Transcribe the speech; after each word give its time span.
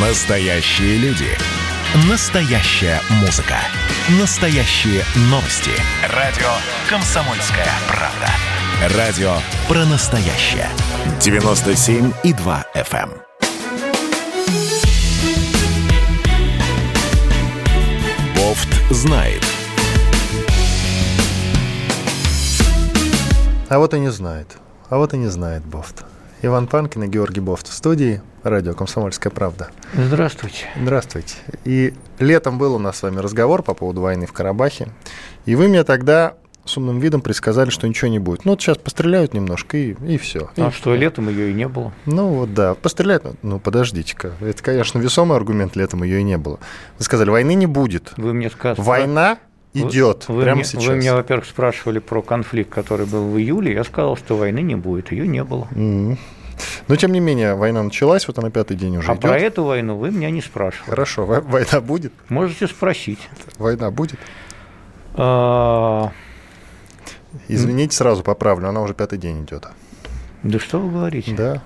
Настоящие 0.00 0.96
люди. 0.98 1.26
Настоящая 2.08 3.00
музыка. 3.20 3.56
Настоящие 4.20 5.02
новости. 5.22 5.72
Радио 6.14 6.46
«Комсомольская 6.88 7.66
правда». 7.88 8.96
Радио 8.96 9.32
про 9.66 9.84
настоящее. 9.86 10.68
97,2 11.18 12.64
FM. 12.76 13.10
эм. 13.10 13.22
Бофт 18.36 18.68
знает. 18.90 19.44
А 23.68 23.78
вот 23.78 23.94
и 23.94 23.98
не 23.98 24.12
знает. 24.12 24.58
А 24.90 24.96
вот 24.96 25.12
и 25.14 25.16
не 25.16 25.26
знает 25.26 25.64
Бофт. 25.64 26.04
Иван 26.40 26.68
Панкин 26.68 27.02
и 27.02 27.08
Георгий 27.08 27.40
Бофт 27.40 27.66
в 27.66 27.72
студии. 27.72 28.22
Радио 28.44 28.72
«Комсомольская 28.72 29.32
правда». 29.32 29.70
Здравствуйте. 29.94 30.66
Здравствуйте. 30.80 31.34
И 31.64 31.94
летом 32.20 32.58
был 32.58 32.76
у 32.76 32.78
нас 32.78 32.98
с 32.98 33.02
вами 33.02 33.18
разговор 33.18 33.64
по 33.64 33.74
поводу 33.74 34.02
войны 34.02 34.26
в 34.26 34.32
Карабахе. 34.32 34.88
И 35.46 35.56
вы 35.56 35.66
мне 35.66 35.82
тогда 35.82 36.34
с 36.64 36.76
умным 36.76 37.00
видом 37.00 37.22
предсказали, 37.22 37.70
что 37.70 37.88
ничего 37.88 38.08
не 38.08 38.20
будет. 38.20 38.44
Ну, 38.44 38.52
вот 38.52 38.60
сейчас 38.60 38.78
постреляют 38.78 39.34
немножко, 39.34 39.76
и, 39.76 39.96
и 40.06 40.16
все. 40.16 40.50
А 40.56 40.70
что, 40.70 40.94
летом 40.94 41.28
ее 41.28 41.50
и 41.50 41.54
не 41.54 41.66
было? 41.66 41.92
Ну 42.06 42.28
вот 42.28 42.54
да, 42.54 42.74
постреляют. 42.74 43.24
Ну 43.42 43.58
подождите-ка. 43.58 44.32
Это, 44.40 44.62
конечно, 44.62 45.00
весомый 45.00 45.36
аргумент, 45.36 45.74
летом 45.74 46.04
ее 46.04 46.20
и 46.20 46.22
не 46.22 46.38
было. 46.38 46.60
Вы 46.98 47.04
сказали, 47.04 47.30
войны 47.30 47.54
не 47.54 47.66
будет. 47.66 48.12
Вы 48.16 48.32
мне 48.32 48.48
сказали... 48.48 48.86
Война 48.86 49.38
идет 49.74 50.28
вы, 50.28 50.42
прямо 50.42 50.56
мне, 50.56 50.64
сейчас. 50.64 50.84
Вы 50.86 50.96
меня, 50.96 51.14
во-первых, 51.14 51.46
спрашивали 51.46 51.98
про 51.98 52.22
конфликт, 52.22 52.70
который 52.70 53.06
был 53.06 53.28
в 53.28 53.38
июле. 53.38 53.72
Я 53.74 53.84
сказал, 53.84 54.16
что 54.16 54.36
войны 54.36 54.60
не 54.60 54.74
будет, 54.76 55.12
ее 55.12 55.26
не 55.26 55.44
было. 55.44 55.68
Мгм. 55.70 56.18
Но 56.88 56.96
тем 56.96 57.12
не 57.12 57.20
менее, 57.20 57.54
война 57.54 57.82
началась, 57.82 58.26
вот 58.26 58.38
она 58.38 58.50
пятый 58.50 58.76
день 58.76 58.96
уже 58.96 59.10
а 59.10 59.14
идет. 59.14 59.22
про 59.22 59.38
эту 59.38 59.62
войну 59.64 59.96
вы 59.96 60.10
меня 60.10 60.30
не 60.30 60.40
спрашивали. 60.42 60.90
Хорошо, 60.90 61.24
во- 61.24 61.40
война 61.40 61.80
будет? 61.80 62.12
Можете 62.28 62.66
спросить. 62.66 63.20
Война 63.58 63.90
будет? 63.92 64.18
А, 65.14 66.10
Извините, 67.46 67.94
сразу 67.96 68.22
поправлю, 68.22 68.68
она 68.68 68.80
уже 68.82 68.94
пятый 68.94 69.18
день 69.18 69.44
идет. 69.44 69.68
да 70.42 70.58
что 70.58 70.80
вы 70.80 70.90
говорите? 70.90 71.32
Да. 71.34 71.62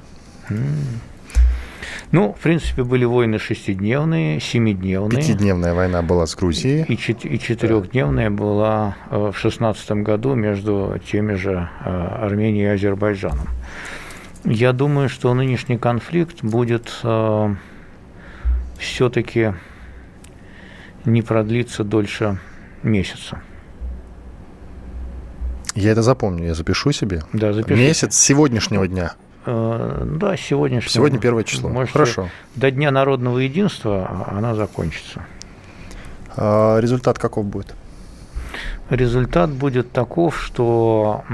Ну, 2.13 2.35
в 2.35 2.39
принципе, 2.41 2.85
были 2.85 3.07
войны 3.07 3.39
шестидневные, 3.39 4.39
семидневные. 4.39 5.19
Пятидневная 5.19 5.73
война 5.73 6.03
была 6.03 6.27
с 6.27 6.35
Грузией. 6.37 6.85
И, 6.85 6.97
чет- 6.97 7.25
и 7.25 7.39
четырехдневная 7.39 8.29
была 8.29 8.97
э, 9.11 9.31
в 9.33 9.39
шестнадцатом 9.39 10.05
году 10.05 10.35
между 10.35 11.01
теми 11.11 11.33
же 11.35 11.71
э, 11.85 11.89
Арменией 11.91 12.65
и 12.67 12.75
Азербайджаном. 12.75 13.49
Я 14.45 14.73
думаю, 14.73 15.09
что 15.09 15.33
нынешний 15.33 15.79
конфликт 15.79 16.43
будет 16.43 17.03
все-таки 18.79 19.55
не 21.05 21.23
продлиться 21.23 21.85
дольше 21.85 22.39
месяца. 22.83 23.41
Я 25.75 25.93
это 25.93 26.03
запомню, 26.03 26.47
я 26.47 26.55
запишу 26.55 26.93
себе. 26.93 27.23
Да, 27.33 27.53
запишите. 27.53 27.87
Месяц 27.87 28.17
сегодняшнего 28.17 28.87
дня. 28.87 29.15
Э, 29.47 30.03
Да, 30.07 30.37
сегодняшнего. 30.37 30.93
Сегодня 30.93 31.19
первое 31.19 31.45
число. 31.45 31.69
Можете- 31.69 31.93
Хорошо. 31.93 32.29
До 32.55 32.71
Дня 32.71 32.91
народного 32.91 33.39
единства 33.39 34.27
она 34.29 34.55
закончится. 34.55 35.25
А 36.37 36.79
результат 36.81 37.19
каков 37.19 37.45
будет? 37.47 37.75
Результат 38.91 39.51
будет 39.51 39.93
таков, 39.93 40.41
что 40.43 41.25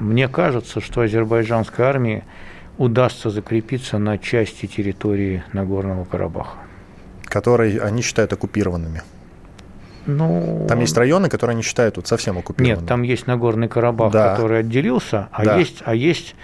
мне 0.00 0.28
кажется, 0.28 0.80
что 0.80 1.02
азербайджанской 1.02 1.84
армии 1.84 2.24
удастся 2.78 3.30
закрепиться 3.30 3.98
на 3.98 4.18
части 4.18 4.66
территории 4.66 5.42
Нагорного 5.52 6.04
Карабаха. 6.04 6.56
Которые 7.24 7.80
они 7.80 8.02
считают 8.02 8.32
оккупированными. 8.32 9.02
Ну, 10.06 10.66
Там 10.68 10.80
есть 10.80 10.96
районы, 10.96 11.28
которые 11.28 11.54
они 11.54 11.62
считают 11.62 11.96
вот 11.96 12.06
совсем 12.06 12.38
оккупированными. 12.38 12.80
Нет, 12.80 12.88
там 12.88 13.02
есть 13.02 13.26
Нагорный 13.26 13.68
Карабах, 13.68 14.12
Да. 14.12 14.34
который 14.34 14.60
отделился, 14.60 15.28
а 15.32 15.44
Да. 15.44 15.56
есть, 15.56 15.82
а 15.84 15.94
есть 15.94 16.34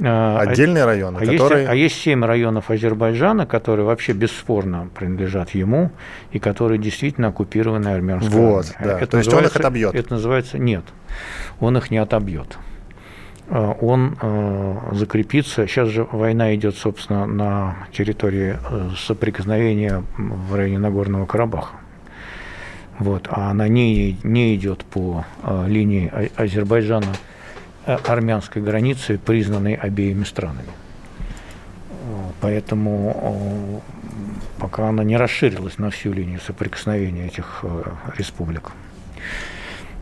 э, 0.00 0.36
Отдельные 0.36 0.84
районы, 0.84 1.18
а 1.20 1.24
есть, 1.24 1.42
которые... 1.42 1.68
а 1.68 1.74
есть 1.74 1.96
семь 2.00 2.24
районов 2.24 2.70
Азербайджана, 2.70 3.46
которые 3.46 3.86
вообще 3.86 4.12
бесспорно 4.12 4.88
принадлежат 4.94 5.50
ему 5.50 5.90
и 6.32 6.38
которые 6.38 6.78
действительно 6.78 7.28
оккупированы 7.28 7.88
армянской 7.88 8.38
Вот, 8.38 8.72
армией. 8.78 9.00
да. 9.00 9.06
То 9.06 9.16
есть 9.18 9.32
он 9.32 9.44
их 9.44 9.56
отобьет? 9.56 9.94
Это 9.94 10.12
называется 10.12 10.58
нет, 10.58 10.84
он 11.60 11.76
их 11.78 11.90
не 11.90 11.98
отобьет. 11.98 12.58
Э, 13.48 13.74
Он 13.80 14.16
э, 14.20 14.76
закрепится. 14.92 15.66
Сейчас 15.68 15.88
же 15.88 16.04
война 16.10 16.54
идет, 16.56 16.76
собственно, 16.76 17.26
на 17.26 17.76
территории 17.92 18.58
э, 18.70 18.90
соприкосновения 18.98 20.02
в 20.18 20.54
районе 20.54 20.78
Нагорного 20.80 21.26
Карабаха. 21.26 21.76
Вот, 22.98 23.28
а 23.30 23.50
она 23.50 23.68
не, 23.68 24.18
не 24.22 24.54
идет 24.56 24.84
по 24.84 25.24
э, 25.42 25.64
линии 25.68 26.10
А- 26.12 26.42
Азербайджана 26.42 27.12
э, 27.86 27.94
армянской 28.06 28.62
границы, 28.62 29.18
признанной 29.18 29.74
обеими 29.74 30.24
странами. 30.24 30.70
Поэтому 32.40 33.82
пока 34.58 34.88
она 34.88 35.02
не 35.04 35.16
расширилась 35.16 35.78
на 35.78 35.90
всю 35.90 36.12
линию 36.12 36.40
соприкосновения 36.40 37.26
этих 37.26 37.60
э, 37.62 37.82
республик. 38.16 38.72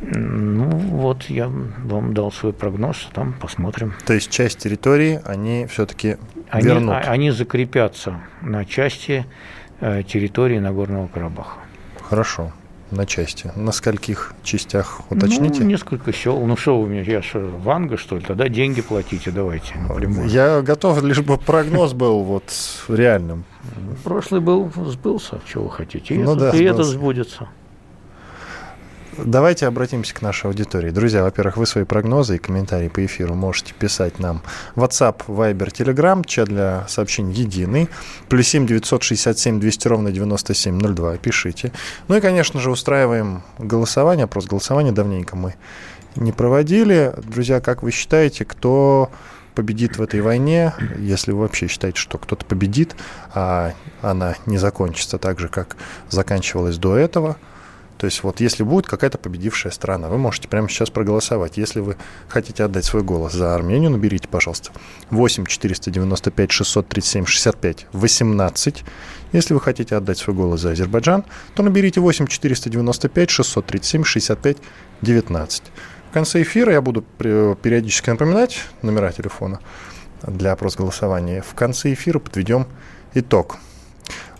Ну 0.03 0.69
вот, 0.69 1.25
я 1.25 1.49
вам 1.49 2.13
дал 2.15 2.31
свой 2.31 2.53
прогноз, 2.53 3.09
там 3.15 3.33
посмотрим. 3.33 3.95
То 4.05 4.13
есть 4.13 4.31
часть 4.31 4.59
территории 4.59 5.21
они 5.25 5.67
все-таки 5.67 6.17
Они, 6.51 6.67
вернут. 6.67 6.95
а- 6.95 7.11
они 7.11 7.31
закрепятся 7.31 8.21
на 8.43 8.65
части 8.65 9.25
э, 9.81 10.03
территории 10.03 10.59
Нагорного 10.59 11.07
Карабаха. 11.09 11.59
Хорошо. 12.03 12.53
На 12.95 13.07
части. 13.07 13.51
На 13.57 13.73
скольких 13.73 14.35
частях 14.45 15.01
уточните? 15.11 15.63
Ну, 15.63 15.67
несколько 15.67 16.13
сел. 16.13 16.39
Ну, 16.47 16.57
что 16.57 16.81
вы 16.81 16.87
мне, 16.87 17.03
я 17.03 17.23
что, 17.23 17.41
Ванга, 17.41 17.97
что 17.97 18.17
ли? 18.17 18.25
Тогда 18.25 18.49
деньги 18.49 18.83
платите, 18.83 19.31
давайте. 19.33 19.75
напрямую. 19.77 20.29
Я 20.29 20.63
готов, 20.63 21.03
лишь 21.03 21.21
бы 21.21 21.37
прогноз 21.37 21.93
был 21.93 22.23
вот 22.23 22.45
реальным. 22.89 23.45
Прошлый 24.05 24.41
был, 24.41 24.71
сбылся, 24.87 25.41
чего 25.47 25.69
хотите. 25.69 26.15
И, 26.15 26.19
Ну 26.19 26.37
этот, 26.37 26.53
да, 26.53 26.57
и 26.57 26.63
это 26.63 26.85
сбылся. 26.85 26.93
сбудется. 26.93 27.49
Давайте 29.19 29.67
обратимся 29.67 30.15
к 30.15 30.23
нашей 30.23 30.47
аудитории. 30.47 30.91
Друзья, 30.91 31.23
во-первых, 31.23 31.57
вы 31.57 31.67
свои 31.67 31.85
прогнозы 31.85 32.37
и 32.37 32.39
комментарии 32.39 32.89
по 32.89 33.05
эфиру 33.05 33.35
можете 33.35 33.73
писать 33.73 34.19
нам 34.19 34.43
WhatsApp, 34.75 35.27
Viber, 35.29 35.71
Telegram, 35.71 36.25
чат 36.27 36.49
для 36.49 36.85
сообщений 36.89 37.33
единый, 37.33 37.89
плюс 38.29 38.49
7 38.49 38.67
967 38.67 39.61
200 39.61 39.89
ровно 39.89 40.11
9702, 40.11 41.19
пишите. 41.19 41.73
Ну 42.09 42.17
и, 42.17 42.21
конечно 42.21 42.59
же, 42.59 42.71
устраиваем 42.71 43.43
голосование, 43.59 44.25
опрос 44.25 44.47
голосования, 44.47 44.91
давненько 44.91 45.37
мы 45.37 45.55
не 46.17 46.33
проводили. 46.33 47.15
Друзья, 47.23 47.61
как 47.61 47.83
вы 47.83 47.93
считаете, 47.93 48.45
кто 48.45 49.11
победит 49.55 49.97
в 49.97 50.03
этой 50.03 50.23
войне, 50.23 50.75
если 50.99 51.31
вы 51.31 51.43
вообще 51.43 51.69
считаете, 51.69 52.01
что 52.01 52.19
кто-то 52.19 52.45
победит, 52.45 52.97
а 53.33 53.75
она 54.03 54.35
не 54.47 54.59
закончится 54.59 55.19
так 55.19 55.39
же, 55.39 55.49
как 55.49 55.77
заканчивалась 56.11 56.79
до 56.79 56.97
этого– 56.97 57.37
то 57.99 58.07
есть 58.07 58.23
вот 58.23 58.41
если 58.41 58.63
будет 58.65 58.87
какая-то 58.87 59.19
победившая 59.19 59.73
страна, 59.73 60.09
вы 60.09 60.19
можете 60.19 60.49
прямо 60.49 60.69
сейчас 60.69 60.91
проголосовать. 60.91 61.57
Если 61.57 61.81
вы 61.81 61.97
хотите 62.29 62.65
отдать 62.65 62.85
свой 62.85 63.03
голос 63.03 63.33
за 63.33 63.55
Армению, 63.55 63.91
наберите, 63.91 64.29
пожалуйста, 64.29 64.73
8 65.11 65.47
495 65.47 66.51
637 66.51 67.27
65 67.27 67.87
18. 67.93 68.85
Если 69.33 69.55
вы 69.55 69.61
хотите 69.61 69.97
отдать 69.97 70.19
свой 70.19 70.35
голос 70.37 70.61
за 70.61 70.71
Азербайджан, 70.71 71.25
то 71.55 71.63
наберите 71.63 72.01
8 72.01 72.27
495 72.27 73.31
637 73.31 74.05
65 74.05 74.57
19. 75.03 75.63
В 76.11 76.13
конце 76.13 76.43
эфира 76.43 76.73
я 76.73 76.81
буду 76.81 77.03
периодически 77.03 78.11
напоминать 78.11 78.61
номера 78.83 79.13
телефона 79.13 79.61
для 80.23 80.53
опрос 80.53 80.77
голосования. 80.77 81.43
В 81.43 81.55
конце 81.55 81.93
эфира 81.93 82.19
подведем 82.19 82.67
итог. 83.15 83.59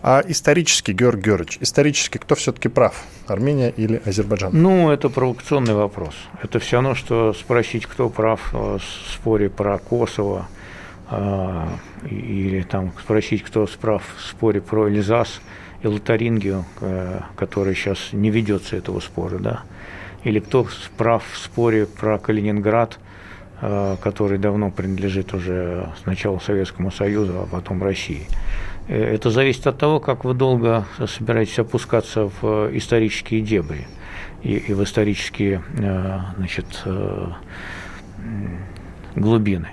А 0.07 0.23
исторически, 0.27 0.91
Георг 0.91 1.19
Георгиевич, 1.19 1.57
исторически 1.61 2.19
кто 2.19 2.35
все-таки 2.35 2.69
прав, 2.69 3.03
Армения 3.25 3.71
или 3.71 3.99
Азербайджан? 4.05 4.51
Ну, 4.53 4.91
это 4.91 5.09
провокационный 5.09 5.73
вопрос. 5.73 6.13
Это 6.43 6.59
все 6.59 6.75
равно, 6.75 6.93
что 6.93 7.33
спросить, 7.33 7.87
кто 7.87 8.07
прав 8.09 8.53
э, 8.53 8.77
в 8.77 9.11
споре 9.11 9.49
про 9.49 9.77
Kosovo, 9.77 10.43
э, 11.09 11.67
или 12.07 12.61
там 12.61 12.93
спросить, 13.01 13.41
кто 13.41 13.67
прав 13.81 14.03
в 14.17 14.21
споре 14.21 14.61
про 14.61 14.89
Эльзас 14.89 15.41
и 15.81 15.87
Лотарингию, 15.87 16.65
э, 16.81 17.21
который 17.35 17.73
сейчас 17.73 18.09
не 18.11 18.29
ведется 18.29 18.75
этого 18.75 18.99
спора, 18.99 19.39
да, 19.39 19.63
или 20.23 20.39
кто 20.39 20.67
прав 20.97 21.23
в 21.33 21.35
споре 21.35 21.87
про 21.87 22.19
Калининград, 22.19 22.99
который 23.59 24.37
давно 24.37 24.69
принадлежит 24.69 25.33
уже 25.33 25.89
сначала 26.03 26.39
Советскому 26.39 26.91
Союзу, 26.91 27.39
а 27.41 27.47
потом 27.49 27.81
России. 27.81 28.27
Э, 28.87 29.15
Это 29.15 29.29
зависит 29.29 29.67
от 29.67 29.77
того, 29.77 29.99
как 29.99 30.23
вы 30.23 30.33
долго 30.33 30.85
собираетесь 31.07 31.59
опускаться 31.59 32.29
в 32.29 32.43
э, 32.43 32.71
исторические 32.73 33.41
дебри 33.41 33.87
и, 34.43 34.55
и 34.55 34.73
в 34.73 34.83
исторические 34.83 35.63
э, 35.77 36.19
значит, 36.37 36.83
глубины. 39.15 39.69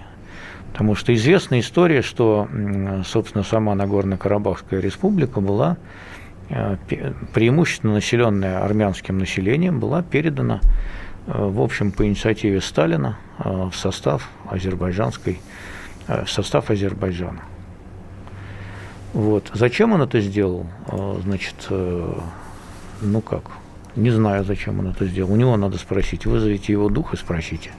Потому 0.70 0.94
что 0.94 1.12
известна 1.12 1.60
история, 1.60 2.00
что, 2.00 2.48
собственно, 3.04 3.44
сама 3.44 3.74
Нагорно-Карабахская 3.74 4.80
республика 4.80 5.40
была 5.40 5.76
преимущественно 7.34 7.94
населенная 7.94 8.64
армянским 8.64 9.18
населением, 9.18 9.80
была 9.80 10.02
передана, 10.02 10.60
в 11.26 11.60
общем, 11.60 11.92
по 11.92 12.06
инициативе 12.06 12.62
Сталина 12.62 13.18
в 13.38 13.72
состав 13.74 14.30
азербайджанской, 14.50 15.40
в 16.08 16.26
состав 16.26 16.70
Азербайджана. 16.70 17.42
Вот. 19.12 19.50
Зачем 19.52 19.92
он 19.92 20.02
это 20.02 20.20
сделал? 20.20 20.66
Значит, 21.22 21.68
ну 21.68 23.20
как, 23.20 23.50
не 23.96 24.10
знаю, 24.10 24.44
зачем 24.44 24.78
он 24.80 24.88
это 24.88 25.06
сделал. 25.06 25.32
У 25.32 25.36
него 25.36 25.56
надо 25.56 25.76
спросить. 25.76 26.24
Вызовите 26.24 26.72
его 26.72 26.88
дух 26.88 27.12
и 27.12 27.16
спросите. 27.16 27.72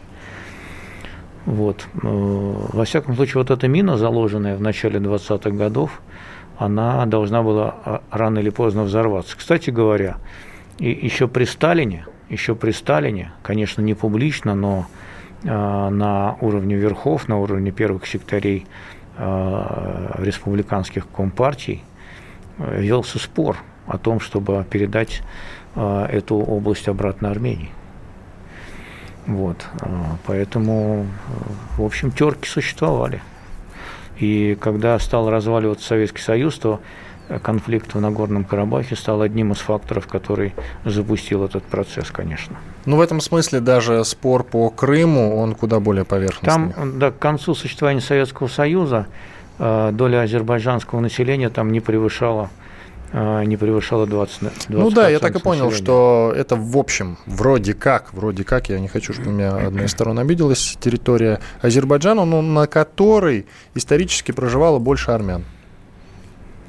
Вот. 1.45 1.87
Э, 1.95 1.97
во 2.01 2.85
всяком 2.85 3.15
случае, 3.15 3.41
вот 3.41 3.51
эта 3.51 3.67
мина, 3.67 3.97
заложенная 3.97 4.55
в 4.55 4.61
начале 4.61 4.99
20-х 4.99 5.49
годов, 5.51 6.01
она 6.57 7.05
должна 7.05 7.41
была 7.41 7.75
а, 7.83 8.01
рано 8.11 8.39
или 8.39 8.49
поздно 8.49 8.83
взорваться. 8.83 9.35
Кстати 9.35 9.71
говоря, 9.71 10.17
и 10.77 10.89
еще 10.89 11.27
при 11.27 11.45
Сталине, 11.45 12.05
еще 12.29 12.55
при 12.55 12.71
Сталине, 12.71 13.33
конечно, 13.41 13.81
не 13.81 13.93
публично, 13.93 14.55
но 14.55 14.85
э, 15.43 15.47
на 15.47 16.37
уровне 16.39 16.75
верхов, 16.75 17.27
на 17.27 17.39
уровне 17.39 17.71
первых 17.71 18.05
секторей 18.05 18.65
э, 18.65 19.02
республиканских 19.17 21.07
компартий 21.07 21.83
велся 22.57 23.19
спор 23.19 23.57
о 23.87 23.97
том, 23.97 24.19
чтобы 24.19 24.65
передать 24.69 25.21
эту 25.75 26.35
область 26.35 26.87
обратно 26.87 27.29
Армении. 27.29 27.71
Вот. 29.25 29.65
Поэтому, 30.25 31.05
в 31.77 31.83
общем, 31.83 32.11
терки 32.11 32.47
существовали. 32.47 33.21
И 34.17 34.57
когда 34.59 34.99
стал 34.99 35.29
разваливаться 35.29 35.87
Советский 35.87 36.21
Союз, 36.21 36.57
то 36.59 36.79
конфликт 37.41 37.93
в 37.93 37.99
Нагорном 37.99 38.43
Карабахе 38.43 38.95
стал 38.95 39.21
одним 39.21 39.51
из 39.51 39.59
факторов, 39.59 40.07
который 40.07 40.53
запустил 40.85 41.43
этот 41.45 41.63
процесс, 41.63 42.11
конечно. 42.11 42.55
Ну, 42.85 42.97
в 42.97 43.01
этом 43.01 43.21
смысле 43.21 43.59
даже 43.59 44.03
спор 44.05 44.43
по 44.43 44.69
Крыму, 44.69 45.37
он 45.37 45.55
куда 45.55 45.79
более 45.79 46.05
поверхностный. 46.05 46.73
Там, 46.73 46.99
да, 46.99 47.11
к 47.11 47.19
концу 47.19 47.55
существования 47.55 48.01
Советского 48.01 48.47
Союза 48.47 49.07
а, 49.59 49.91
доля 49.91 50.21
азербайджанского 50.21 50.99
населения 50.99 51.49
там 51.49 51.71
не 51.71 51.79
превышала 51.79 52.49
а, 53.15 53.43
не 53.43 53.57
превышала 53.57 54.07
20, 54.07 54.39
20 54.39 54.69
Ну 54.69 54.89
да, 54.89 55.07
я 55.07 55.19
так 55.19 55.35
и 55.35 55.39
понял, 55.39 55.65
населения. 55.65 55.85
что 55.85 56.33
это 56.35 56.55
в 56.55 56.75
общем, 56.75 57.17
вроде 57.27 57.75
как, 57.75 58.11
вроде 58.11 58.43
как, 58.43 58.69
я 58.69 58.79
не 58.79 58.87
хочу, 58.87 59.13
чтобы 59.13 59.29
меня 59.29 59.55
одна 59.55 59.85
из 59.85 59.91
сторон 59.91 60.17
обиделась, 60.17 60.75
территория 60.81 61.39
Азербайджана, 61.61 62.25
но 62.25 62.41
на 62.41 62.65
которой 62.65 63.45
исторически 63.75 64.31
проживало 64.31 64.79
больше 64.79 65.11
армян. 65.11 65.45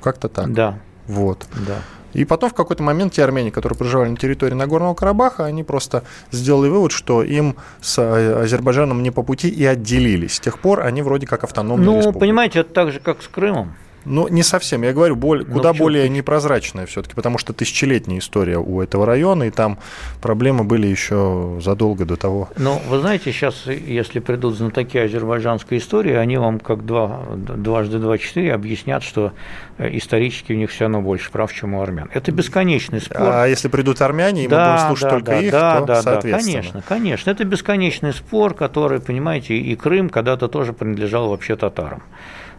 Как-то 0.04 0.28
так. 0.28 0.52
Да. 0.52 0.78
Вот. 1.08 1.46
Да. 1.66 1.78
И 2.12 2.24
потом 2.24 2.50
в 2.50 2.54
какой-то 2.54 2.82
момент 2.82 3.14
те 3.14 3.24
армяне, 3.24 3.50
которые 3.50 3.76
проживали 3.76 4.10
на 4.10 4.16
территории 4.16 4.54
Нагорного 4.54 4.94
Карабаха, 4.94 5.46
они 5.46 5.64
просто 5.64 6.04
сделали 6.30 6.68
вывод, 6.68 6.92
что 6.92 7.22
им 7.24 7.56
с 7.80 7.98
а, 7.98 8.42
Азербайджаном 8.42 9.02
не 9.02 9.10
по 9.10 9.22
пути 9.22 9.48
и 9.48 9.64
отделились. 9.64 10.34
С 10.34 10.40
тех 10.40 10.58
пор 10.60 10.82
они 10.82 11.02
вроде 11.02 11.26
как 11.26 11.42
автономные 11.42 11.86
Ну, 11.86 11.96
республики. 11.96 12.20
понимаете, 12.20 12.60
это 12.60 12.72
так 12.72 12.92
же, 12.92 13.00
как 13.00 13.22
с 13.22 13.28
Крымом. 13.28 13.74
Ну, 14.04 14.28
не 14.28 14.42
совсем. 14.42 14.82
Я 14.82 14.92
говорю, 14.92 15.16
боль, 15.16 15.44
ну, 15.46 15.54
куда 15.54 15.72
более 15.72 16.08
непрозрачная 16.08 16.86
все-таки, 16.86 17.14
потому 17.14 17.38
что 17.38 17.52
тысячелетняя 17.52 18.18
история 18.18 18.58
у 18.58 18.80
этого 18.80 19.06
района, 19.06 19.44
и 19.44 19.50
там 19.50 19.78
проблемы 20.20 20.64
были 20.64 20.86
еще 20.86 21.58
задолго 21.62 22.04
до 22.04 22.16
того. 22.16 22.48
Ну, 22.56 22.80
вы 22.88 23.00
знаете, 23.00 23.32
сейчас, 23.32 23.66
если 23.66 24.20
придут 24.20 24.56
знатоки 24.56 24.98
азербайджанской 24.98 25.78
истории, 25.78 26.14
они 26.14 26.36
вам 26.36 26.60
как 26.60 26.84
два, 26.84 27.22
дважды 27.36 27.98
два 27.98 28.18
четыре 28.18 28.54
объяснят, 28.54 29.02
что 29.02 29.32
э, 29.78 29.96
исторически 29.96 30.52
у 30.52 30.56
них 30.56 30.70
все 30.70 30.84
равно 30.84 31.00
больше 31.00 31.30
прав, 31.30 31.52
чем 31.52 31.74
у 31.74 31.82
армян. 31.82 32.10
Это 32.12 32.32
бесконечный 32.32 33.00
спор. 33.00 33.20
А 33.20 33.46
если 33.46 33.68
придут 33.68 34.00
армяне, 34.00 34.44
и 34.44 34.48
да, 34.48 34.64
мы 34.64 34.72
будем 34.72 34.86
слушать 34.88 35.04
да, 35.04 35.10
только 35.10 35.30
да, 35.32 35.40
их, 35.40 35.50
да, 35.52 35.80
то 35.80 35.86
да, 35.86 36.02
соответственно. 36.02 36.56
Да, 36.56 36.60
конечно, 36.60 36.82
конечно. 36.86 37.30
Это 37.30 37.44
бесконечный 37.44 38.12
спор, 38.12 38.54
который, 38.54 39.00
понимаете, 39.00 39.56
и 39.56 39.74
Крым 39.76 40.10
когда-то 40.10 40.48
тоже 40.48 40.72
принадлежал 40.72 41.28
вообще 41.28 41.56
татарам. 41.56 42.02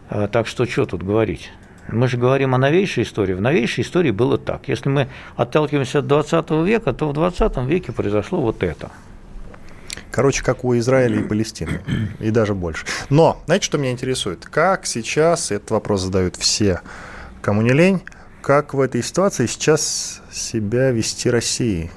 А, 0.10 0.28
так 0.28 0.48
что 0.48 0.66
что 0.66 0.86
тут 0.86 1.04
говорить? 1.04 1.52
Мы 1.88 2.08
же 2.08 2.18
говорим 2.18 2.56
о 2.56 2.58
новейшей 2.58 3.04
истории. 3.04 3.34
В 3.34 3.42
новейшей 3.42 3.84
истории 3.84 4.12
было 4.12 4.38
так. 4.38 4.68
Если 4.68 4.90
мы 4.90 5.08
отталкиваемся 5.36 6.00
от 6.00 6.08
20 6.08 6.50
века, 6.66 6.94
то 6.94 7.10
в 7.10 7.14
20 7.14 7.58
веке 7.68 7.92
произошло 7.92 8.42
вот 8.42 8.64
это. 8.64 8.92
Короче, 10.12 10.44
как 10.44 10.64
у 10.64 10.76
Израиля 10.78 11.20
и 11.20 11.24
Палестины. 11.24 11.82
И 12.20 12.32
даже 12.32 12.56
больше. 12.56 12.86
Но, 13.10 13.42
знаете, 13.46 13.66
что 13.66 13.78
меня 13.78 13.92
интересует? 13.92 14.46
Как 14.46 14.86
сейчас, 14.86 15.52
этот 15.52 15.72
вопрос 15.72 16.02
задают 16.02 16.38
все, 16.38 16.82
кому 17.42 17.62
не 17.62 17.72
лень, 17.72 18.02
как 18.42 18.74
в 18.74 18.80
этой 18.80 19.04
ситуации 19.04 19.46
сейчас 19.46 20.22
себя 20.32 20.92
вести 20.92 21.30
России? 21.30 21.92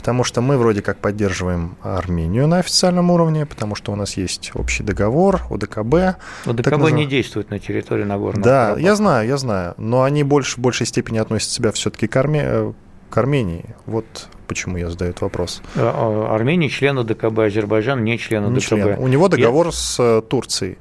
Потому 0.00 0.24
что 0.24 0.40
мы 0.40 0.56
вроде 0.56 0.80
как 0.80 0.96
поддерживаем 0.96 1.76
Армению 1.82 2.46
на 2.46 2.60
официальном 2.60 3.10
уровне, 3.10 3.44
потому 3.44 3.74
что 3.74 3.92
у 3.92 3.96
нас 3.96 4.16
есть 4.16 4.50
общий 4.54 4.82
договор, 4.82 5.42
ОДКБ. 5.50 6.16
ОДКБ 6.46 6.70
назов... 6.70 6.92
не 6.92 7.04
действует 7.04 7.50
на 7.50 7.58
территории 7.58 8.04
Нагорного 8.04 8.42
Да, 8.42 8.62
Карабаха. 8.62 8.80
я 8.80 8.96
знаю, 8.96 9.28
я 9.28 9.36
знаю, 9.36 9.74
но 9.76 10.02
они 10.04 10.24
больше, 10.24 10.56
в 10.56 10.60
большей 10.60 10.86
степени 10.86 11.18
относят 11.18 11.50
себя 11.50 11.70
все-таки 11.70 12.06
к, 12.06 12.16
Арме... 12.16 12.40
Э, 12.42 12.72
к 13.10 13.18
Армении. 13.18 13.66
Вот 13.84 14.06
почему 14.46 14.78
я 14.78 14.88
задаю 14.88 15.10
этот 15.10 15.20
вопрос. 15.20 15.60
Э, 15.74 15.80
а, 15.82 16.34
Армения 16.34 16.70
член 16.70 16.98
ОДКБ, 16.98 17.38
Азербайджан 17.38 18.02
не 18.02 18.16
член 18.16 18.44
ОДКБ. 18.44 18.54
Не 18.54 18.60
член. 18.62 18.98
У 18.98 19.06
него 19.06 19.28
договор 19.28 19.66
я... 19.66 19.72
с 19.72 19.96
э, 20.00 20.22
Турцией. 20.26 20.78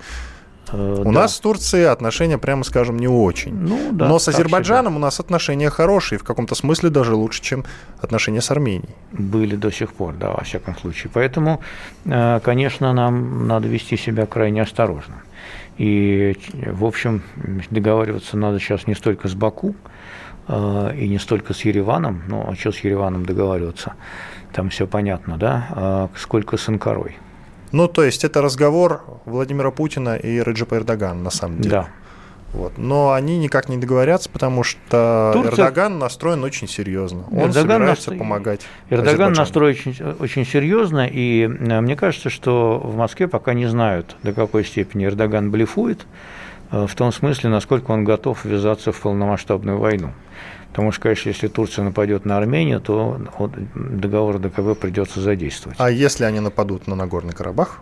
Э, 0.72 0.96
у 1.00 1.04
да. 1.04 1.12
нас 1.12 1.36
с 1.36 1.40
Турцией 1.40 1.86
отношения, 1.86 2.38
прямо 2.38 2.64
скажем, 2.64 2.98
не 2.98 3.08
очень. 3.08 3.56
Ну, 3.56 3.90
да, 3.92 4.08
Но 4.08 4.20
с 4.20 4.28
Азербайджаном 4.28 4.96
у 4.96 5.00
нас 5.00 5.20
отношения 5.20 5.70
хорошие, 5.70 6.20
в 6.20 6.24
каком-то 6.24 6.56
смысле 6.56 6.90
даже 6.90 7.16
лучше, 7.16 7.42
чем 7.42 7.66
отношения 8.02 8.42
с 8.42 8.52
Арменией. 8.52 8.96
Были 9.12 9.56
до 9.56 9.72
сих 9.72 9.94
пор, 9.94 10.16
да, 10.16 10.32
во 10.32 10.44
всяком 10.44 10.78
случае. 10.78 11.12
Поэтому, 11.14 11.62
э, 12.06 12.40
конечно, 12.44 12.94
нам 12.94 13.48
надо 13.48 13.68
вести 13.68 13.98
себя 13.98 14.26
крайне 14.26 14.62
осторожно. 14.62 15.24
И, 15.78 16.36
в 16.54 16.86
общем, 16.86 17.24
договариваться 17.70 18.38
надо 18.38 18.60
сейчас 18.60 18.86
не 18.86 18.96
столько 18.96 19.30
с 19.30 19.34
Баку 19.34 19.76
э, 20.48 20.96
и 20.98 21.08
не 21.08 21.20
столько 21.20 21.54
с 21.54 21.62
Ереваном, 21.62 22.24
ну, 22.28 22.46
а 22.48 22.56
что 22.56 22.72
с 22.72 22.80
Ереваном 22.80 23.26
договариваться, 23.26 23.94
там 24.52 24.70
все 24.70 24.88
понятно, 24.88 25.38
да, 25.38 25.68
а 25.72 26.10
сколько 26.16 26.58
с 26.58 26.68
Анкарой. 26.68 27.18
Ну, 27.72 27.88
то 27.88 28.04
есть 28.04 28.24
это 28.24 28.42
разговор 28.42 29.04
Владимира 29.26 29.72
Путина 29.72 30.16
и 30.16 30.42
Реджепа 30.44 30.76
Эрдогана, 30.76 31.22
на 31.22 31.30
самом 31.30 31.62
деле. 31.62 31.70
Да. 31.70 31.88
Вот. 32.52 32.78
Но 32.78 33.12
они 33.12 33.38
никак 33.38 33.70
не 33.70 33.78
договорятся, 33.78 34.30
потому 34.30 34.64
что 34.64 35.32
Турция... 35.34 35.66
Эрдоган 35.66 36.00
настроен 36.00 36.44
очень 36.44 36.68
серьезно. 36.68 37.26
Он 37.30 37.50
Эрдоган 37.50 37.54
собирается 37.54 38.10
настро... 38.10 38.18
помогать. 38.18 38.62
Эрдоган 38.90 39.34
настроен 39.34 39.72
очень, 39.72 39.96
очень 40.20 40.46
серьезно, 40.46 41.08
и 41.08 41.44
э, 41.44 41.82
мне 41.82 41.96
кажется, 41.96 42.32
что 42.32 42.82
в 42.84 42.96
Москве 42.98 43.28
пока 43.28 43.54
не 43.54 43.68
знают, 43.68 44.16
до 44.24 44.34
какой 44.34 44.66
степени 44.66 45.06
Эрдоган 45.06 45.52
блефует, 45.52 46.08
э, 46.72 46.88
в 46.88 46.96
том 46.96 47.12
смысле, 47.12 47.52
насколько 47.52 47.92
он 47.92 48.04
готов 48.04 48.44
ввязаться 48.46 48.92
в 48.92 49.00
полномасштабную 49.00 49.78
войну. 49.78 50.12
Потому 50.70 50.92
что, 50.92 51.02
конечно, 51.02 51.30
если 51.30 51.48
Турция 51.48 51.84
нападет 51.84 52.26
на 52.26 52.38
Армению, 52.38 52.80
то 52.80 53.20
договор 53.76 54.40
ДКБ 54.40 54.80
придется 54.80 55.20
задействовать. 55.20 55.78
А 55.80 55.90
если 55.90 56.24
они 56.26 56.40
нападут 56.40 56.88
на 56.88 56.96
Нагорный 56.96 57.34
Карабах? 57.34 57.82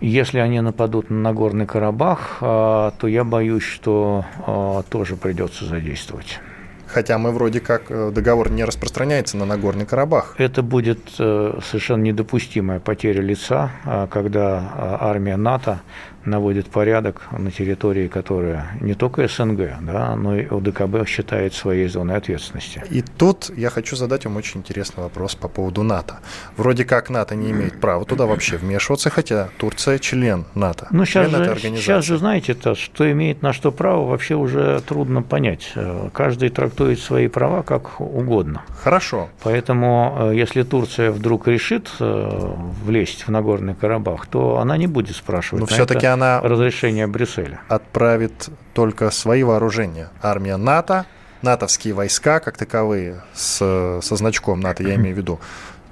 Если 0.00 0.38
они 0.38 0.60
нападут 0.60 1.10
на 1.10 1.16
Нагорный 1.16 1.66
Карабах, 1.66 2.38
а, 2.40 2.92
то 2.98 3.06
я 3.06 3.24
боюсь, 3.24 3.62
что 3.62 4.24
а, 4.46 4.82
тоже 4.82 5.16
придется 5.16 5.64
задействовать. 5.64 6.38
Хотя 6.86 7.18
мы 7.18 7.32
вроде 7.32 7.60
как 7.60 7.90
э, 7.90 8.12
договор 8.14 8.50
не 8.50 8.64
распространяется 8.64 9.36
на 9.36 9.44
Нагорный 9.44 9.86
Карабах. 9.86 10.36
Это 10.38 10.62
будет 10.62 11.00
э, 11.18 11.58
совершенно 11.68 12.02
недопустимая 12.02 12.78
потеря 12.78 13.22
лица, 13.22 13.72
а, 13.84 14.06
когда 14.06 14.98
армия 15.00 15.36
НАТО 15.36 15.80
наводит 16.26 16.66
порядок 16.66 17.22
на 17.30 17.50
территории, 17.50 18.08
которая 18.08 18.76
не 18.80 18.94
только 18.94 19.28
СНГ, 19.28 19.80
да, 19.80 20.16
но 20.16 20.36
и 20.36 20.46
ОДКБ 20.46 21.06
считает 21.06 21.54
своей 21.54 21.88
зоной 21.88 22.16
ответственности. 22.16 22.82
И 22.90 23.02
тут 23.02 23.50
я 23.56 23.70
хочу 23.70 23.96
задать 23.96 24.24
вам 24.24 24.36
очень 24.36 24.60
интересный 24.60 25.02
вопрос 25.02 25.34
по 25.34 25.48
поводу 25.48 25.82
НАТО. 25.82 26.18
Вроде 26.56 26.84
как 26.84 27.10
НАТО 27.10 27.34
не 27.34 27.50
имеет 27.50 27.80
права 27.80 28.04
туда 28.04 28.26
вообще 28.26 28.56
вмешиваться, 28.56 29.10
хотя 29.10 29.48
Турция 29.58 29.98
член 29.98 30.44
НАТО. 30.54 30.88
Ну, 30.90 31.04
сейчас, 31.04 31.30
же, 31.30 31.58
сейчас 31.58 32.04
же, 32.04 32.18
знаете, 32.18 32.52
-то, 32.52 32.74
что 32.74 33.10
имеет 33.10 33.42
на 33.42 33.52
что 33.52 33.72
право, 33.72 34.06
вообще 34.08 34.34
уже 34.34 34.80
трудно 34.86 35.22
понять. 35.22 35.72
Каждый 36.12 36.50
трактует 36.50 37.00
свои 37.00 37.28
права 37.28 37.62
как 37.62 38.00
угодно. 38.00 38.62
Хорошо. 38.82 39.28
Поэтому, 39.42 40.16
э, 40.18 40.36
если 40.36 40.62
Турция 40.62 41.10
вдруг 41.10 41.48
решит 41.48 41.90
э, 42.00 42.54
влезть 42.84 43.26
в 43.26 43.30
Нагорный 43.30 43.74
Карабах, 43.74 44.26
то 44.26 44.58
она 44.58 44.76
не 44.76 44.86
будет 44.86 45.16
спрашивать. 45.16 45.60
Но 45.60 45.66
все-таки 45.66 46.06
она 46.16 46.40
разрешение 46.40 47.06
Брюсселя. 47.06 47.60
отправит 47.68 48.48
только 48.74 49.10
свои 49.10 49.42
вооружения. 49.42 50.08
Армия 50.22 50.56
НАТО, 50.56 51.06
натовские 51.42 51.94
войска 51.94 52.40
как 52.40 52.56
таковые 52.56 53.22
с, 53.34 54.00
со 54.02 54.16
значком 54.16 54.60
НАТО, 54.60 54.82
я 54.82 54.96
имею 54.96 55.14
в 55.14 55.18
виду, 55.18 55.40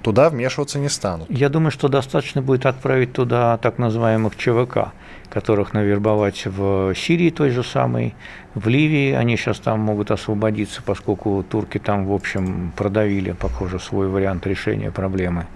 туда 0.02 0.28
вмешиваться 0.28 0.78
не 0.78 0.88
станут. 0.88 1.30
Я 1.30 1.48
думаю, 1.48 1.70
что 1.70 1.88
достаточно 1.88 2.42
будет 2.42 2.66
отправить 2.66 3.12
туда 3.12 3.56
так 3.58 3.78
называемых 3.78 4.36
ЧВК, 4.36 4.92
которых 5.30 5.72
навербовать 5.72 6.46
в 6.46 6.94
Сирии 6.94 7.30
той 7.30 7.50
же 7.50 7.62
самой, 7.62 8.14
в 8.54 8.68
Ливии 8.68 9.12
они 9.12 9.36
сейчас 9.36 9.58
там 9.58 9.80
могут 9.80 10.10
освободиться, 10.10 10.82
поскольку 10.82 11.42
турки 11.42 11.78
там, 11.78 12.06
в 12.06 12.12
общем, 12.12 12.72
продавили, 12.76 13.32
похоже, 13.32 13.78
свой 13.78 14.08
вариант 14.08 14.46
решения 14.46 14.90
проблемы. 14.90 15.46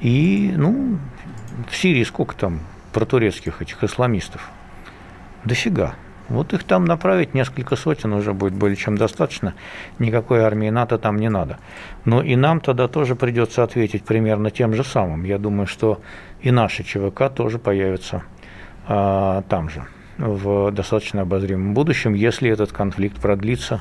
И, 0.00 0.52
ну, 0.56 0.98
в 1.68 1.76
Сирии 1.76 2.04
сколько 2.04 2.34
там 2.34 2.60
протурецких 2.98 3.62
этих 3.62 3.84
исламистов? 3.84 4.50
Дофига. 5.44 5.94
Вот 6.28 6.52
их 6.52 6.64
там 6.64 6.84
направить 6.84 7.32
несколько 7.32 7.76
сотен 7.76 8.12
уже 8.12 8.32
будет 8.32 8.54
более 8.54 8.74
чем 8.74 8.98
достаточно. 8.98 9.54
Никакой 10.00 10.40
армии 10.40 10.68
НАТО 10.68 10.98
там 10.98 11.16
не 11.16 11.30
надо. 11.30 11.58
Но 12.04 12.22
и 12.22 12.34
нам 12.34 12.60
тогда 12.60 12.88
тоже 12.88 13.14
придется 13.14 13.62
ответить 13.62 14.02
примерно 14.02 14.50
тем 14.50 14.74
же 14.74 14.82
самым. 14.82 15.22
Я 15.22 15.38
думаю, 15.38 15.68
что 15.68 16.00
и 16.40 16.50
наши 16.50 16.82
ЧВК 16.82 17.32
тоже 17.32 17.60
появятся 17.60 18.24
а, 18.88 19.42
там 19.42 19.70
же 19.70 19.84
в 20.18 20.72
достаточно 20.72 21.22
обозримом 21.22 21.74
будущем, 21.74 22.14
если 22.14 22.50
этот 22.50 22.72
конфликт 22.72 23.20
продлится. 23.20 23.80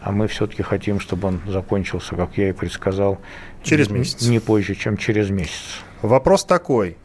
А 0.00 0.10
мы 0.10 0.26
все-таки 0.26 0.64
хотим, 0.64 0.98
чтобы 0.98 1.28
он 1.28 1.40
закончился, 1.46 2.16
как 2.16 2.36
я 2.38 2.48
и 2.48 2.52
предсказал, 2.52 3.20
через 3.62 3.88
месяц. 3.88 4.26
Не 4.26 4.40
позже, 4.40 4.74
чем 4.74 4.96
через 4.96 5.30
месяц. 5.30 5.80
Вопрос 6.02 6.44
такой. 6.44 6.96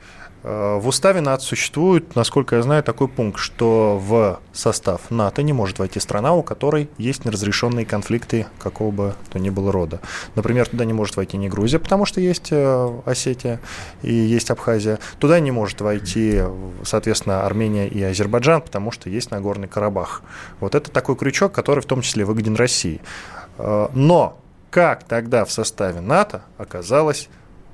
Э, 0.43 0.77
в 0.77 0.87
уставе 0.87 1.21
НАТО 1.21 1.43
существует, 1.43 2.15
насколько 2.15 2.57
я 2.57 2.61
знаю, 2.61 2.83
такой 2.83 3.07
пункт, 3.07 3.39
что 3.39 3.97
в 3.97 4.39
состав 4.51 5.09
НАТО 5.09 5.41
не 5.41 5.53
может 5.53 5.79
войти 5.79 5.99
страна, 5.99 6.33
у 6.33 6.43
которой 6.43 6.89
есть 6.97 7.25
неразрешенные 7.25 7.85
конфликты 7.85 8.47
какого 8.59 8.91
бы 8.91 9.15
то 9.31 9.39
ни 9.39 9.49
было 9.49 9.71
рода. 9.71 10.01
Например, 10.35 10.67
туда 10.67 10.85
не 10.85 10.93
может 10.93 11.15
войти 11.15 11.37
не 11.37 11.49
Грузия, 11.49 11.79
потому 11.79 12.05
что 12.05 12.19
есть 12.19 12.49
э, 12.51 12.99
Осетия 13.05 13.59
и 14.01 14.13
есть 14.13 14.51
Абхазия. 14.51 14.99
Туда 15.19 15.39
не 15.39 15.51
может 15.51 15.79
войти, 15.81 16.41
соответственно, 16.83 17.45
Армения 17.45 17.87
и 17.87 18.01
Азербайджан, 18.03 18.61
потому 18.61 18.91
что 18.91 19.09
есть 19.09 19.31
Нагорный 19.31 19.67
Карабах. 19.67 20.23
Вот 20.59 20.75
это 20.75 20.91
такой 20.91 21.15
крючок, 21.15 21.53
который 21.53 21.79
в 21.79 21.85
том 21.85 22.01
числе 22.01 22.25
выгоден 22.25 22.55
России. 22.55 23.01
Э, 23.57 23.87
но 23.93 24.39
как 24.73 25.03
тогда 25.03 25.45
в 25.45 25.51
составе 25.51 26.01
НАТО 26.01 26.41
оказалась 26.57 27.29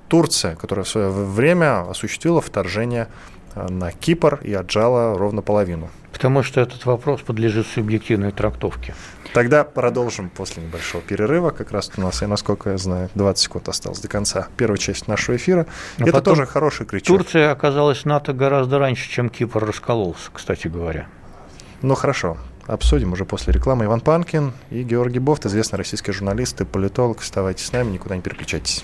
Турция, 0.10 0.56
которая 0.56 0.84
в 0.84 0.90
свое 0.90 1.10
время 1.10 1.90
осуществила 1.90 2.42
вторжение 2.42 3.08
э, 3.56 3.68
на 3.70 3.92
Кипр 3.92 4.40
и 4.44 4.54
отжала 4.54 5.18
ровно 5.18 5.42
половину. 5.42 5.90
Потому 6.12 6.44
что 6.44 6.60
этот 6.60 6.86
вопрос 6.86 7.22
подлежит 7.22 7.68
субъективной 7.68 8.32
трактовке. 8.32 8.94
Тогда 9.34 9.64
продолжим 9.64 10.30
после 10.30 10.64
небольшого 10.64 11.04
перерыва. 11.04 11.52
Как 11.52 11.72
раз 11.72 11.92
у 11.96 12.02
нас, 12.02 12.22
я 12.22 12.28
насколько 12.28 12.72
я 12.72 12.78
знаю, 12.78 13.10
20 13.14 13.44
секунд 13.44 13.70
осталось 13.70 14.00
до 14.00 14.08
конца 14.08 14.48
первой 14.58 14.80
части 14.80 15.10
нашего 15.10 15.36
эфира. 15.36 15.68
А 16.00 16.04
Это 16.04 16.22
тоже 16.22 16.46
хороший 16.46 16.86
крючок. 16.88 17.20
Турция 17.20 17.52
оказалась 17.52 18.06
НАТО 18.06 18.34
гораздо 18.34 18.80
раньше, 18.80 19.10
чем 19.10 19.30
Кипр 19.30 19.64
раскололся, 19.64 20.30
кстати 20.34 20.68
говоря. 20.68 21.08
Ну 21.82 21.96
хорошо, 21.96 22.38
обсудим 22.66 23.14
уже 23.14 23.26
после 23.26 23.54
рекламы. 23.54 23.86
Иван 23.86 24.02
Панкин 24.02 24.52
и 24.72 24.84
Георгий 24.84 25.20
Бофт, 25.20 25.46
известный 25.46 25.78
российский 25.78 26.12
журналист 26.12 26.60
и 26.62 26.66
политолог. 26.66 27.22
Оставайтесь 27.22 27.68
с 27.68 27.72
нами, 27.72 27.92
никуда 27.92 28.16
не 28.16 28.22
переключайтесь. 28.22 28.84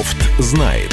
Бофт 0.00 0.16
знает. 0.38 0.90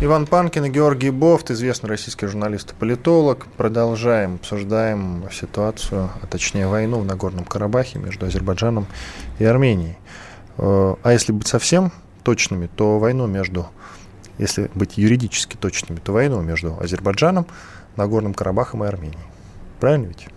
Иван 0.00 0.24
Панкин 0.24 0.66
и 0.66 0.70
Георгий 0.70 1.10
Бофт, 1.10 1.50
известный 1.50 1.88
российский 1.88 2.26
журналист 2.26 2.70
и 2.70 2.74
политолог. 2.76 3.48
Продолжаем, 3.56 4.36
обсуждаем 4.36 5.24
ситуацию, 5.32 6.10
а 6.22 6.26
точнее 6.28 6.68
войну 6.68 7.00
в 7.00 7.06
Нагорном 7.06 7.44
Карабахе 7.44 7.98
между 7.98 8.26
Азербайджаном 8.26 8.86
и 9.40 9.44
Арменией. 9.44 9.98
Э, 10.58 10.94
а 11.02 11.12
если 11.12 11.32
быть 11.32 11.48
совсем 11.48 11.90
точными, 12.22 12.68
то 12.68 13.00
войну 13.00 13.26
между, 13.26 13.66
если 14.38 14.70
быть 14.76 14.96
юридически 14.96 15.56
точными, 15.56 15.98
то 15.98 16.12
войну 16.12 16.40
между 16.40 16.78
Азербайджаном, 16.78 17.48
Нагорным 17.96 18.32
Карабахом 18.32 18.84
и 18.84 18.86
Арменией. 18.86 19.18
Правильно 19.80 20.06
ведь? 20.06 20.28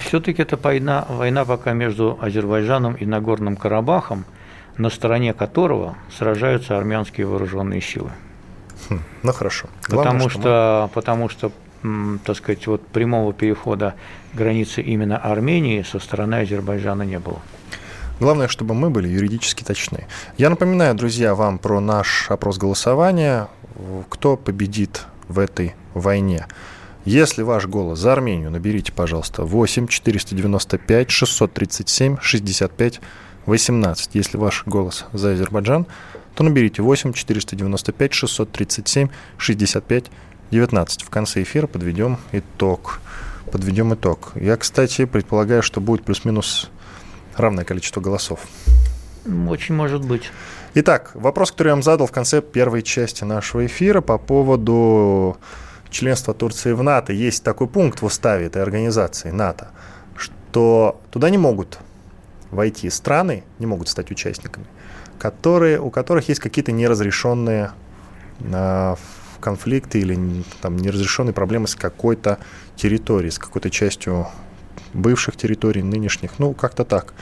Все-таки 0.00 0.42
это 0.42 0.56
война, 0.56 1.06
война 1.08 1.44
пока 1.44 1.72
между 1.72 2.18
Азербайджаном 2.20 2.94
и 2.94 3.06
Нагорным 3.06 3.56
Карабахом, 3.56 4.24
на 4.76 4.90
стороне 4.90 5.32
которого 5.32 5.96
сражаются 6.16 6.76
армянские 6.76 7.26
вооруженные 7.26 7.80
силы. 7.80 8.10
Хм, 8.88 9.00
ну 9.22 9.32
хорошо. 9.32 9.68
Главное, 9.88 10.12
потому 10.12 10.28
что, 10.28 10.40
что 10.40 10.90
потому 10.92 11.28
что, 11.28 11.52
так 12.24 12.36
сказать, 12.36 12.66
вот 12.66 12.86
прямого 12.88 13.32
перехода 13.32 13.94
границы 14.34 14.82
именно 14.82 15.16
Армении 15.18 15.82
со 15.82 16.00
стороны 16.00 16.36
Азербайджана 16.36 17.02
не 17.02 17.20
было. 17.20 17.40
Главное, 18.18 18.48
чтобы 18.48 18.74
мы 18.74 18.90
были 18.90 19.08
юридически 19.08 19.62
точны. 19.62 20.06
Я 20.36 20.50
напоминаю, 20.50 20.94
друзья, 20.94 21.34
вам 21.34 21.58
про 21.58 21.80
наш 21.80 22.30
опрос 22.30 22.58
голосования. 22.58 23.48
Кто 24.08 24.36
победит 24.36 25.04
в 25.28 25.38
этой 25.38 25.74
войне? 25.94 26.46
Если 27.06 27.42
ваш 27.42 27.66
голос 27.66 28.00
за 28.00 28.14
Армению, 28.14 28.50
наберите, 28.50 28.90
пожалуйста, 28.90 29.44
8 29.44 29.86
495 29.86 31.08
637 31.08 32.16
65 32.20 33.00
18. 33.46 34.10
Если 34.14 34.36
ваш 34.36 34.64
голос 34.66 35.04
за 35.12 35.30
Азербайджан, 35.30 35.86
то 36.34 36.42
наберите 36.42 36.82
8 36.82 37.12
495 37.12 38.12
637 38.12 39.08
65 39.38 40.04
19. 40.50 41.02
В 41.04 41.08
конце 41.08 41.44
эфира 41.44 41.68
подведем 41.68 42.18
итог. 42.32 42.98
Подведем 43.52 43.94
итог. 43.94 44.32
Я, 44.34 44.56
кстати, 44.56 45.04
предполагаю, 45.04 45.62
что 45.62 45.80
будет 45.80 46.04
плюс-минус 46.04 46.70
равное 47.36 47.64
количество 47.64 48.00
голосов. 48.00 48.40
Очень 49.48 49.76
может 49.76 50.04
быть. 50.04 50.32
Итак, 50.74 51.12
вопрос, 51.14 51.52
который 51.52 51.68
я 51.68 51.74
вам 51.74 51.84
задал 51.84 52.08
в 52.08 52.12
конце 52.12 52.42
первой 52.42 52.82
части 52.82 53.22
нашего 53.22 53.64
эфира 53.64 54.00
по 54.00 54.18
поводу 54.18 55.36
членства 55.90 56.34
Турции 56.34 56.72
в 56.72 56.82
НАТО, 56.82 57.12
есть 57.12 57.42
такой 57.42 57.68
пункт 57.68 58.02
в 58.02 58.04
уставе 58.04 58.46
этой 58.46 58.62
организации 58.62 59.30
НАТО, 59.30 59.68
что 60.16 61.00
туда 61.10 61.30
не 61.30 61.38
могут 61.38 61.78
войти 62.50 62.90
страны, 62.90 63.44
не 63.58 63.66
могут 63.66 63.88
стать 63.88 64.10
участниками, 64.10 64.66
которые, 65.18 65.80
у 65.80 65.90
которых 65.90 66.28
есть 66.28 66.40
какие-то 66.40 66.72
неразрешенные 66.72 67.72
э, 68.40 68.96
конфликты 69.40 70.00
или 70.00 70.44
там, 70.60 70.76
неразрешенные 70.76 71.32
проблемы 71.32 71.68
с 71.68 71.74
какой-то 71.74 72.38
территорией, 72.76 73.30
с 73.30 73.38
какой-то 73.38 73.70
частью 73.70 74.26
бывших 74.92 75.36
территорий, 75.36 75.82
нынешних, 75.82 76.38
ну, 76.38 76.54
как-то 76.54 76.84
так. 76.84 77.14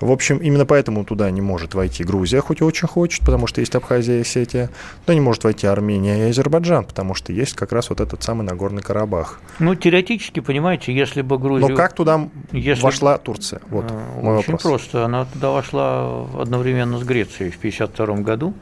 В 0.00 0.10
общем, 0.10 0.38
именно 0.38 0.64
поэтому 0.64 1.04
туда 1.04 1.30
не 1.30 1.40
может 1.40 1.74
войти 1.74 2.04
Грузия, 2.04 2.40
хоть 2.40 2.60
и 2.60 2.64
очень 2.64 2.88
хочет, 2.88 3.24
потому 3.24 3.46
что 3.46 3.60
есть 3.60 3.74
Абхазия 3.74 4.18
и 4.18 4.20
Осетия, 4.22 4.70
но 5.06 5.12
не 5.12 5.20
может 5.20 5.44
войти 5.44 5.66
Армения 5.66 6.26
и 6.26 6.30
Азербайджан, 6.30 6.84
потому 6.84 7.14
что 7.14 7.32
есть 7.32 7.54
как 7.54 7.72
раз 7.72 7.90
вот 7.90 8.00
этот 8.00 8.22
самый 8.22 8.42
Нагорный 8.42 8.82
Карабах. 8.82 9.40
Ну, 9.58 9.74
теоретически, 9.74 10.40
понимаете, 10.40 10.94
если 10.94 11.22
бы 11.22 11.38
Грузия... 11.38 11.68
Но 11.68 11.76
как 11.76 11.94
туда 11.94 12.28
если... 12.52 12.82
вошла 12.82 13.18
Турция? 13.18 13.60
Вот 13.68 13.86
а, 13.90 14.20
мой 14.20 14.38
Очень 14.38 14.52
вопрос. 14.52 14.62
просто. 14.62 15.04
Она 15.04 15.26
туда 15.26 15.50
вошла 15.50 16.26
одновременно 16.38 16.98
с 16.98 17.02
Грецией 17.02 17.50
в 17.50 17.58
1952 17.58 18.16
году. 18.24 18.54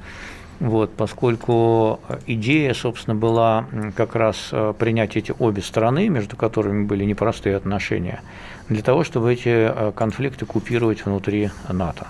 Вот, 0.61 0.93
поскольку 0.95 2.01
идея, 2.27 2.75
собственно, 2.75 3.15
была 3.15 3.67
как 3.95 4.17
раз 4.17 4.49
э, 4.51 4.75
принять 4.77 5.17
эти 5.17 5.33
обе 5.39 5.63
страны, 5.63 6.09
между 6.09 6.37
которыми 6.37 6.85
были 6.85 7.05
непростые 7.05 7.55
отношения, 7.55 8.23
для 8.69 8.83
того, 8.83 9.05
чтобы 9.05 9.33
эти 9.33 9.49
э, 9.49 9.93
конфликты 9.93 10.47
купировать 10.47 11.05
внутри 11.05 11.51
НАТО. 11.69 12.07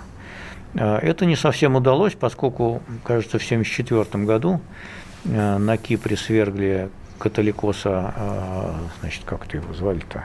Э, 0.73 0.97
это 0.97 1.25
не 1.25 1.35
совсем 1.35 1.75
удалось, 1.75 2.13
поскольку, 2.13 2.81
кажется, 3.03 3.39
в 3.39 3.45
1974 3.45 4.25
году 4.25 4.61
э, 5.25 5.57
на 5.57 5.77
Кипре 5.77 6.17
свергли 6.17 6.89
католикоса, 7.17 8.13
значит, 9.01 9.23
как 9.25 9.45
это 9.45 9.57
его 9.57 9.73
звали-то, 9.73 10.23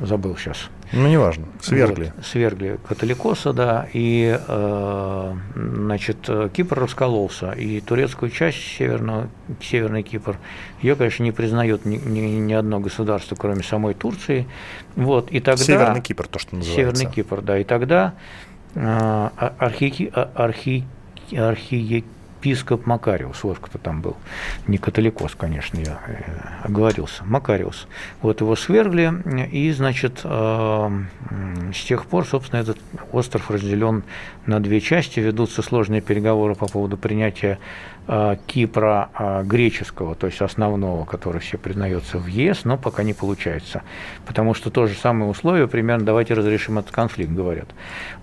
забыл 0.00 0.34
сейчас. 0.38 0.70
Ну, 0.92 1.08
неважно, 1.08 1.46
свергли. 1.60 2.12
Вот, 2.16 2.26
свергли 2.26 2.78
католикоса, 2.86 3.52
да, 3.52 3.88
и, 3.92 4.38
э, 4.46 5.34
значит, 5.54 6.28
Кипр 6.52 6.78
раскололся, 6.78 7.52
и 7.52 7.80
турецкую 7.80 8.30
часть, 8.30 8.58
северного, 8.58 9.28
северный 9.60 10.02
Кипр, 10.02 10.38
ее, 10.80 10.96
конечно, 10.96 11.24
не 11.24 11.32
признает 11.32 11.84
ни, 11.84 11.96
ни, 11.96 12.20
ни 12.20 12.52
одно 12.52 12.80
государство, 12.80 13.34
кроме 13.34 13.62
самой 13.62 13.94
Турции, 13.94 14.46
вот, 14.94 15.30
и 15.30 15.40
тогда... 15.40 15.62
Северный 15.62 16.00
Кипр, 16.00 16.26
то, 16.28 16.38
что 16.38 16.56
называется. 16.56 16.96
Северный 16.96 17.14
Кипр, 17.14 17.42
да, 17.42 17.58
и 17.58 17.64
тогда 17.64 18.14
э, 18.74 19.30
архи, 19.58 20.12
архи, 20.12 20.84
архи, 21.32 22.04
епископ 22.46 22.86
Макариус, 22.86 23.42
вот 23.42 23.58
кто 23.60 23.78
там 23.78 24.00
был, 24.00 24.16
не 24.66 24.78
католикос, 24.78 25.34
конечно, 25.34 25.78
я 25.78 25.98
э, 26.06 26.22
оговорился, 26.62 27.24
Макариус. 27.24 27.88
Вот 28.22 28.40
его 28.40 28.54
свергли, 28.56 29.12
и, 29.50 29.72
значит, 29.72 30.20
э, 30.22 30.90
с 31.74 31.84
тех 31.84 32.06
пор, 32.06 32.24
собственно, 32.24 32.60
этот 32.60 32.78
остров 33.12 33.50
разделен 33.50 34.04
на 34.46 34.60
две 34.60 34.80
части, 34.80 35.20
ведутся 35.20 35.62
сложные 35.62 36.00
переговоры 36.00 36.54
по 36.54 36.66
поводу 36.66 36.96
принятия 36.96 37.58
Кипра 38.46 39.42
греческого, 39.44 40.14
то 40.14 40.26
есть 40.26 40.40
основного, 40.40 41.04
который 41.04 41.40
все 41.40 41.58
признается 41.58 42.18
в 42.18 42.26
ЕС, 42.26 42.64
но 42.64 42.76
пока 42.76 43.02
не 43.02 43.14
получается. 43.14 43.82
Потому 44.26 44.54
что 44.54 44.70
то 44.70 44.86
же 44.86 44.94
самое 44.94 45.30
условие, 45.30 45.66
примерно, 45.66 46.04
давайте 46.04 46.34
разрешим 46.34 46.78
этот 46.78 46.92
конфликт, 46.92 47.32
говорят. 47.32 47.68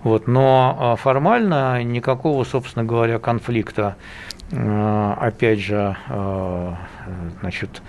Вот, 0.02 0.26
но 0.26 0.96
формально 1.00 1.82
никакого, 1.82 2.44
собственно 2.44 2.84
говоря, 2.84 3.18
конфликта 3.18 3.96
Э, 4.56 5.14
опять 5.18 5.60
же, 5.60 5.96
э, 6.08 6.74
значит, 7.40 7.82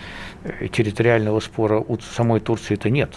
территориального 0.71 1.39
спора 1.39 1.79
у 1.79 1.99
самой 1.99 2.39
Турции 2.39 2.75
это 2.75 2.89
нет. 2.89 3.13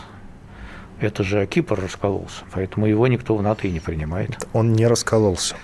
Это 1.00 1.22
же 1.22 1.46
Кипр 1.46 1.80
раскололся, 1.80 2.44
поэтому 2.52 2.86
его 2.86 3.06
никто 3.06 3.36
в 3.36 3.42
НАТО 3.42 3.68
и 3.68 3.70
не 3.70 3.80
принимает. 3.80 4.48
Он 4.52 4.72
не 4.72 4.86
раскололся. 4.86 5.54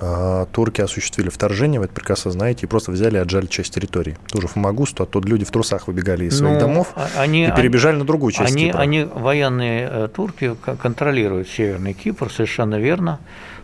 А, 0.00 0.46
турки 0.52 0.80
осуществили 0.80 1.28
вторжение, 1.28 1.80
вы 1.80 1.86
это 1.86 1.94
прекрасно 1.94 2.30
знаете, 2.30 2.66
и 2.66 2.68
просто 2.68 2.92
взяли 2.92 3.16
и 3.16 3.18
отжали 3.20 3.46
часть 3.46 3.74
территории. 3.74 4.16
Тоже 4.28 4.46
в 4.46 4.52
Фомагусту, 4.52 5.02
оттуда 5.02 5.26
люди 5.28 5.44
в 5.44 5.50
трусах 5.50 5.88
выбегали 5.88 6.26
из 6.26 6.38
своих 6.38 6.54
ну, 6.54 6.60
домов 6.60 6.92
а, 6.94 7.08
они, 7.16 7.46
и 7.46 7.52
перебежали 7.52 7.94
они, 7.94 8.00
на 8.00 8.06
другую 8.06 8.30
часть 8.30 8.52
они, 8.52 8.66
Кипра. 8.66 8.78
Они, 8.78 9.04
военные 9.04 9.88
э, 9.90 10.08
турки, 10.14 10.54
контролируют 10.80 11.48
Северный 11.48 11.94
Кипр, 11.94 12.30
совершенно 12.30 12.76
верно. 12.76 13.18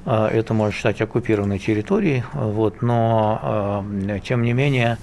А, 0.06 0.28
это 0.28 0.54
можно 0.54 0.72
считать 0.72 1.00
оккупированной 1.00 1.60
территорией, 1.60 2.24
вот, 2.32 2.82
но 2.82 3.84
тем 4.24 4.42
не 4.42 4.52
менее 4.52 4.98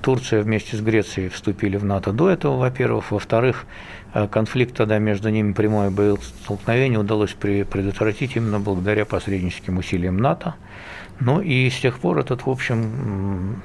Турция 0.00 0.42
вместе 0.42 0.76
с 0.76 0.80
Грецией 0.80 1.28
вступили 1.28 1.76
в 1.76 1.84
НАТО 1.84 2.12
до 2.12 2.30
этого, 2.30 2.56
во-первых. 2.56 3.10
Во-вторых, 3.10 3.66
Э, 4.03 4.03
конфликт 4.30 4.76
тогда 4.76 4.98
между 4.98 5.28
ними 5.28 5.52
прямое 5.52 5.92
столкновение 6.42 7.00
удалось 7.00 7.32
предотвратить 7.32 8.36
именно 8.36 8.60
благодаря 8.60 9.04
посредническим 9.04 9.78
усилиям 9.78 10.16
НАТО. 10.16 10.54
Ну 11.20 11.40
и 11.40 11.68
с 11.68 11.78
тех 11.78 11.98
пор 11.98 12.18
этот, 12.18 12.46
в 12.46 12.50
общем, 12.50 13.62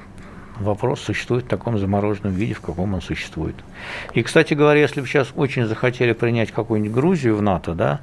вопрос 0.58 1.00
существует 1.00 1.44
в 1.44 1.48
таком 1.48 1.78
замороженном 1.78 2.32
виде, 2.32 2.54
в 2.54 2.60
каком 2.60 2.94
он 2.94 3.00
существует. 3.00 3.56
И, 4.14 4.22
кстати 4.22 4.54
говоря, 4.54 4.80
если 4.80 5.00
бы 5.00 5.06
сейчас 5.06 5.28
очень 5.34 5.66
захотели 5.66 6.12
принять 6.12 6.52
какую-нибудь 6.52 6.94
Грузию 6.94 7.36
в 7.36 7.42
НАТО, 7.42 7.74
да, 7.74 8.00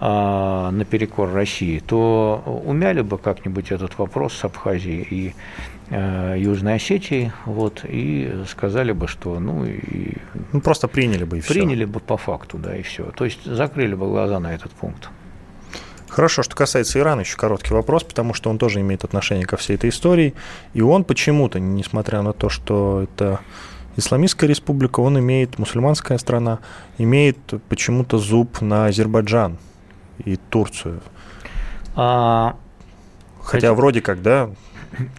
а, 0.00 0.70
наперекор 0.70 1.32
России, 1.32 1.78
то 1.78 2.42
умяли 2.66 3.02
бы 3.02 3.18
как-нибудь 3.18 3.70
этот 3.70 3.98
вопрос 3.98 4.34
с 4.34 4.44
Абхазией 4.44 5.06
и 5.08 5.34
Э, 5.34 5.71
Южной 5.90 6.76
Осетии, 6.76 7.32
вот, 7.44 7.84
и 7.84 8.44
сказали 8.48 8.92
бы, 8.92 9.08
что, 9.08 9.38
ну, 9.38 9.64
и... 9.66 10.14
Ну, 10.52 10.60
просто 10.60 10.88
приняли 10.88 11.24
бы 11.24 11.38
и 11.38 11.40
все. 11.40 11.54
Приняли 11.54 11.84
бы 11.84 12.00
по 12.00 12.16
факту, 12.16 12.56
да, 12.56 12.76
и 12.76 12.82
все. 12.82 13.10
То 13.10 13.24
есть 13.24 13.44
закрыли 13.44 13.94
бы 13.94 14.06
глаза 14.06 14.40
на 14.40 14.54
этот 14.54 14.72
пункт. 14.72 15.10
Хорошо, 16.08 16.42
что 16.42 16.54
касается 16.54 16.98
Ирана, 16.98 17.20
еще 17.20 17.36
короткий 17.36 17.72
вопрос, 17.72 18.04
потому 18.04 18.34
что 18.34 18.50
он 18.50 18.58
тоже 18.58 18.80
имеет 18.80 19.02
отношение 19.02 19.46
ко 19.46 19.56
всей 19.56 19.76
этой 19.76 19.88
истории. 19.88 20.34
И 20.74 20.82
он 20.82 21.04
почему-то, 21.04 21.58
несмотря 21.58 22.20
на 22.20 22.34
то, 22.34 22.50
что 22.50 23.02
это 23.02 23.40
Исламистская 23.96 24.46
республика, 24.46 25.00
он 25.00 25.18
имеет, 25.18 25.58
мусульманская 25.58 26.18
страна, 26.18 26.60
имеет 26.98 27.38
почему-то 27.68 28.18
зуб 28.18 28.60
на 28.60 28.86
Азербайджан 28.86 29.58
и 30.24 30.36
Турцию. 30.36 31.00
А, 31.96 32.56
Хотя 33.42 33.70
хоть... 33.70 33.78
вроде 33.78 34.00
как, 34.02 34.22
да, 34.22 34.50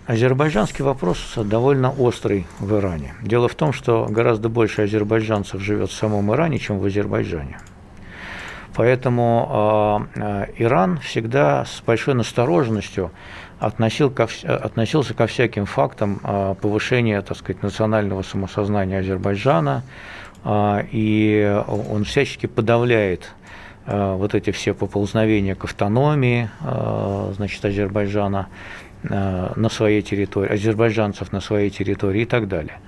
Азербайджанский 0.06 0.84
вопрос 0.84 1.34
довольно 1.36 1.92
острый 1.92 2.46
в 2.60 2.76
Иране. 2.76 3.14
Дело 3.22 3.48
в 3.48 3.56
том, 3.56 3.74
что 3.74 4.08
гораздо 4.10 4.50
больше 4.50 4.84
азербайджанцев 4.84 5.62
живет 5.62 5.90
в 5.90 5.94
самом 5.94 6.32
Иране, 6.34 6.60
чем 6.60 6.80
в 6.80 6.86
Азербайджане. 6.86 7.58
Поэтому 8.76 10.08
э, 10.16 10.46
Иран 10.58 10.98
всегда 10.98 11.66
с 11.66 11.82
большой 11.86 12.16
настороженностью 12.16 13.12
относил 13.60 14.10
ко, 14.10 14.28
относился 14.44 15.14
ко 15.14 15.28
всяким 15.28 15.66
фактам 15.66 16.20
э, 16.24 16.56
повышения, 16.60 17.22
так 17.22 17.38
сказать, 17.38 17.62
национального 17.62 18.24
самосознания 18.24 19.00
Азербайджана, 19.00 19.84
э, 20.44 20.86
и 20.92 21.62
он 21.68 22.04
всячески 22.04 22.48
подавляет 22.48 23.32
вот 23.86 24.34
эти 24.34 24.52
все 24.52 24.74
поползновения 24.74 25.56
к 25.56 25.66
автономии 25.66 26.50
значит, 27.36 27.66
Азербайджана, 27.66 28.48
Э, 28.48 28.83
на 29.04 29.70
своей 29.70 30.02
территории, 30.02 30.54
азербайджанцев 30.54 31.32
на 31.32 31.42
своей 31.42 31.70
территории 31.70 32.22
и 32.22 32.26
так 32.26 32.48
далее. 32.48 32.80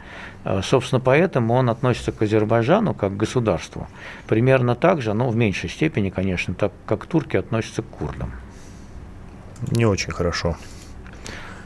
Э, 0.46 0.62
собственно, 0.64 1.02
поэтому 1.02 1.56
он 1.56 1.70
относится 1.70 2.12
к 2.12 2.22
Азербайджану 2.22 2.94
как 2.94 3.14
к 3.14 3.18
государству 3.18 3.88
примерно 4.28 4.76
так 4.76 5.02
же, 5.02 5.14
но 5.14 5.30
в 5.30 5.36
меньшей 5.36 5.70
степени, 5.70 6.10
конечно, 6.10 6.54
так 6.54 6.72
как 6.86 7.06
турки 7.08 7.36
относятся 7.36 7.82
к 7.82 7.88
курдам. 7.88 8.32
Не 9.72 9.86
очень 9.86 10.12
хорошо. 10.12 10.56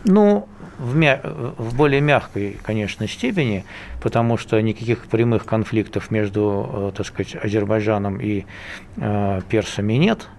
Ну, 0.05 0.47
в, 0.77 0.95
мя- 0.95 1.19
в 1.23 1.75
более 1.75 1.99
мягкой, 1.99 2.57
конечно, 2.63 3.05
степени, 3.07 3.65
потому 4.01 4.37
что 4.37 4.61
никаких 4.61 5.07
прямых 5.07 5.45
конфликтов 5.45 6.09
между, 6.09 6.69
э, 6.71 6.91
так 6.95 7.05
сказать, 7.05 7.35
Азербайджаном 7.35 8.21
и 8.21 8.45
э, 8.95 9.41
персами 9.49 9.93
нет– 9.93 10.29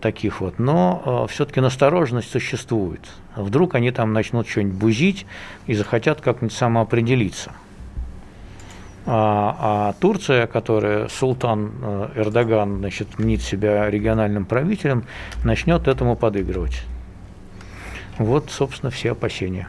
таких 0.00 0.40
вот, 0.40 0.58
но 0.58 1.24
э, 1.26 1.32
все-таки 1.32 1.60
настороженность 1.60 2.30
существует. 2.30 3.00
Вдруг 3.34 3.74
они 3.74 3.90
там 3.90 4.12
начнут 4.12 4.46
что-нибудь 4.46 4.78
бузить 4.78 5.26
и 5.66 5.74
захотят 5.74 6.20
как-нибудь 6.20 6.54
самоопределиться. 6.54 7.52
А, 9.10 9.56
а 9.58 9.92
Турция, 10.00 10.46
которая 10.46 11.08
султан 11.08 11.72
э, 11.80 12.08
Эрдоган, 12.16 12.78
значит, 12.78 13.18
мнит 13.18 13.40
себя 13.40 13.88
региональным 13.88 14.44
правителем, 14.44 15.04
начнет 15.44 15.88
этому 15.88 16.14
подыгрывать. 16.14 16.82
Вот, 18.18 18.50
собственно, 18.50 18.90
все 18.90 19.12
опасения. 19.12 19.68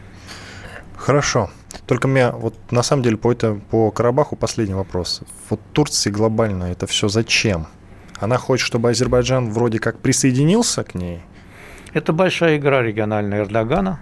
Хорошо. 0.98 1.50
Только 1.88 2.08
у 2.08 2.10
меня 2.10 2.32
вот 2.32 2.56
на 2.72 2.84
самом 2.84 3.04
деле 3.04 3.16
по, 3.16 3.32
это, 3.32 3.60
по 3.72 3.92
Карабаху 3.92 4.36
последний 4.36 4.74
вопрос. 4.74 5.22
Вот 5.50 5.62
Турции 5.72 6.10
глобально 6.10 6.66
это 6.66 6.86
все 6.86 7.08
зачем? 7.08 7.68
Она 8.20 8.38
хочет, 8.38 8.68
чтобы 8.68 8.90
Азербайджан 8.90 9.50
вроде 9.50 9.80
как 9.80 10.00
присоединился 10.00 10.84
к 10.84 10.94
ней? 10.96 11.22
Это 11.94 12.14
большая 12.14 12.58
игра 12.58 12.82
региональная 12.82 13.40
Эрдогана. 13.44 14.00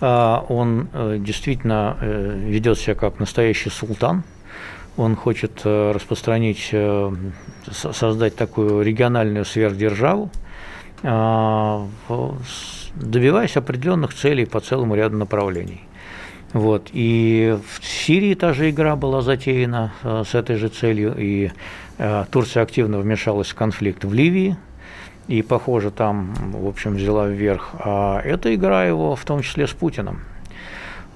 А, 0.00 0.44
он 0.48 0.88
э, 0.92 1.18
действительно 1.20 1.96
э, 2.00 2.38
ведет 2.46 2.78
себя 2.78 2.94
как 2.94 3.20
настоящий 3.20 3.70
султан. 3.70 4.24
Он 4.96 5.14
хочет 5.14 5.60
э, 5.64 5.92
распространить, 5.92 6.74
создать 7.70 8.36
такую 8.36 8.82
региональную 8.82 9.44
сверхдержаву, 9.44 10.30
а, 11.02 11.86
добиваясь 12.94 13.56
определенных 13.56 14.14
целей 14.14 14.46
по 14.46 14.60
целому 14.60 14.94
ряду 14.94 15.16
направлений. 15.16 15.82
Вот. 16.52 16.88
И 16.92 17.56
в 17.78 17.86
Сирии 17.86 18.34
та 18.34 18.52
же 18.52 18.70
игра 18.70 18.96
была 18.96 19.22
затеяна 19.22 19.92
с 20.02 20.34
этой 20.34 20.56
же 20.56 20.68
целью, 20.68 21.14
и 21.16 21.52
Турция 22.30 22.62
активно 22.62 22.98
вмешалась 22.98 23.48
в 23.48 23.54
конфликт 23.54 24.04
в 24.04 24.12
Ливии, 24.12 24.56
и, 25.28 25.42
похоже, 25.42 25.90
там, 25.90 26.34
в 26.52 26.66
общем, 26.66 26.94
взяла 26.96 27.28
вверх. 27.28 27.70
А 27.74 28.20
это 28.20 28.52
игра 28.52 28.84
его, 28.84 29.14
в 29.14 29.24
том 29.24 29.42
числе 29.42 29.66
с 29.68 29.70
Путиным. 29.70 30.20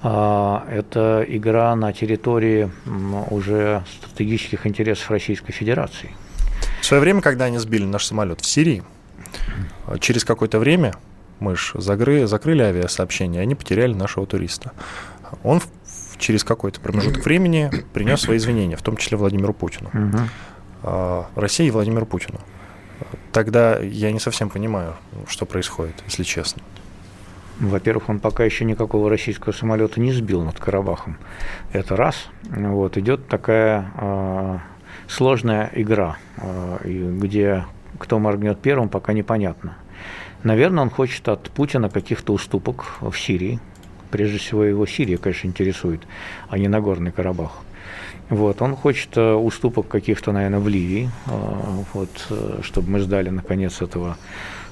А, 0.03 0.65
это 0.69 1.25
игра 1.27 1.75
на 1.75 1.91
территории 1.91 2.71
уже 3.29 3.83
стратегических 3.97 4.65
интересов 4.67 5.09
Российской 5.11 5.51
Федерации. 5.51 6.11
В 6.79 6.85
свое 6.85 7.01
время, 7.01 7.21
когда 7.21 7.45
они 7.45 7.57
сбили 7.57 7.85
наш 7.85 8.05
самолет 8.05 8.39
в 8.39 8.45
Сирии, 8.45 8.83
через 9.99 10.23
какое-то 10.23 10.59
время 10.59 10.93
мы 11.39 11.55
же 11.55 11.81
закрыли, 11.81 12.25
закрыли 12.25 12.61
авиасообщение, 12.61 13.41
они 13.41 13.55
потеряли 13.55 13.93
нашего 13.93 14.25
туриста. 14.25 14.71
Он 15.43 15.61
через 16.17 16.43
какой-то 16.43 16.79
промежуток 16.79 17.25
времени 17.25 17.69
принес 17.93 18.21
свои 18.21 18.37
извинения, 18.37 18.77
в 18.77 18.81
том 18.81 18.95
числе 18.95 19.17
Владимиру 19.17 19.53
Путину. 19.53 19.89
Угу. 19.89 20.19
А, 20.87 21.25
России 21.35 21.65
и 21.65 21.71
Владимиру 21.71 22.05
Путину. 22.05 22.39
Тогда 23.31 23.79
я 23.79 24.11
не 24.11 24.19
совсем 24.19 24.49
понимаю, 24.49 24.93
что 25.27 25.45
происходит, 25.45 25.95
если 26.05 26.23
честно. 26.23 26.61
Во-первых, 27.59 28.09
он 28.09 28.19
пока 28.19 28.43
еще 28.43 28.65
никакого 28.65 29.09
российского 29.09 29.51
самолета 29.51 29.99
не 29.99 30.11
сбил 30.11 30.43
над 30.43 30.59
Карабахом. 30.59 31.17
Это 31.73 31.95
раз. 31.95 32.27
Вот, 32.43 32.97
идет 32.97 33.27
такая 33.27 33.91
э, 33.97 34.57
сложная 35.07 35.71
игра, 35.73 36.17
э, 36.37 36.77
где 36.83 37.65
кто 37.97 38.19
моргнет 38.19 38.59
первым, 38.59 38.89
пока 38.89 39.13
непонятно. 39.13 39.77
Наверное, 40.43 40.83
он 40.83 40.89
хочет 40.91 41.27
от 41.27 41.49
Путина 41.49 41.89
каких-то 41.89 42.33
уступок 42.33 42.97
в 43.01 43.13
Сирии. 43.15 43.59
Прежде 44.11 44.37
всего, 44.37 44.63
его 44.63 44.85
Сирия, 44.85 45.17
конечно, 45.17 45.47
интересует, 45.47 46.03
а 46.49 46.59
не 46.59 46.67
Нагорный 46.67 47.11
Карабах. 47.11 47.64
Вот, 48.29 48.61
он 48.61 48.75
хочет 48.75 49.15
э, 49.17 49.33
уступок 49.33 49.87
каких-то, 49.87 50.31
наверное, 50.31 50.59
в 50.59 50.67
Ливии, 50.67 51.11
э, 51.27 51.29
вот, 51.93 52.09
э, 52.31 52.59
чтобы 52.63 52.89
мы 52.89 52.99
ждали, 52.99 53.29
наконец, 53.29 53.81
этого 53.81 54.17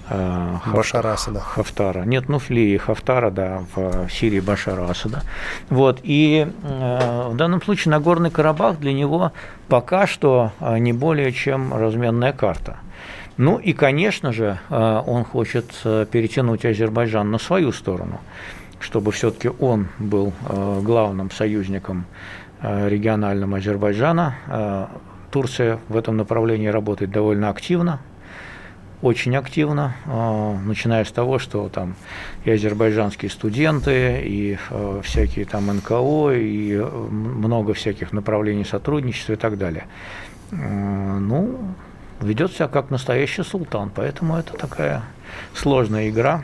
Башара 0.09 1.13
Асада. 1.13 1.39
Хафтара. 1.39 2.03
Нет, 2.03 2.27
ну 2.27 2.37
в 2.37 2.49
Ливии 2.49 2.75
Хафтара, 2.77 3.31
да, 3.31 3.63
в 3.73 4.09
Сирии 4.09 4.41
Башара 4.41 4.89
Асада. 4.89 5.21
Вот, 5.69 5.99
и 6.03 6.45
э, 6.63 7.27
в 7.29 7.35
данном 7.37 7.61
случае 7.61 7.91
Нагорный 7.91 8.29
Карабах 8.29 8.79
для 8.79 8.91
него 8.91 9.31
пока 9.69 10.05
что 10.05 10.51
не 10.59 10.91
более 10.91 11.31
чем 11.31 11.73
разменная 11.73 12.33
карта. 12.33 12.77
Ну 13.37 13.57
и, 13.57 13.73
конечно 13.73 14.33
же, 14.33 14.59
он 14.69 15.23
хочет 15.23 15.71
перетянуть 15.83 16.65
Азербайджан 16.65 17.31
на 17.31 17.39
свою 17.39 17.71
сторону, 17.71 18.19
чтобы 18.79 19.11
все-таки 19.11 19.49
он 19.59 19.87
был 19.99 20.33
главным 20.81 21.31
союзником 21.31 22.05
Э, 22.63 22.87
региональным 22.87 23.55
Азербайджана. 23.55 24.35
Э, 24.47 24.85
Турция 25.31 25.79
в 25.89 25.97
этом 25.97 26.15
направлении 26.15 26.67
работает 26.67 27.11
довольно 27.11 27.49
активно, 27.49 27.99
очень 29.01 29.35
активно, 29.35 29.95
э, 30.05 30.57
начиная 30.65 31.03
с 31.03 31.11
того, 31.11 31.39
что 31.39 31.67
там 31.67 31.95
и 32.45 32.51
азербайджанские 32.51 33.29
студенты, 33.31 34.21
и 34.23 34.57
всякие 35.01 35.43
там 35.43 35.67
НКО, 35.75 36.31
и 36.31 36.77
много 36.77 37.73
всяких 37.73 38.13
направлений 38.13 38.63
сотрудничества 38.63 39.33
и 39.33 39.37
так 39.37 39.57
далее. 39.57 39.85
Ну, 40.51 41.57
ведет 42.21 42.53
себя 42.53 42.69
как 42.69 42.91
настоящий 42.91 43.43
султан, 43.43 43.91
поэтому 43.93 44.37
это 44.37 44.53
такая 44.53 45.01
сложная 45.53 46.09
игра, 46.09 46.43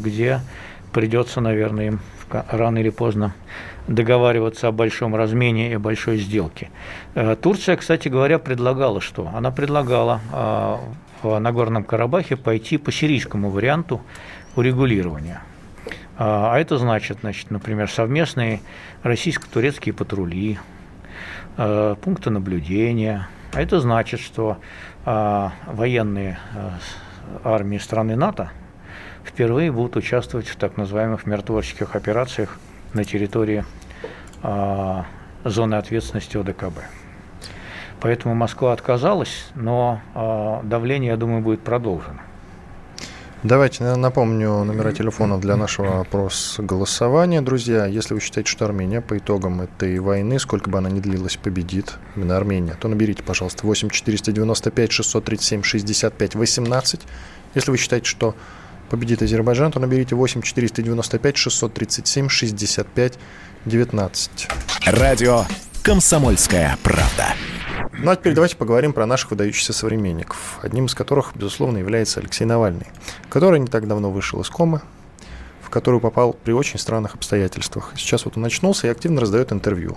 где 0.00 0.40
придется, 0.92 1.40
наверное, 1.40 1.86
им 1.86 2.00
рано 2.28 2.78
или 2.78 2.90
поздно 2.90 3.32
договариваться 3.88 4.68
о 4.68 4.72
большом 4.72 5.14
размене 5.14 5.72
и 5.72 5.76
большой 5.76 6.18
сделке. 6.18 6.70
Э, 7.14 7.36
Турция, 7.40 7.76
кстати 7.76 8.08
говоря, 8.08 8.38
предлагала 8.38 9.00
что? 9.00 9.30
Она 9.34 9.50
предлагала 9.50 10.20
э, 10.32 10.76
в 11.22 11.38
Нагорном 11.38 11.84
Карабахе 11.84 12.36
пойти 12.36 12.78
по 12.78 12.90
сирийскому 12.90 13.50
варианту 13.50 14.02
урегулирования. 14.56 15.42
Э, 15.86 15.90
а 16.18 16.58
это 16.58 16.78
значит, 16.78 17.18
значит, 17.20 17.50
например, 17.50 17.90
совместные 17.90 18.60
российско-турецкие 19.02 19.94
патрули, 19.94 20.58
пункты 21.56 22.28
наблюдения. 22.28 23.28
А 23.54 23.62
это 23.62 23.80
значит, 23.80 24.20
что 24.20 24.58
военные 25.06 26.38
армии 27.44 27.78
страны 27.78 28.14
НАТО 28.14 28.50
впервые 29.24 29.72
будут 29.72 29.96
участвовать 29.96 30.48
в 30.48 30.56
так 30.56 30.76
называемых 30.76 31.24
миротворческих 31.24 31.96
операциях 31.96 32.58
на 32.96 33.04
территории 33.04 33.64
а, 34.42 35.06
зоны 35.44 35.76
ответственности 35.76 36.36
ОДКБ. 36.36 36.80
Поэтому 38.00 38.34
Москва 38.34 38.72
отказалась, 38.72 39.46
но 39.54 40.00
а, 40.14 40.62
давление, 40.64 41.10
я 41.10 41.16
думаю, 41.16 41.42
будет 41.42 41.60
продолжено. 41.60 42.20
Давайте 43.42 43.84
напомню 43.84 44.64
номера 44.64 44.92
телефонов 44.92 45.40
для 45.40 45.56
нашего 45.56 46.00
опроса 46.00 46.62
голосования. 46.62 47.42
Друзья, 47.42 47.86
если 47.86 48.14
вы 48.14 48.20
считаете, 48.20 48.50
что 48.50 48.64
Армения 48.64 49.00
по 49.00 49.18
итогам 49.18 49.60
этой 49.60 49.98
войны, 50.00 50.40
сколько 50.40 50.68
бы 50.68 50.78
она 50.78 50.90
ни 50.90 50.98
длилась, 50.98 51.36
победит, 51.36 51.94
именно 52.16 52.36
Армения, 52.36 52.74
то 52.80 52.88
наберите, 52.88 53.22
пожалуйста, 53.22 53.66
8 53.66 53.90
495 53.90 54.90
637 54.90 55.62
65 55.62 56.34
18. 56.34 57.00
Если 57.54 57.70
вы 57.70 57.76
считаете, 57.76 58.06
что 58.06 58.34
победит 58.88 59.22
Азербайджан, 59.22 59.72
то 59.72 59.80
наберите 59.80 60.14
8 60.14 60.42
495 60.42 61.36
637 61.36 62.28
65 62.28 63.18
19. 63.64 64.48
Радио 64.86 65.44
«Комсомольская 65.82 66.78
правда». 66.82 67.34
Ну 67.98 68.10
а 68.10 68.16
теперь 68.16 68.34
давайте 68.34 68.56
поговорим 68.56 68.92
про 68.92 69.06
наших 69.06 69.30
выдающихся 69.30 69.72
современников, 69.72 70.58
одним 70.62 70.86
из 70.86 70.94
которых, 70.94 71.32
безусловно, 71.34 71.78
является 71.78 72.20
Алексей 72.20 72.44
Навальный, 72.44 72.86
который 73.30 73.58
не 73.58 73.66
так 73.66 73.88
давно 73.88 74.10
вышел 74.10 74.40
из 74.42 74.50
комы, 74.50 74.82
в 75.62 75.70
которую 75.70 76.00
попал 76.00 76.34
при 76.34 76.52
очень 76.52 76.78
странных 76.78 77.14
обстоятельствах. 77.14 77.92
Сейчас 77.96 78.24
вот 78.26 78.36
он 78.36 78.44
очнулся 78.44 78.86
и 78.86 78.90
активно 78.90 79.20
раздает 79.20 79.50
интервью. 79.50 79.96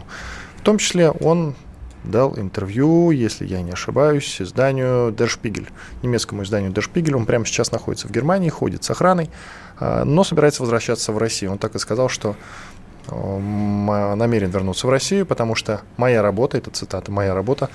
В 0.57 0.61
том 0.61 0.77
числе 0.77 1.11
он 1.11 1.55
дал 2.03 2.37
интервью, 2.37 3.11
если 3.11 3.45
я 3.45 3.61
не 3.61 3.71
ошибаюсь, 3.71 4.41
изданию 4.41 5.11
Der 5.11 5.27
Spiegel, 5.27 5.67
немецкому 6.01 6.43
изданию 6.43 6.71
Der 6.71 6.83
Spiegel. 6.83 7.15
Он 7.15 7.25
прямо 7.25 7.45
сейчас 7.45 7.71
находится 7.71 8.07
в 8.07 8.11
Германии, 8.11 8.49
ходит 8.49 8.83
с 8.83 8.91
охраной, 8.91 9.29
а, 9.79 10.03
но 10.05 10.23
собирается 10.23 10.61
возвращаться 10.61 11.11
в 11.11 11.17
Россию. 11.17 11.51
Он 11.51 11.57
так 11.57 11.75
и 11.75 11.79
сказал, 11.79 12.09
что 12.09 12.35
намерен 13.11 14.51
вернуться 14.51 14.85
в 14.85 14.89
Россию, 14.89 15.25
потому 15.25 15.55
что 15.55 15.81
моя 15.97 16.21
работа, 16.21 16.57
это 16.57 16.69
цитата, 16.69 17.11
моя 17.11 17.33
работа 17.33 17.69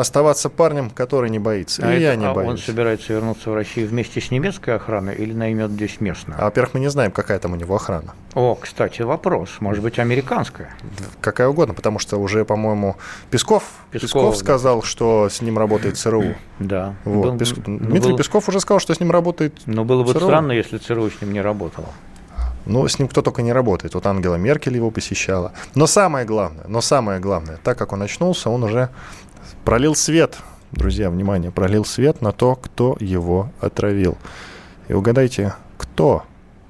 оставаться 0.00 0.48
парнем, 0.48 0.90
который 0.90 1.30
не 1.30 1.38
боится. 1.38 1.82
А 1.84 1.92
и 1.92 1.96
это, 1.96 2.02
я 2.02 2.16
не 2.16 2.26
а 2.26 2.34
боюсь. 2.34 2.50
Он 2.50 2.58
собирается 2.58 3.12
вернуться 3.12 3.50
в 3.50 3.54
Россию 3.54 3.88
вместе 3.88 4.20
с 4.20 4.30
немецкой 4.30 4.76
охраной 4.76 5.14
или 5.14 5.32
наймет 5.32 5.70
здесь 5.70 6.00
местную? 6.00 6.40
А, 6.40 6.44
во-первых, 6.44 6.74
мы 6.74 6.80
не 6.80 6.88
знаем, 6.88 7.10
какая 7.12 7.38
там 7.38 7.52
у 7.52 7.56
него 7.56 7.74
охрана. 7.74 8.14
О, 8.34 8.54
кстати, 8.54 9.02
вопрос. 9.02 9.50
Может 9.60 9.82
быть, 9.82 9.98
американская? 9.98 10.74
Какая 11.20 11.48
угодно, 11.48 11.74
потому 11.74 11.98
что 11.98 12.16
уже, 12.16 12.44
по-моему, 12.44 12.96
Песков, 13.30 13.64
Песков, 13.90 14.10
Песков 14.10 14.36
сказал, 14.36 14.80
да. 14.80 14.86
что 14.86 15.28
с 15.28 15.40
ним 15.40 15.58
работает 15.58 15.96
ЦРУ. 15.98 16.34
Да. 16.58 16.94
Вот. 17.04 17.32
Был, 17.32 17.38
Пес... 17.38 17.54
ну, 17.66 17.78
Дмитрий 17.78 18.12
был... 18.12 18.18
Песков 18.18 18.48
уже 18.48 18.60
сказал, 18.60 18.80
что 18.80 18.94
с 18.94 19.00
ним 19.00 19.10
работает 19.10 19.54
Но 19.66 19.84
было 19.84 20.02
бы 20.04 20.12
ЦРУ. 20.12 20.26
странно, 20.26 20.52
если 20.52 20.78
ЦРУ 20.78 21.10
с 21.10 21.20
ним 21.20 21.32
не 21.32 21.40
работало. 21.40 21.88
Ну, 22.66 22.86
с 22.86 22.98
ним 22.98 23.08
кто 23.08 23.22
только 23.22 23.42
не 23.42 23.52
работает. 23.52 23.94
Вот 23.94 24.06
Ангела 24.06 24.36
Меркель 24.36 24.76
его 24.76 24.90
посещала. 24.90 25.52
Но 25.74 25.86
самое 25.86 26.26
главное, 26.26 26.64
но 26.68 26.80
самое 26.80 27.20
главное, 27.20 27.58
так 27.62 27.78
как 27.78 27.92
он 27.92 28.02
очнулся, 28.02 28.50
он 28.50 28.62
уже 28.62 28.90
пролил 29.64 29.94
свет 29.94 30.38
друзья, 30.72 31.10
внимание, 31.10 31.50
пролил 31.50 31.84
свет 31.84 32.20
на 32.20 32.32
то, 32.32 32.54
кто 32.54 32.96
его 33.00 33.50
отравил. 33.60 34.16
И 34.88 34.92
угадайте, 34.92 35.54
кто? 35.76 36.24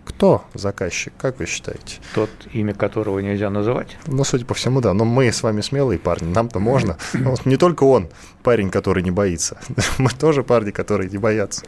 Кто 0.04 0.44
заказчик, 0.54 1.12
как 1.16 1.38
вы 1.38 1.46
считаете? 1.46 1.98
Тот, 2.14 2.30
имя 2.52 2.74
которого 2.74 3.20
нельзя 3.20 3.48
называть? 3.48 3.96
Ну, 4.06 4.24
судя 4.24 4.44
по 4.44 4.54
всему, 4.54 4.80
да. 4.80 4.92
Но 4.92 5.04
мы 5.04 5.30
с 5.30 5.42
вами 5.42 5.60
смелые 5.60 5.98
парни, 5.98 6.32
нам-то 6.32 6.58
можно. 6.58 6.96
Не 7.44 7.56
только 7.56 7.84
он, 7.84 8.08
парень, 8.42 8.70
который 8.70 9.02
не 9.02 9.10
боится. 9.10 9.58
Мы 9.98 10.10
тоже 10.10 10.42
парни, 10.42 10.72
которые 10.72 11.08
не 11.10 11.18
боятся. 11.18 11.64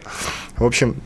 В 0.57 0.65
общем, 0.65 0.97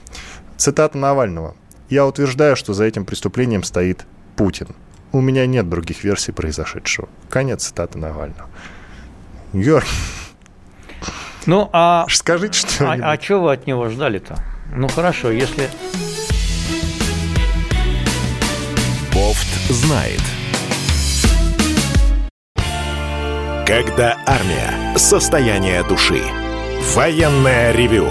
цитата 0.57 0.97
Навального. 0.97 1.55
«Я 1.89 2.05
утверждаю, 2.07 2.57
что 2.57 2.73
за 2.73 2.85
этим 2.85 3.05
преступлением 3.05 3.63
стоит 3.63 4.07
Путин. 4.35 4.69
У 5.13 5.21
меня 5.21 5.47
нет 5.47 5.69
других 5.69 6.03
версий 6.03 6.33
произошедшего». 6.33 7.09
Конец 7.29 7.65
цитаты 7.65 7.99
Навального. 7.99 8.49
Георгий, 9.53 9.89
ну, 11.47 11.71
а... 11.73 12.07
Скажите, 12.11 12.59
что... 12.59 12.91
А, 12.91 13.13
а 13.13 13.23
что 13.23 13.41
вы 13.41 13.53
от 13.53 13.67
него 13.69 13.89
ждали-то? 13.89 14.37
Ну, 14.73 14.89
хорошо, 14.89 15.31
если... 15.31 15.71
Бофт 19.15 19.47
знает. 19.71 20.21
Когда 23.65 24.19
армия. 24.27 24.97
Состояние 24.97 25.85
души. 25.85 26.23
Военное 26.95 27.73
ревю 27.73 28.11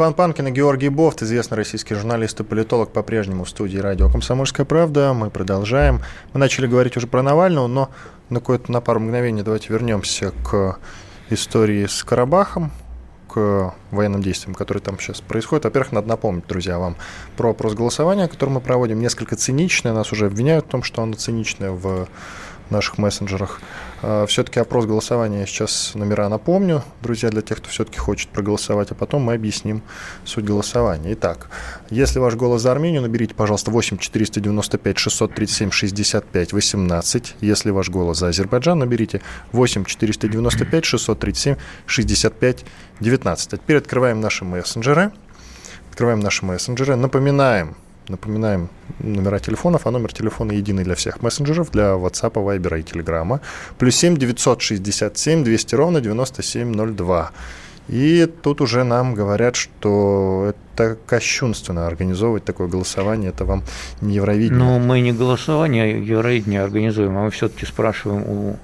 Иван 0.00 0.14
Панкин 0.14 0.46
и 0.46 0.50
Георгий 0.50 0.88
Бофт, 0.88 1.22
известный 1.22 1.56
российский 1.56 1.94
журналист 1.94 2.40
и 2.40 2.42
политолог, 2.42 2.90
по-прежнему 2.90 3.44
в 3.44 3.50
студии 3.50 3.76
радио 3.76 4.08
«Комсомольская 4.08 4.64
правда». 4.64 5.12
Мы 5.12 5.28
продолжаем. 5.28 6.00
Мы 6.32 6.40
начали 6.40 6.66
говорить 6.66 6.96
уже 6.96 7.06
про 7.06 7.20
Навального, 7.22 7.66
но 7.66 7.90
на, 8.30 8.40
какое-то, 8.40 8.72
на 8.72 8.80
пару 8.80 8.98
мгновений 9.00 9.42
давайте 9.42 9.70
вернемся 9.70 10.32
к 10.42 10.78
истории 11.28 11.84
с 11.84 12.02
Карабахом, 12.02 12.72
к 13.28 13.74
военным 13.90 14.22
действиям, 14.22 14.54
которые 14.54 14.82
там 14.82 14.98
сейчас 14.98 15.20
происходят. 15.20 15.66
Во-первых, 15.66 15.92
надо 15.92 16.08
напомнить, 16.08 16.46
друзья, 16.46 16.78
вам 16.78 16.96
про 17.36 17.50
опрос 17.50 17.74
голосования, 17.74 18.26
который 18.26 18.48
мы 18.48 18.62
проводим, 18.62 19.00
несколько 19.00 19.36
циничное. 19.36 19.92
Нас 19.92 20.12
уже 20.12 20.28
обвиняют 20.28 20.64
в 20.64 20.68
том, 20.68 20.82
что 20.82 21.02
оно 21.02 21.12
циничное 21.12 21.72
в 21.72 22.08
наших 22.70 22.96
мессенджерах. 22.96 23.60
А, 24.02 24.26
все-таки 24.26 24.58
опрос 24.60 24.86
голосования, 24.86 25.40
я 25.40 25.46
сейчас 25.46 25.92
номера 25.94 26.28
напомню, 26.28 26.82
друзья, 27.02 27.28
для 27.28 27.42
тех, 27.42 27.58
кто 27.58 27.68
все-таки 27.68 27.98
хочет 27.98 28.30
проголосовать, 28.30 28.90
а 28.90 28.94
потом 28.94 29.22
мы 29.22 29.34
объясним 29.34 29.82
суть 30.24 30.44
голосования. 30.44 31.12
Итак, 31.12 31.50
если 31.90 32.18
ваш 32.18 32.34
голос 32.34 32.62
за 32.62 32.72
Армению, 32.72 33.02
наберите, 33.02 33.34
пожалуйста, 33.34 33.70
8 33.70 33.98
495 33.98 34.98
637 34.98 35.70
65 35.70 36.52
18. 36.52 37.34
Если 37.40 37.70
ваш 37.70 37.90
голос 37.90 38.18
за 38.18 38.28
Азербайджан, 38.28 38.78
наберите 38.78 39.20
8 39.52 39.84
495 39.84 40.84
637 40.84 41.56
65 41.86 42.64
19. 43.00 43.52
А 43.52 43.56
теперь 43.56 43.76
открываем 43.76 44.20
наши 44.20 44.44
мессенджеры. 44.44 45.12
Открываем 45.90 46.20
наши 46.20 46.46
мессенджеры. 46.46 46.96
Напоминаем, 46.96 47.76
Напоминаем 48.10 48.68
номера 48.98 49.38
телефонов, 49.38 49.86
а 49.86 49.90
номер 49.90 50.12
телефона 50.12 50.52
единый 50.52 50.84
для 50.84 50.94
всех 50.94 51.22
мессенджеров, 51.22 51.70
для 51.70 51.94
WhatsApp, 51.94 52.32
Viber 52.32 52.80
и 52.80 52.82
Telegram. 52.82 53.40
Плюс 53.78 53.96
7 53.96 54.16
967 54.16 55.44
200 55.44 55.74
ровно 55.76 56.00
9702. 56.00 57.30
И 57.88 58.28
тут 58.42 58.60
уже 58.60 58.84
нам 58.84 59.14
говорят, 59.14 59.56
что 59.56 60.52
это 60.74 60.96
кощунственно 61.06 61.86
организовывать 61.86 62.44
такое 62.44 62.68
голосование, 62.68 63.30
это 63.30 63.44
вам 63.44 63.64
не 64.00 64.14
Евровидение. 64.14 64.58
Ну, 64.58 64.78
мы 64.78 65.00
не 65.00 65.12
голосование, 65.12 65.84
а 65.84 65.86
Евровидение 65.86 66.62
организуем, 66.62 67.16
а 67.16 67.24
мы 67.24 67.30
все-таки 67.30 67.66
спрашиваем 67.66 68.22
у, 68.22 68.58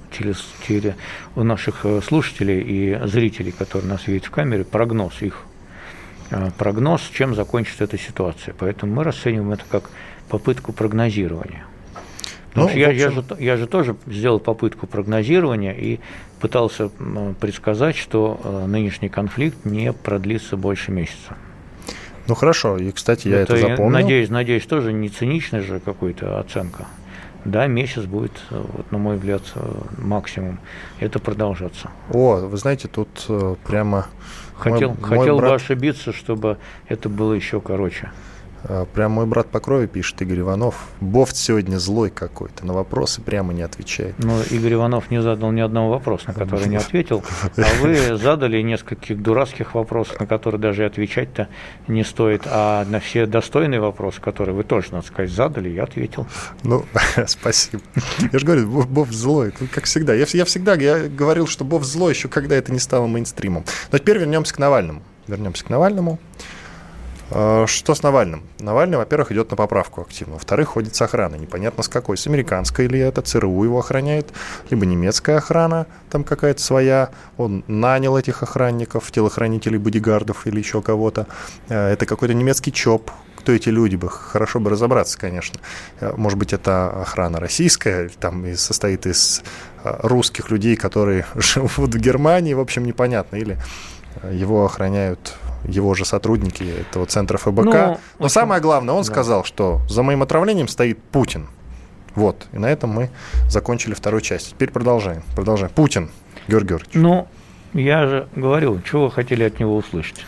у 1.35 1.43
наших 1.43 1.85
э, 1.85 2.01
слушателей 2.07 2.61
и 2.61 3.07
зрителей, 3.07 3.53
которые 3.53 3.91
нас 3.91 4.07
видят 4.07 4.27
в 4.27 4.31
камере, 4.31 4.65
прогноз 4.65 5.23
их 5.23 5.43
прогноз, 6.59 7.03
чем 7.13 7.35
закончится 7.35 7.85
эта 7.85 7.99
ситуация. 7.99 8.55
Поэтому 8.59 8.95
мы 8.95 9.05
расцениваем 9.05 9.53
это 9.53 9.65
как 9.69 9.91
попытку 10.29 10.73
прогнозирования. 10.73 11.65
Потому 12.57 12.69
ну, 12.69 12.71
что 12.71 12.79
я, 12.79 12.91
я, 12.91 13.11
же, 13.11 13.25
я 13.39 13.57
же 13.59 13.67
тоже 13.67 13.97
сделал 14.07 14.41
попытку 14.41 14.87
прогнозирования 14.87 15.73
и 15.73 16.01
пытался 16.41 16.91
предсказать, 17.39 17.97
что 17.97 18.41
э, 18.43 18.67
нынешний 18.67 19.11
конфликт 19.11 19.67
не 19.67 19.93
продлится 19.93 20.57
больше 20.57 20.91
месяца. 20.91 21.37
Ну 22.27 22.35
хорошо, 22.35 22.79
и 22.79 22.91
кстати, 22.93 23.29
я 23.29 23.41
это, 23.41 23.57
это 23.57 23.69
запомнил. 23.69 23.93
Надеюсь, 23.93 24.31
надеюсь, 24.31 24.65
тоже 24.65 24.95
не 24.95 25.11
циничная 25.11 25.61
же 25.61 25.81
какая-то 25.81 26.41
оценка. 26.41 26.87
Да, 27.45 27.67
месяц 27.67 28.05
будет, 28.05 28.33
э, 28.51 28.59
вот, 28.59 28.91
на 28.91 28.97
мой 28.97 29.17
взгляд, 29.17 29.43
максимум 29.99 30.59
это 30.99 31.19
продолжаться. 31.19 31.91
О, 32.11 32.37
вы 32.37 32.57
знаете, 32.57 32.89
тут 32.89 33.09
прямо 33.65 34.07
Хотел, 34.59 34.91
мой, 34.91 35.03
хотел 35.03 35.35
мой 35.35 35.41
брат... 35.41 35.51
бы 35.51 35.55
ошибиться, 35.57 36.13
чтобы 36.13 36.59
это 36.89 37.09
было 37.09 37.35
еще 37.35 37.61
короче. 37.61 38.11
А, 38.69 38.85
прям 38.85 39.13
мой 39.13 39.27
брат 39.27 39.49
по 39.49 39.61
крови 39.61 39.87
пишет, 39.87 40.21
Игорь 40.23 40.41
Иванов. 40.41 40.89
Бофт 41.01 41.37
сегодня 41.37 41.79
злой 41.79 42.11
какой-то, 42.11 42.67
на 42.67 42.73
вопросы 42.73 43.21
прямо 43.21 43.53
не 43.53 43.63
отвечает. 43.63 44.15
Ну, 44.19 44.41
Игорь 44.51 44.75
Иванов 44.75 45.11
не 45.11 45.23
задал 45.23 45.53
ни 45.53 45.61
одного 45.61 45.91
вопроса, 45.91 46.29
на 46.29 46.35
который 46.35 46.69
не 46.69 46.77
ответил, 46.77 47.23
а 47.57 47.81
вы 47.81 48.17
задали 48.17 48.61
нескольких 48.63 49.23
дурацких 49.23 49.75
вопросов, 49.75 50.19
на 50.19 50.27
которые 50.27 50.61
даже 50.61 50.85
отвечать-то 50.85 51.49
не 51.87 52.05
стоит, 52.05 52.43
а 52.47 52.85
на 52.87 53.01
все 53.01 53.27
достойные 53.27 53.81
вопросы, 53.81 54.21
которые 54.21 54.55
вы 54.55 54.65
тоже, 54.65 54.89
надо 54.93 55.07
сказать, 55.07 55.31
задали, 55.31 55.69
я 55.69 55.85
ответил. 55.85 56.27
Ну, 56.63 56.85
спасибо. 57.27 57.83
Я 58.33 58.39
же 58.39 58.45
говорю, 58.45 58.85
Бофт 58.85 59.13
злой, 59.13 59.53
ну, 59.61 59.69
как 59.73 59.85
всегда. 59.85 60.15
Я, 60.15 60.27
я 60.33 60.45
всегда 60.45 60.75
я 60.75 61.09
говорил, 61.09 61.47
что 61.47 61.65
Бофт 61.65 61.87
злой 61.87 62.13
еще 62.13 62.29
когда 62.29 62.57
это 62.57 62.73
не 62.73 62.79
стало 62.79 63.07
мейнстримом. 63.07 63.65
Но 63.93 63.99
теперь 63.99 64.19
вернемся 64.19 64.55
к 64.55 64.59
Навальному. 64.59 65.03
Вернемся 65.27 65.65
к 65.65 65.71
Навальному. 65.71 66.19
Что 67.29 67.95
с 67.95 68.03
Навальным? 68.03 68.43
Навальный, 68.61 68.99
во-первых, 68.99 69.33
идет 69.33 69.51
на 69.51 69.57
поправку 69.57 70.03
активно. 70.03 70.35
Во-вторых, 70.35 70.69
ходит 70.69 70.95
с 70.95 71.03
охраной. 71.03 71.39
Непонятно 71.39 71.83
с 71.83 71.89
какой. 71.89 72.17
С 72.17 72.27
американской 72.27 72.85
или 72.85 73.01
это, 73.01 73.21
ЦРУ 73.21 73.65
его 73.65 73.81
охраняет, 73.81 74.29
либо 74.71 74.87
немецкая 74.87 75.39
охрана, 75.39 75.87
там 76.09 76.23
какая-то 76.23 76.63
своя. 76.63 77.11
Он 77.37 77.65
нанял 77.67 78.17
этих 78.17 78.43
охранников, 78.43 79.11
телохранителей, 79.11 79.79
бодигардов 79.79 80.47
или 80.47 80.59
еще 80.59 80.83
кого-то. 80.83 81.27
Э, 81.69 81.89
это 81.89 82.07
какой-то 82.07 82.33
немецкий 82.33 82.73
ЧОП, 82.73 83.11
кто 83.37 83.53
эти 83.53 83.71
люди 83.71 83.97
бы, 83.97 84.09
хорошо 84.09 84.61
бы 84.61 84.71
разобраться, 84.71 85.19
конечно. 85.19 85.59
Э, 86.01 86.13
может 86.17 86.39
быть, 86.39 86.53
это 86.53 87.03
охрана 87.03 87.41
российская, 87.41 88.09
там 88.21 88.47
и 88.47 88.55
состоит 88.55 89.07
из 89.07 89.43
русских 89.83 90.51
людей, 90.51 90.77
которые 90.77 91.27
живут 91.35 91.95
в 91.95 91.99
Германии, 91.99 92.55
в 92.55 92.61
общем, 92.61 92.85
непонятно. 92.85 93.37
Или 93.37 93.59
его 94.31 94.65
охраняют 94.65 95.35
его 95.67 95.95
же 95.95 96.05
сотрудники 96.05 96.63
этого 96.63 97.07
центра 97.07 97.39
ФБК. 97.39 97.65
Ну, 97.65 97.99
Но 98.19 98.29
самое 98.29 98.61
главное, 98.61 98.95
он 98.95 99.03
да. 99.03 99.07
сказал, 99.07 99.45
что 99.45 99.81
за 99.89 100.03
моим 100.03 100.23
отравлением 100.23 100.69
стоит 100.69 101.03
Путин. 101.03 101.49
Вот. 102.15 102.47
И 102.53 102.59
на 102.59 102.67
этом 102.67 102.91
мы 102.91 103.11
закончили 103.49 103.95
вторую 103.95 104.23
часть. 104.23 104.51
Теперь 104.51 104.71
продолжаем. 104.71 105.23
Продолжаем. 105.35 105.73
Путин, 105.75 106.11
Георгий 106.49 106.69
Георгиевич. 106.69 106.95
Ну, 106.95 107.29
я 107.75 108.07
же 108.07 108.29
говорил, 108.35 108.81
чего 108.83 109.05
вы 109.05 109.11
хотели 109.11 109.45
от 109.45 109.61
него 109.61 109.77
услышать. 109.77 110.25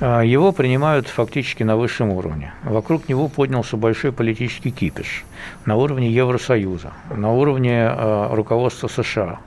А, 0.00 0.22
его 0.22 0.52
принимают 0.52 1.08
фактически 1.08 1.62
на 1.62 1.76
высшем 1.76 2.10
уровне. 2.10 2.52
Вокруг 2.62 3.08
него 3.08 3.28
поднялся 3.28 3.76
большой 3.76 4.12
политический 4.12 4.70
кипиш 4.70 5.24
на 5.66 5.76
уровне 5.76 6.10
Евросоюза, 6.10 6.92
на 7.14 7.32
уровне 7.32 7.84
э, 7.84 8.28
руководства 8.34 8.88
США. 8.88 9.40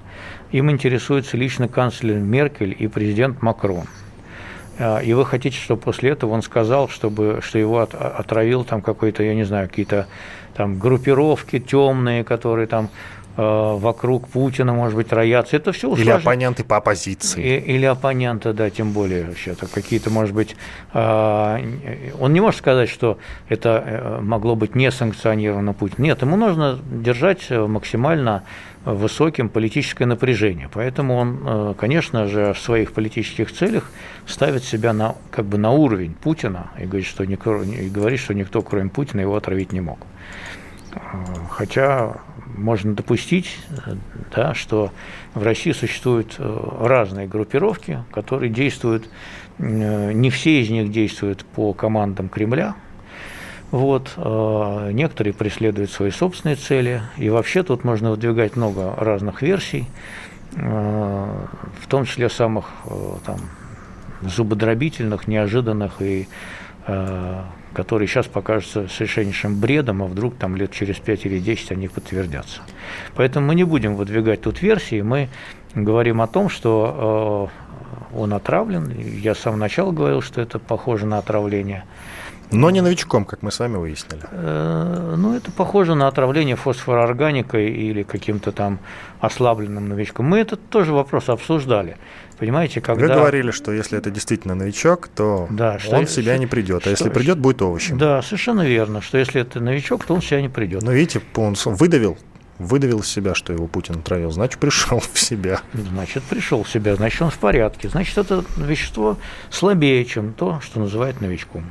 Им 0.52 0.72
интересуется 0.72 1.38
лично 1.38 1.68
канцлер 1.68 2.18
Меркель 2.18 2.76
и 2.78 2.88
президент 2.88 3.42
Макрон. 3.42 3.86
А, 4.80 5.00
и 5.00 5.14
вы 5.14 5.26
хотите, 5.26 5.58
чтобы 5.58 5.82
после 5.82 6.12
этого 6.12 6.32
он 6.32 6.42
сказал, 6.42 6.90
чтобы, 6.90 7.40
что 7.42 7.58
его 7.58 7.80
от, 7.80 7.94
отравил 7.94 8.64
там 8.64 8.82
какой-то, 8.82 9.24
я 9.24 9.34
не 9.34 9.44
знаю, 9.44 9.68
какие-то 9.68 10.08
там 10.56 10.78
группировки 10.80 11.60
темные, 11.60 12.24
которые 12.24 12.68
там 12.68 12.90
э, 13.38 13.42
вокруг 13.42 14.28
Путина, 14.28 14.74
может 14.74 14.96
быть, 14.96 15.12
роятся. 15.12 15.56
Это 15.56 15.72
все 15.72 15.94
Или 15.96 16.10
оппоненты 16.10 16.64
по 16.64 16.78
оппозиции. 16.78 17.44
И, 17.44 17.76
или 17.76 17.86
оппоненты, 17.86 18.54
да, 18.54 18.70
тем 18.70 18.92
более 18.92 19.26
вообще-то 19.26 19.68
какие-то, 19.68 20.10
может 20.10 20.34
быть, 20.34 20.56
э, 20.94 22.12
он 22.20 22.34
не 22.34 22.40
может 22.40 22.60
сказать, 22.60 22.90
что 22.90 23.18
это 23.50 23.84
э, 23.86 24.20
могло 24.22 24.56
быть 24.56 24.76
не 24.76 24.92
санкционировано 24.92 25.74
Путин. 25.74 26.04
Нет, 26.04 26.22
ему 26.22 26.36
нужно 26.38 26.80
держать 26.92 27.50
максимально 27.50 28.44
высоким 28.94 29.50
политическое 29.50 30.06
напряжение. 30.06 30.70
Поэтому 30.74 31.16
он, 31.16 31.40
э, 31.46 31.74
конечно 31.78 32.28
же, 32.28 32.54
в 32.54 32.60
своих 32.60 32.94
политических 32.94 33.52
целях 33.52 33.92
ставит 34.26 34.64
себя 34.64 34.94
на, 34.94 35.16
как 35.30 35.46
бы 35.46 35.58
на 35.58 35.72
уровень 35.72 36.14
Путина 36.14 36.72
и 36.80 36.86
говорит, 36.86 37.06
что 37.06 37.26
никто, 37.26 37.62
и 37.62 37.90
говорит, 37.90 38.20
что 38.20 38.34
никто, 38.34 38.62
кроме 38.62 38.90
Путина, 38.90 39.22
его 39.22 39.36
отравить 39.36 39.74
не 39.74 39.82
мог. 39.82 40.00
Э, 40.94 41.00
хотя 41.50 42.18
можно 42.46 42.94
допустить, 42.94 43.60
да, 44.34 44.54
что 44.54 44.92
в 45.34 45.44
России 45.44 45.74
существуют 45.74 46.36
э, 46.40 46.70
разные 46.80 47.28
группировки, 47.28 48.04
которые 48.12 48.50
действуют, 48.50 49.10
не 49.60 50.30
все 50.30 50.62
из 50.62 50.70
них 50.70 50.92
действуют 50.92 51.44
по 51.44 51.74
командам 51.74 52.30
Кремля, 52.30 52.76
вот, 53.72 54.14
э, 54.16 54.92
некоторые 54.94 55.34
преследуют 55.34 55.92
свои 55.92 56.12
собственные 56.12 56.56
цели, 56.56 57.02
и 57.18 57.30
вообще 57.30 57.64
тут 57.64 57.84
можно 57.84 58.12
выдвигать 58.12 58.56
много 58.56 58.94
разных 58.96 59.42
версий, 59.42 59.88
э, 60.56 61.46
в 61.82 61.88
том 61.88 62.06
числе 62.06 62.30
самых 62.30 62.66
э, 62.86 62.90
там, 63.26 63.40
зубодробительных, 64.22 65.28
неожиданных 65.28 66.02
и 66.02 66.28
которые 67.74 68.08
сейчас 68.08 68.28
покажутся 68.28 68.88
совершеннейшим 68.88 69.60
бредом, 69.60 70.02
а 70.02 70.06
вдруг 70.06 70.38
там 70.38 70.56
лет 70.56 70.72
через 70.72 70.96
5 71.00 71.26
или 71.26 71.38
10 71.38 71.74
они 71.74 71.90
подтвердятся. 71.90 72.62
Поэтому 73.14 73.48
мы 73.48 73.56
не 73.56 73.66
будем 73.66 73.98
выдвигать 73.98 74.44
тут 74.44 74.62
версии, 74.62 75.02
мы 75.02 75.28
говорим 75.76 76.22
о 76.22 76.28
том, 76.28 76.48
что 76.48 77.52
он 78.16 78.34
отравлен. 78.34 78.90
Я 78.98 79.36
с 79.36 79.40
самого 79.40 79.60
начала 79.60 79.92
говорил, 79.92 80.22
что 80.22 80.40
это 80.40 80.60
похоже 80.60 81.06
на 81.06 81.18
отравление. 81.18 81.84
Но 82.52 82.70
не 82.70 82.82
новичком, 82.82 83.26
как 83.26 83.42
мы 83.42 83.52
с 83.52 83.60
вами 83.60 83.78
выяснили. 83.78 84.22
Э, 84.32 85.16
ну, 85.18 85.36
это 85.36 85.52
похоже 85.52 85.96
на 85.96 86.08
отравление 86.08 86.56
фосфороорганикой 86.56 87.70
или 87.70 88.04
каким-то 88.04 88.52
там 88.52 88.80
ослабленным 89.20 89.90
новичком. 89.90 90.28
Мы 90.28 90.40
этот 90.40 90.70
тоже 90.70 90.94
вопрос 90.94 91.30
обсуждали. 91.30 91.98
Понимаете, 92.38 92.82
когда... 92.82 93.08
Вы 93.08 93.14
говорили, 93.14 93.52
что 93.52 93.72
если 93.72 93.98
это 93.98 94.12
действительно 94.12 94.56
новичок, 94.56 95.08
то 95.08 95.48
да, 95.50 95.78
он 95.92 96.06
в 96.06 96.10
себя 96.10 96.38
не 96.38 96.48
придет, 96.48 96.86
а 96.88 96.90
если 96.92 97.10
придет, 97.10 97.40
будет 97.40 97.62
овощем. 97.62 97.98
Да, 97.98 98.22
совершенно 98.22 98.66
верно, 98.66 99.02
что 99.02 99.18
если 99.18 99.42
это 99.42 99.60
новичок, 99.60 100.06
то 100.06 100.14
он 100.14 100.22
в 100.22 100.26
себя 100.26 100.42
не 100.42 100.50
придет. 100.50 100.84
Но 100.84 100.92
видите, 100.92 101.22
он 101.36 101.56
выдавил 101.66 102.18
выдавил 102.60 103.00
из 103.00 103.08
себя, 103.08 103.36
что 103.36 103.54
его 103.54 103.68
Путин 103.68 103.96
отравил, 104.00 104.32
значит, 104.32 104.60
пришел 104.60 105.00
в 105.00 105.20
себя. 105.20 105.62
Значит, 105.74 106.24
пришел 106.24 106.64
в 106.64 106.70
себя, 106.70 106.96
значит, 106.96 107.22
он 107.22 107.30
в 107.30 107.38
порядке. 107.38 107.90
Значит, 107.90 108.18
это 108.18 108.44
вещество 108.58 109.18
слабее, 109.50 110.04
чем 110.06 110.34
то, 110.34 110.60
что 110.62 110.80
называют 110.80 111.22
новичком. 111.22 111.66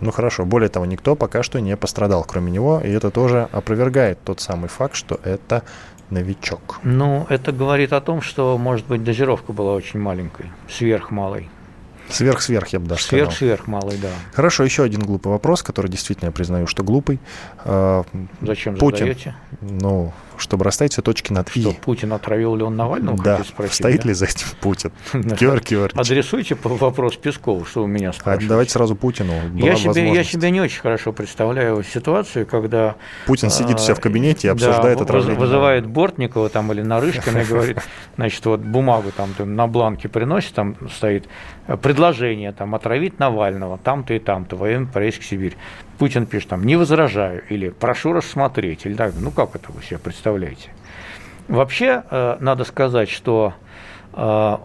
Ну 0.00 0.10
хорошо, 0.10 0.44
более 0.44 0.68
того, 0.68 0.86
никто 0.86 1.16
пока 1.16 1.42
что 1.42 1.60
не 1.60 1.76
пострадал, 1.76 2.24
кроме 2.24 2.52
него, 2.52 2.80
и 2.84 2.88
это 2.90 3.10
тоже 3.10 3.48
опровергает 3.52 4.18
тот 4.22 4.40
самый 4.40 4.68
факт, 4.68 4.94
что 4.94 5.20
это 5.24 5.62
новичок. 6.10 6.78
Ну, 6.82 7.26
это 7.28 7.52
говорит 7.52 7.92
о 7.92 8.00
том, 8.00 8.22
что, 8.22 8.56
может 8.58 8.86
быть, 8.86 9.04
дозировка 9.04 9.52
была 9.52 9.74
очень 9.74 10.00
маленькой, 10.00 10.46
сверхмалой. 10.68 11.48
Сверх-сверх, 12.08 12.68
я 12.68 12.80
бы 12.80 12.86
даже 12.86 13.02
сказал. 13.02 13.26
Сверх-сверх 13.26 13.66
малый, 13.66 13.98
да. 13.98 14.08
Хорошо, 14.32 14.64
еще 14.64 14.82
один 14.82 15.02
глупый 15.02 15.30
вопрос, 15.30 15.62
который 15.62 15.90
действительно 15.90 16.28
я 16.28 16.32
признаю, 16.32 16.66
что 16.66 16.82
глупый. 16.82 17.20
А, 17.64 18.04
Зачем 18.40 18.76
Путин, 18.76 18.98
задаете? 19.00 19.34
ну, 19.60 20.14
чтобы 20.38 20.64
расставить 20.64 20.92
все 20.92 21.02
точки 21.02 21.32
над 21.32 21.48
Что, 21.48 21.70
«и». 21.70 21.74
Путин 21.74 22.12
отравил 22.12 22.56
ли 22.56 22.62
он 22.62 22.76
Навального, 22.76 23.22
Да, 23.22 23.42
спросить? 23.44 23.74
стоит 23.74 24.02
да? 24.02 24.08
ли 24.08 24.14
за 24.14 24.26
этим 24.26 24.46
Путин? 24.60 24.92
Да. 25.12 25.36
Георгий 25.36 25.74
Георгиевич, 25.74 25.92
Адресуйте 25.94 26.56
вопрос 26.62 27.16
Пескову, 27.16 27.64
что 27.64 27.82
вы 27.82 27.88
меня 27.88 28.10
а 28.10 28.12
спрашиваете. 28.12 28.48
давайте 28.48 28.72
сразу 28.72 28.94
Путину. 28.96 29.32
Я 29.54 29.74
себе, 29.76 29.86
я 29.86 29.88
возможность. 29.88 30.30
себе 30.30 30.50
не 30.50 30.60
очень 30.60 30.80
хорошо 30.80 31.12
представляю 31.12 31.82
ситуацию, 31.82 32.46
когда 32.46 32.96
Путин 33.26 33.50
сидит 33.50 33.76
у 33.76 33.78
себя 33.78 33.94
в 33.94 33.98
а, 33.98 34.02
кабинете 34.02 34.48
и 34.48 34.50
да, 34.50 34.52
обсуждает 34.52 34.98
воз- 34.98 35.04
отравление. 35.06 35.38
Вызывает 35.38 35.86
Бортникова 35.86 36.48
там 36.48 36.72
или 36.72 36.82
Нарышкина 36.82 37.38
и 37.38 37.44
говорит, 37.48 37.78
значит, 38.16 38.44
вот 38.46 38.60
бумагу 38.60 39.10
там 39.16 39.34
на 39.38 39.66
бланке 39.66 40.08
приносит, 40.08 40.52
там 40.54 40.76
стоит 40.90 41.28
э, 41.66 41.76
предложение 41.76 42.52
там 42.52 42.74
отравить 42.74 43.18
Навального 43.18 43.78
там-то 43.78 44.14
и 44.14 44.18
там-то 44.18 44.56
во 44.56 44.70
имя 44.70 44.86
поездки 44.86 45.22
в 45.22 45.26
Сибирь. 45.26 45.56
Путин 45.98 46.26
пишет 46.26 46.50
там, 46.50 46.64
не 46.64 46.76
возражаю, 46.76 47.42
или 47.48 47.70
прошу 47.70 48.12
рассмотреть, 48.12 48.86
или 48.86 48.94
так, 48.94 49.12
ну 49.18 49.30
как 49.30 49.56
это 49.56 49.72
вы 49.72 49.82
себе 49.82 49.98
представляете? 49.98 50.70
Вообще, 51.48 52.04
э, 52.10 52.36
надо 52.40 52.64
сказать, 52.64 53.08
что 53.08 53.54
э, 54.12 54.56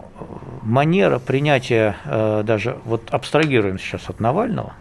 манера 0.62 1.20
принятия, 1.20 1.96
э, 2.06 2.44
даже 2.46 2.78
вот 2.86 3.10
абстрагируем 3.10 3.80
сейчас 3.80 4.10
от 4.10 4.20
Навального, 4.20 4.74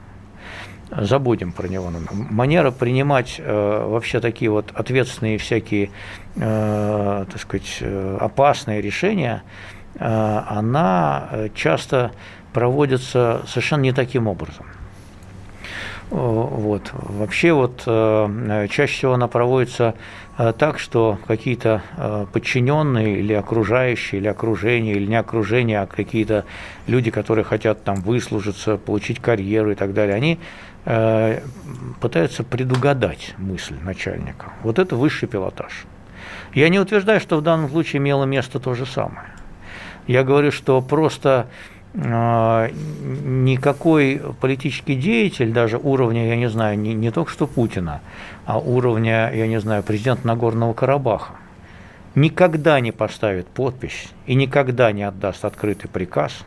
забудем 0.91 1.53
про 1.53 1.69
него. 1.69 1.91
Манера 2.13 2.71
принимать 2.71 3.41
вообще 3.43 4.21
такие 4.21 4.51
вот 4.51 4.73
ответственные 4.75 5.39
всякие, 5.39 5.91
так 6.35 7.41
сказать, 7.41 7.83
опасные 8.21 8.83
решения, 8.83 9.43
она 9.99 11.31
часто 11.55 12.13
проводится 12.53 13.41
совершенно 13.47 13.81
не 13.81 13.93
таким 13.93 14.29
образом. 14.29 14.67
Э, 16.13 16.15
Вот. 16.15 16.91
Вообще 16.93 17.53
вот 17.53 17.83
э, 17.87 18.67
чаще 18.71 18.93
всего 18.93 19.15
она 19.15 19.29
проводится 19.29 19.95
э, 20.39 20.53
так, 20.57 20.79
что 20.79 21.19
какие-то 21.27 21.83
подчиненные 22.33 23.19
или 23.19 23.33
окружающие, 23.33 24.21
или 24.21 24.29
окружение, 24.29 24.95
или 24.95 25.07
не 25.07 25.17
окружение, 25.17 25.81
а 25.81 25.87
какие-то 25.87 26.45
люди, 26.87 27.11
которые 27.11 27.45
хотят 27.45 27.85
там 27.85 27.97
выслужиться, 27.97 28.77
получить 28.77 29.21
карьеру 29.21 29.73
и 29.73 29.75
так 29.75 29.95
далее, 29.95 30.15
они 30.15 30.39
пытаются 32.01 32.43
предугадать 32.43 33.35
мысль 33.39 33.77
начальника. 33.85 34.47
Вот 34.65 34.81
это 34.81 34.97
высший 34.97 35.29
пилотаж. 35.29 35.85
Я 36.55 36.69
не 36.71 36.81
утверждаю, 36.81 37.21
что 37.21 37.37
в 37.37 37.43
данном 37.43 37.71
случае 37.71 37.99
имело 38.01 38.25
место 38.25 38.59
то 38.59 38.75
же 38.75 38.85
самое. 38.85 39.29
Я 40.09 40.25
говорю, 40.25 40.51
что 40.51 40.83
просто 40.83 41.47
никакой 42.75 44.21
политический 44.41 44.95
деятель, 44.95 45.53
даже 45.53 45.77
уровня, 45.77 46.27
я 46.27 46.37
не 46.37 46.49
знаю, 46.49 46.79
не, 46.79 46.95
не 46.95 47.11
только 47.11 47.31
что 47.31 47.47
Путина, 47.47 48.01
а 48.47 48.59
уровня, 48.59 49.31
я 49.35 49.47
не 49.47 49.61
знаю, 49.61 49.83
президента 49.83 50.27
Нагорного 50.27 50.73
Карабаха, 50.73 51.35
никогда 52.15 52.81
не 52.81 52.93
поставит 52.93 53.47
подпись 53.47 54.09
и 54.27 54.35
никогда 54.35 54.91
не 54.93 55.03
отдаст 55.03 55.45
открытый 55.45 55.91
приказ 55.91 56.45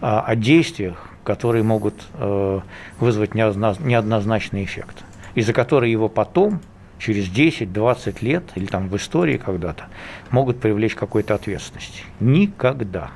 о, 0.00 0.20
о 0.20 0.36
действиях, 0.36 1.08
которые 1.24 1.64
могут 1.64 1.94
э, 2.14 2.60
вызвать 3.00 3.30
неодноз- 3.30 3.84
неоднозначный 3.84 4.62
эффект, 4.62 5.04
из-за 5.34 5.52
которой 5.52 5.90
его 5.90 6.08
потом, 6.08 6.60
через 7.00 7.28
10-20 7.28 8.24
лет, 8.24 8.44
или 8.54 8.66
там 8.66 8.88
в 8.88 8.96
истории 8.96 9.36
когда-то, 9.36 9.86
могут 10.30 10.60
привлечь 10.60 10.94
к 10.94 10.98
какой-то 10.98 11.34
ответственности. 11.34 12.02
Никогда 12.20 13.10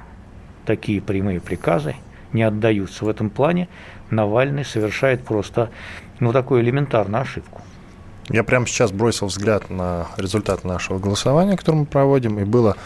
такие 0.69 1.01
прямые 1.01 1.41
приказы 1.41 1.97
не 2.35 2.43
отдаются. 2.43 3.07
В 3.07 3.09
этом 3.09 3.31
плане 3.31 3.69
Навальный 4.11 4.67
совершает 4.67 5.25
просто 5.25 5.71
ну, 6.21 6.31
такую 6.33 6.61
элементарную 6.61 7.23
ошибку. 7.23 7.63
Я 8.29 8.45
прямо 8.45 8.67
сейчас 8.67 8.93
бросил 8.93 9.29
взгляд 9.29 9.71
на 9.71 10.09
результат 10.19 10.65
нашего 10.65 10.99
голосования, 10.99 11.57
которое 11.57 11.79
мы 11.79 11.87
проводим, 11.87 12.39
и 12.39 12.45
было 12.45 12.77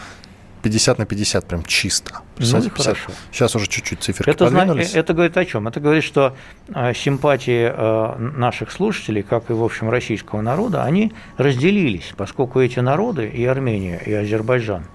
50 0.61 0.97
на 0.97 1.05
50, 1.05 1.45
прям 1.45 1.63
чисто. 1.65 2.21
Представляете, 2.37 2.69
Ну, 2.69 2.77
50. 2.77 2.97
хорошо. 2.97 3.19
Сейчас 3.33 3.55
уже 3.57 3.67
чуть-чуть 3.67 4.01
циферки 4.01 4.29
Это, 4.29 4.45
подвинулись. 4.45 4.95
это 4.95 5.13
говорит 5.13 5.35
о 5.35 5.43
чем? 5.43 5.67
Это 5.67 5.81
говорит, 5.81 6.05
что 6.05 6.37
э, 6.73 6.93
симпатии 6.93 7.69
э, 7.69 8.17
наших 8.37 8.71
слушателей, 8.71 9.23
как 9.23 9.49
и, 9.49 9.53
в 9.53 9.61
общем, 9.61 9.89
российского 9.89 10.39
народа, 10.39 10.85
они 10.85 11.11
разделились, 11.37 12.13
поскольку 12.15 12.61
эти 12.61 12.79
народы, 12.79 13.27
и 13.27 13.43
Армения, 13.43 14.01
и 14.05 14.13
Азербайджан, 14.13 14.85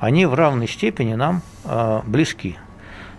они 0.00 0.26
в 0.26 0.34
равной 0.34 0.68
степени 0.68 1.14
нам 1.14 1.42
э, 1.64 2.00
близки. 2.06 2.56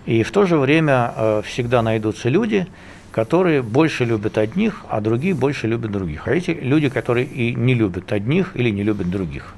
И 0.05 0.23
в 0.23 0.31
то 0.31 0.45
же 0.45 0.57
время 0.57 1.13
э, 1.15 1.41
всегда 1.45 1.81
найдутся 1.81 2.29
люди, 2.29 2.67
которые 3.11 3.61
больше 3.61 4.05
любят 4.05 4.37
одних, 4.37 4.85
а 4.89 5.01
другие 5.01 5.33
больше 5.33 5.67
любят 5.67 5.91
других. 5.91 6.27
А 6.27 6.31
эти 6.31 6.51
люди, 6.51 6.89
которые 6.89 7.25
и 7.25 7.53
не 7.53 7.73
любят 7.73 8.11
одних 8.11 8.55
или 8.55 8.69
не 8.69 8.83
любят 8.83 9.09
других. 9.09 9.53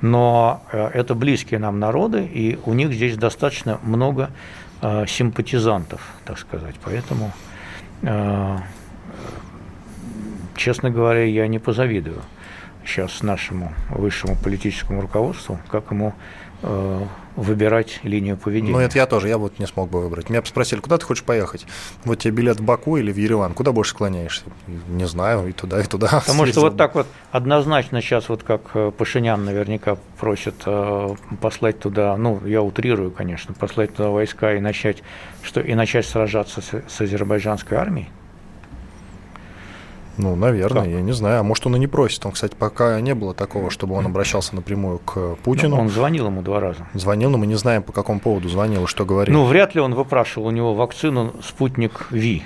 Но 0.00 0.62
э, 0.72 0.88
это 0.94 1.14
близкие 1.14 1.60
нам 1.60 1.78
народы, 1.78 2.24
и 2.24 2.58
у 2.64 2.72
них 2.72 2.92
здесь 2.92 3.16
достаточно 3.16 3.78
много 3.82 4.30
симпатизантов, 5.06 6.06
так 6.26 6.38
сказать. 6.38 6.74
Поэтому, 6.84 7.32
честно 10.56 10.90
говоря, 10.90 11.24
я 11.24 11.46
не 11.46 11.58
позавидую 11.58 12.20
сейчас 12.86 13.22
нашему 13.22 13.72
высшему 13.90 14.36
политическому 14.36 15.00
руководству, 15.00 15.58
как 15.70 15.90
ему 15.90 16.14
э, 16.62 17.06
выбирать 17.36 18.00
линию 18.02 18.36
поведения. 18.36 18.72
Ну, 18.72 18.78
это 18.78 18.98
я 18.98 19.06
тоже, 19.06 19.28
я 19.28 19.38
вот 19.38 19.58
не 19.58 19.66
смог 19.66 19.90
бы 19.90 20.00
выбрать. 20.00 20.30
Меня 20.30 20.40
бы 20.40 20.46
спросили, 20.46 20.80
куда 20.80 20.98
ты 20.98 21.04
хочешь 21.04 21.24
поехать? 21.24 21.66
Вот 22.04 22.20
тебе 22.20 22.32
билет 22.32 22.60
в 22.60 22.64
Баку 22.64 22.96
или 22.96 23.12
в 23.12 23.16
Ереван? 23.16 23.54
Куда 23.54 23.72
больше 23.72 23.90
склоняешься? 23.92 24.44
Не 24.88 25.06
знаю, 25.06 25.48
и 25.48 25.52
туда, 25.52 25.80
и 25.80 25.84
туда. 25.84 26.22
Потому 26.26 26.46
что 26.46 26.60
вот 26.60 26.76
так 26.76 26.94
вот 26.94 27.06
однозначно 27.32 28.00
сейчас, 28.00 28.28
вот 28.28 28.42
как 28.42 28.62
э, 28.74 28.92
Пашинян 28.96 29.44
наверняка 29.44 29.96
просит 30.18 30.54
э, 30.66 31.14
послать 31.40 31.80
туда, 31.80 32.16
ну, 32.16 32.40
я 32.46 32.62
утрирую, 32.62 33.10
конечно, 33.10 33.54
послать 33.54 33.94
туда 33.94 34.10
войска 34.10 34.54
и 34.54 34.60
начать, 34.60 35.02
что, 35.42 35.60
и 35.60 35.74
начать 35.74 36.06
сражаться 36.06 36.60
с, 36.60 36.82
с 36.88 37.00
азербайджанской 37.00 37.76
армией. 37.76 38.08
Ну, 40.16 40.36
наверное, 40.36 40.82
Как? 40.82 40.90
я 40.92 41.00
не 41.00 41.12
знаю. 41.12 41.40
А 41.40 41.42
может, 41.42 41.66
он 41.66 41.76
и 41.76 41.78
не 41.78 41.86
просит. 41.86 42.24
Он, 42.26 42.32
кстати, 42.32 42.54
пока 42.58 43.00
не 43.00 43.14
было 43.14 43.34
такого, 43.34 43.70
чтобы 43.70 43.94
он 43.96 44.06
обращался 44.06 44.54
напрямую 44.54 44.98
к 44.98 45.36
Путину. 45.42 45.76
Ну, 45.76 45.82
он 45.82 45.88
звонил 45.88 46.26
ему 46.26 46.42
два 46.42 46.60
раза. 46.60 46.86
Звонил, 46.94 47.30
но 47.30 47.38
мы 47.38 47.46
не 47.46 47.56
знаем, 47.56 47.82
по 47.82 47.92
какому 47.92 48.20
поводу 48.20 48.48
звонил 48.48 48.84
и 48.84 48.86
что 48.86 49.04
говорил. 49.04 49.34
Ну, 49.34 49.44
вряд 49.44 49.74
ли 49.74 49.80
он 49.80 49.94
выпрашивал 49.94 50.46
у 50.46 50.50
него 50.50 50.74
вакцину 50.74 51.34
«Спутник 51.42 52.06
Ви», 52.10 52.42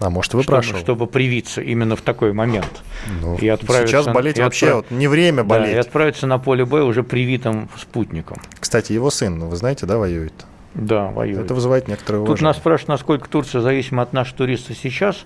а 0.00 0.10
может, 0.10 0.30
и 0.30 0.38
чтобы, 0.38 0.42
выпрашивал. 0.42 0.80
чтобы 0.80 1.06
привиться 1.06 1.62
именно 1.62 1.94
в 1.96 2.02
такой 2.02 2.32
момент. 2.32 2.82
Ну, 3.22 3.36
и 3.36 3.46
отправиться- 3.48 3.86
сейчас 3.86 4.06
болеть 4.06 4.38
и 4.38 4.42
вообще 4.42 4.66
отправ- 4.66 4.74
вот 4.76 4.90
не 4.90 5.06
время 5.08 5.44
Да, 5.44 5.56
и 5.56 5.60
болеть. 5.60 5.76
отправиться 5.78 6.26
на 6.26 6.38
поле 6.38 6.64
боя 6.64 6.82
уже 6.82 7.02
привитым 7.04 7.68
спутником. 7.78 8.38
Кстати, 8.58 8.92
его 8.92 9.10
сын, 9.10 9.38
ну, 9.38 9.46
вы 9.48 9.56
знаете, 9.56 9.86
да, 9.86 9.96
воюет. 9.98 10.32
Да, 10.74 11.06
воюет. 11.06 11.38
Это 11.44 11.54
вызывает 11.54 11.86
некоторое 11.86 12.18
Тут 12.18 12.28
уважение. 12.30 12.48
нас 12.48 12.56
спрашивают, 12.56 12.88
насколько 12.88 13.28
Турция 13.28 13.60
зависима 13.60 14.02
от 14.02 14.12
наших 14.12 14.34
туристов 14.36 14.76
сейчас. 14.76 15.24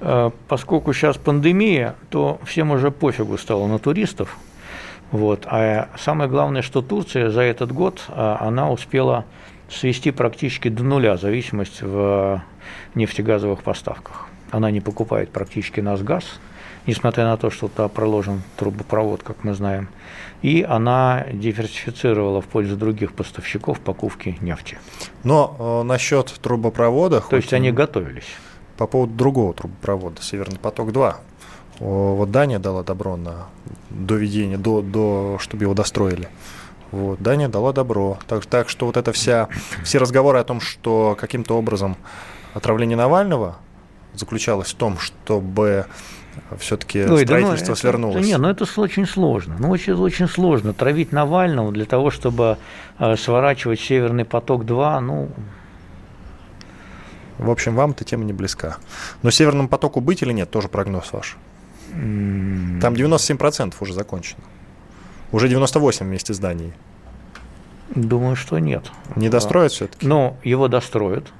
Э, 0.00 0.30
Поскольку 0.48 0.92
сейчас 0.92 1.16
пандемия, 1.16 1.94
то 2.10 2.40
всем 2.44 2.70
уже 2.70 2.90
пофигу 2.90 3.38
стало 3.38 3.66
на 3.66 3.78
туристов. 3.78 4.36
Вот. 5.12 5.46
А 5.46 5.88
самое 5.98 6.30
главное, 6.30 6.62
что 6.62 6.82
Турция 6.82 7.30
за 7.30 7.42
этот 7.42 7.72
год, 7.72 8.04
а, 8.08 8.38
она 8.40 8.70
успела 8.70 9.24
свести 9.68 10.10
практически 10.10 10.68
до 10.68 10.84
нуля 10.84 11.16
зависимость 11.16 11.82
в 11.82 12.42
нефтегазовых 12.94 13.62
поставках. 13.62 14.26
Она 14.50 14.70
не 14.70 14.80
покупает 14.80 15.30
практически 15.30 15.80
нас 15.80 16.02
газ, 16.02 16.24
несмотря 16.86 17.24
на 17.24 17.36
то, 17.36 17.50
что 17.50 17.68
туда 17.68 17.88
проложен 17.88 18.42
трубопровод, 18.56 19.22
как 19.22 19.44
мы 19.44 19.54
знаем. 19.54 19.88
И 20.42 20.64
она 20.68 21.26
диверсифицировала 21.32 22.40
в 22.40 22.46
пользу 22.46 22.76
других 22.76 23.12
поставщиков 23.12 23.80
покупки 23.80 24.38
нефти. 24.40 24.78
Но 25.22 25.56
э, 25.58 25.86
насчет 25.86 26.26
трубопровода, 26.40 27.20
То 27.20 27.36
есть 27.36 27.52
они 27.52 27.70
готовились. 27.70 28.28
По 28.80 28.86
поводу 28.86 29.12
другого 29.12 29.52
трубопровода, 29.52 30.22
Северный 30.22 30.58
поток-2, 30.58 31.16
о, 31.80 32.14
вот 32.14 32.30
Дания 32.30 32.58
дала 32.58 32.82
добро 32.82 33.18
на 33.18 33.48
доведение, 33.90 34.56
до, 34.56 34.80
до, 34.80 35.36
чтобы 35.38 35.64
его 35.64 35.74
достроили. 35.74 36.30
Вот, 36.90 37.20
Дания 37.20 37.48
дала 37.48 37.74
добро. 37.74 38.18
Так, 38.26 38.46
так 38.46 38.70
что 38.70 38.86
вот 38.86 38.96
это 38.96 39.12
вся, 39.12 39.48
все 39.84 39.98
разговоры 39.98 40.38
о 40.38 40.44
том, 40.44 40.62
что 40.62 41.14
каким-то 41.20 41.58
образом 41.58 41.94
отравление 42.54 42.96
Навального 42.96 43.58
заключалось 44.14 44.70
в 44.70 44.74
том, 44.76 44.98
чтобы 44.98 45.84
все-таки 46.58 47.02
строительство 47.02 47.72
ну, 47.72 47.76
свернулось. 47.76 48.16
Это, 48.16 48.26
не, 48.26 48.38
ну 48.38 48.48
это 48.48 48.64
очень 48.80 49.06
сложно. 49.06 49.56
Ну, 49.58 49.68
очень, 49.68 49.92
очень 49.92 50.26
сложно. 50.26 50.72
Травить 50.72 51.12
Навального 51.12 51.70
для 51.70 51.84
того, 51.84 52.10
чтобы 52.10 52.56
э, 52.98 53.16
сворачивать 53.16 53.78
Северный 53.78 54.24
поток-2, 54.24 55.00
ну, 55.00 55.28
в 57.40 57.50
общем, 57.50 57.74
вам 57.74 57.92
эта 57.92 58.04
тема 58.04 58.24
не 58.24 58.32
близка. 58.32 58.76
Но 59.22 59.30
Северному 59.30 59.68
потоку 59.68 60.00
быть 60.00 60.22
или 60.22 60.32
нет, 60.32 60.50
тоже 60.50 60.68
прогноз 60.68 61.12
ваш. 61.12 61.36
Там 61.92 62.94
97% 62.94 63.74
уже 63.80 63.94
закончено. 63.94 64.42
Уже 65.32 65.48
98 65.48 66.06
вместе 66.06 66.34
с 66.34 66.38
Данией. 66.38 66.72
Думаю, 67.94 68.36
что 68.36 68.58
нет. 68.58 68.90
Не 69.16 69.28
достроят 69.28 69.72
все-таки? 69.72 70.06
Ну, 70.06 70.36
его 70.44 70.68
достроят. 70.68 71.32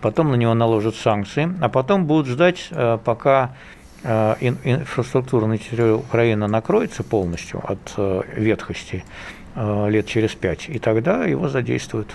Потом 0.00 0.30
на 0.30 0.34
него 0.34 0.54
наложат 0.54 0.96
санкции, 0.96 1.48
а 1.60 1.68
потом 1.68 2.06
будут 2.06 2.26
ждать, 2.26 2.68
э, 2.70 2.98
пока 3.04 3.56
э, 4.02 4.34
инфраструктура 4.40 5.46
на 5.46 5.58
территории 5.58 5.92
Украины 5.92 6.46
накроется 6.46 7.02
полностью 7.02 7.60
от 7.64 7.94
э, 7.96 8.22
ветхости 8.36 9.04
лет 9.56 10.06
через 10.06 10.36
пять, 10.36 10.68
и 10.68 10.78
тогда 10.78 11.24
его 11.24 11.48
задействуют. 11.48 12.14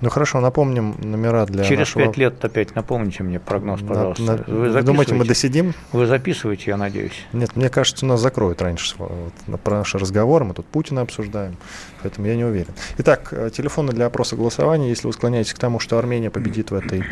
Ну 0.00 0.10
хорошо, 0.10 0.40
напомним 0.40 0.94
номера 0.98 1.46
для 1.46 1.64
Через 1.64 1.80
нашего... 1.80 2.04
пять 2.04 2.16
лет 2.16 2.44
опять 2.44 2.74
напомните 2.74 3.22
мне 3.22 3.40
прогноз, 3.40 3.80
пожалуйста. 3.80 4.22
На, 4.22 4.36
на... 4.36 4.44
Вы 4.46 4.82
думаете, 4.82 5.14
мы 5.14 5.24
досидим? 5.24 5.72
Вы 5.92 6.06
записываете, 6.06 6.64
я 6.72 6.76
надеюсь. 6.76 7.26
Нет, 7.32 7.56
мне 7.56 7.68
кажется, 7.68 8.04
нас 8.04 8.20
закроют 8.20 8.60
раньше 8.60 8.94
вот, 8.98 9.60
про 9.62 9.78
наши 9.78 9.98
разговоры. 9.98 10.44
Мы 10.44 10.54
тут 10.54 10.66
Путина 10.66 11.00
обсуждаем, 11.00 11.56
поэтому 12.02 12.26
я 12.26 12.36
не 12.36 12.44
уверен. 12.44 12.72
Итак, 12.98 13.28
э, 13.32 13.50
телефоны 13.54 13.92
для 13.92 14.06
опроса 14.06 14.36
голосования. 14.36 14.88
Если 14.88 15.06
вы 15.06 15.12
склоняетесь 15.12 15.54
к 15.54 15.58
тому, 15.58 15.80
что 15.80 15.98
Армения 15.98 16.30
победит 16.30 16.70
в 16.70 16.74
этой, 16.74 17.04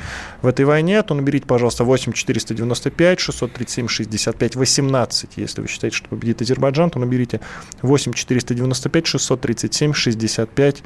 в 0.43 0.47
этой 0.47 0.65
войне, 0.65 1.03
то 1.03 1.15
наберите, 1.15 1.47
пожалуйста, 1.47 1.85
8 1.85 2.13
495 2.13 3.21
637 3.21 3.89
65 3.89 4.57
18. 4.57 5.31
Если 5.37 5.61
вы 5.61 5.69
считаете, 5.69 5.97
что 5.97 6.09
победит 6.09 6.43
Азербайджан, 6.43 6.91
то 6.91 6.99
наберите 6.99 7.41
8 7.83 8.13
495 8.13 9.07
637 9.07 9.93
65 9.93 10.83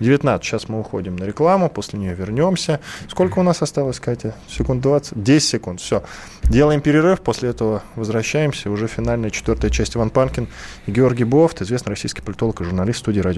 19. 0.00 0.44
Сейчас 0.44 0.68
мы 0.68 0.80
уходим 0.80 1.16
на 1.16 1.24
рекламу, 1.24 1.68
после 1.68 1.98
нее 1.98 2.14
вернемся. 2.14 2.80
Сколько 3.08 3.38
у 3.38 3.42
нас 3.42 3.62
осталось, 3.62 4.00
Катя? 4.00 4.34
Секунд 4.48 4.82
20? 4.82 5.22
10 5.22 5.48
секунд. 5.48 5.80
Все. 5.80 6.02
Делаем 6.44 6.80
перерыв, 6.80 7.20
после 7.20 7.50
этого 7.50 7.82
возвращаемся. 7.94 8.70
Уже 8.70 8.86
финальная 8.86 9.30
четвертая 9.30 9.70
часть 9.70 9.96
Иван 9.96 10.10
Панкин 10.10 10.48
и 10.86 10.90
Георгий 10.90 11.24
Бофт, 11.24 11.60
известный 11.62 11.90
российский 11.90 12.22
политолог 12.22 12.60
и 12.60 12.64
журналист 12.64 13.00
студии 13.00 13.20
радио 13.20 13.37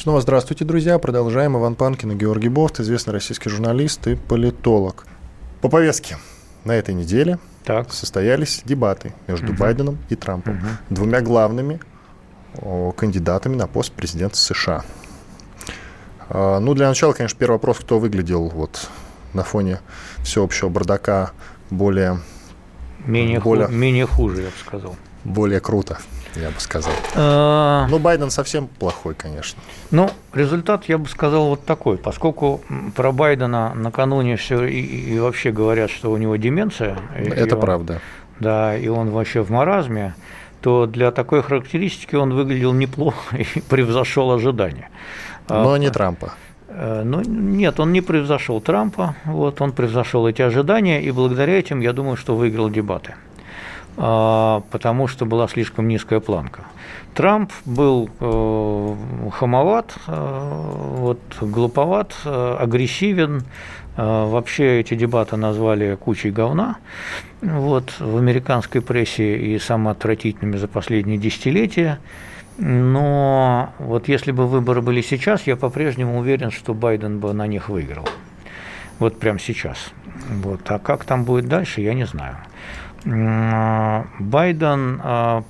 Снова 0.00 0.22
здравствуйте, 0.22 0.64
друзья. 0.64 0.98
Продолжаем. 0.98 1.58
Иван 1.58 1.74
Панкин 1.74 2.12
и 2.12 2.14
Георгий 2.14 2.48
Бофт, 2.48 2.80
известный 2.80 3.12
российский 3.12 3.50
журналист 3.50 4.06
и 4.06 4.14
политолог. 4.14 5.04
По 5.60 5.68
повестке 5.68 6.16
на 6.64 6.72
этой 6.72 6.94
неделе– 6.94 7.38
так. 7.66 7.92
состоялись 7.92 8.62
дебаты 8.64 9.12
между 9.26 9.52
угу. 9.52 9.58
Байденом 9.58 9.98
и 10.08 10.16
Трампом, 10.16 10.54
угу. 10.54 10.66
двумя 10.88 11.20
главными 11.20 11.80
кандидатами 12.96 13.56
на 13.56 13.66
пост 13.66 13.92
президента 13.92 14.38
США. 14.38 14.84
А, 16.30 16.60
ну, 16.60 16.72
для 16.72 16.88
начала, 16.88 17.12
конечно, 17.12 17.38
первый 17.38 17.56
вопрос, 17.56 17.80
кто 17.80 17.98
выглядел 17.98 18.48
вот 18.48 18.88
на 19.34 19.44
фоне 19.44 19.80
всеобщего 20.22 20.70
бардака 20.70 21.32
более... 21.68 22.20
Менее, 23.04 23.38
более, 23.38 23.66
ху, 23.66 23.72
менее 23.74 24.06
хуже, 24.06 24.44
я 24.44 24.48
бы 24.48 24.54
сказал. 24.64 24.96
Более 25.24 25.60
круто 25.60 25.98
я 26.36 26.50
бы 26.50 26.60
сказал. 26.60 26.92
А... 27.14 27.86
Ну, 27.88 27.98
Байден 27.98 28.30
совсем 28.30 28.66
плохой, 28.66 29.14
конечно. 29.14 29.60
Ну, 29.90 30.10
результат, 30.32 30.84
я 30.86 30.98
бы 30.98 31.08
сказал, 31.08 31.46
вот 31.46 31.64
такой. 31.64 31.98
Поскольку 31.98 32.60
про 32.94 33.12
Байдена 33.12 33.74
накануне 33.74 34.36
все 34.36 34.64
и, 34.64 34.80
и 34.80 35.18
вообще 35.18 35.50
говорят, 35.50 35.90
что 35.90 36.10
у 36.10 36.16
него 36.16 36.36
деменция. 36.36 36.98
Это 37.16 37.56
он, 37.56 37.60
правда. 37.60 38.00
Да, 38.38 38.76
и 38.76 38.88
он 38.88 39.10
вообще 39.10 39.42
в 39.42 39.50
маразме, 39.50 40.14
то 40.60 40.86
для 40.86 41.10
такой 41.10 41.42
характеристики 41.42 42.16
он 42.16 42.34
выглядел 42.34 42.72
неплохо 42.72 43.36
и 43.36 43.60
превзошел 43.60 44.30
ожидания. 44.30 44.88
Но 45.48 45.72
а, 45.72 45.78
не 45.78 45.90
Трампа. 45.90 46.34
Э, 46.68 47.02
ну, 47.04 47.22
нет, 47.22 47.80
он 47.80 47.92
не 47.92 48.00
превзошел 48.00 48.60
Трампа, 48.60 49.16
вот, 49.24 49.60
он 49.60 49.72
превзошел 49.72 50.26
эти 50.28 50.42
ожидания, 50.42 51.02
и 51.02 51.10
благодаря 51.10 51.58
этим, 51.58 51.80
я 51.80 51.92
думаю, 51.92 52.16
что 52.16 52.36
выиграл 52.36 52.70
дебаты. 52.70 53.14
А, 54.02 54.62
потому 54.70 55.08
что 55.08 55.26
была 55.26 55.46
слишком 55.46 55.86
низкая 55.86 56.20
планка. 56.20 56.62
Трамп 57.14 57.52
был 57.66 58.08
э, 58.18 58.96
хамоват, 59.30 59.94
э, 60.06 60.62
вот, 60.96 61.20
глуповат, 61.42 62.14
э, 62.24 62.56
агрессивен. 62.58 63.44
Вообще 63.96 64.80
эти 64.80 64.94
дебаты 64.94 65.36
назвали 65.36 65.94
кучей 65.96 66.30
говна 66.30 66.76
вот, 67.42 67.92
в 67.98 68.16
американской 68.16 68.80
прессе 68.80 69.36
и 69.36 69.58
самоотвратительными 69.58 70.56
за 70.56 70.68
последние 70.68 71.18
десятилетия. 71.18 71.98
Но 72.56 73.74
вот 73.78 74.08
если 74.08 74.32
бы 74.32 74.46
выборы 74.46 74.80
были 74.80 75.02
сейчас, 75.02 75.46
я 75.46 75.56
по-прежнему 75.56 76.18
уверен, 76.18 76.50
что 76.50 76.72
Байден 76.72 77.18
бы 77.18 77.34
на 77.34 77.46
них 77.46 77.68
выиграл. 77.68 78.08
Вот 79.00 79.18
прямо 79.18 79.38
сейчас. 79.38 79.76
Вот. 80.42 80.60
А 80.70 80.78
как 80.78 81.04
там 81.04 81.24
будет 81.24 81.48
дальше, 81.48 81.82
я 81.82 81.92
не 81.92 82.06
знаю. 82.06 82.36
Байден 83.04 85.00
а, 85.02 85.44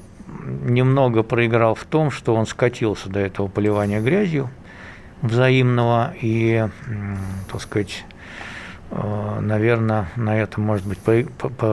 немного 0.62 1.22
проиграл 1.22 1.74
в 1.74 1.84
том, 1.84 2.10
что 2.10 2.34
он 2.34 2.46
скатился 2.46 3.08
до 3.08 3.20
этого 3.20 3.48
поливания 3.48 4.00
грязью 4.00 4.50
взаимного 5.22 6.14
и, 6.20 6.66
так 7.50 7.60
сказать, 7.60 8.04
а, 8.90 9.40
наверное, 9.40 10.08
на 10.16 10.38
этом, 10.38 10.64
может 10.64 10.86
быть, 10.86 10.98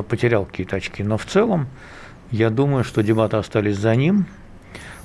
потерял 0.08 0.46
какие-то 0.46 0.78
очки. 0.78 1.04
Но 1.04 1.18
в 1.18 1.26
целом, 1.26 1.68
я 2.32 2.50
думаю, 2.50 2.84
что 2.84 3.04
дебаты 3.04 3.38
остались 3.38 3.78
за 3.78 3.96
ним. 3.96 4.26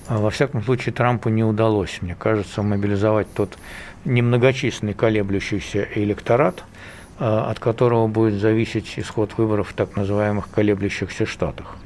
А, 0.09 0.19
во 0.19 0.31
всяком 0.31 0.63
случае, 0.65 0.95
Трампу 0.95 1.29
не 1.29 1.45
удалось, 1.45 1.99
мне 2.01 2.15
кажется, 2.15 2.63
мобилизовать 2.63 3.33
тот 3.35 3.59
немногочисленный 4.05 4.95
колеблющийся 4.95 5.87
электорат– 5.95 6.65
от 7.19 7.59
которого 7.59 8.07
будет 8.09 8.35
зависеть 8.35 8.95
исход 8.97 9.37
выборов 9.37 9.69
в 9.69 9.73
так 9.75 9.97
называемых 9.97 10.51
колеблющихся 10.51 11.27
штатах. 11.27 11.77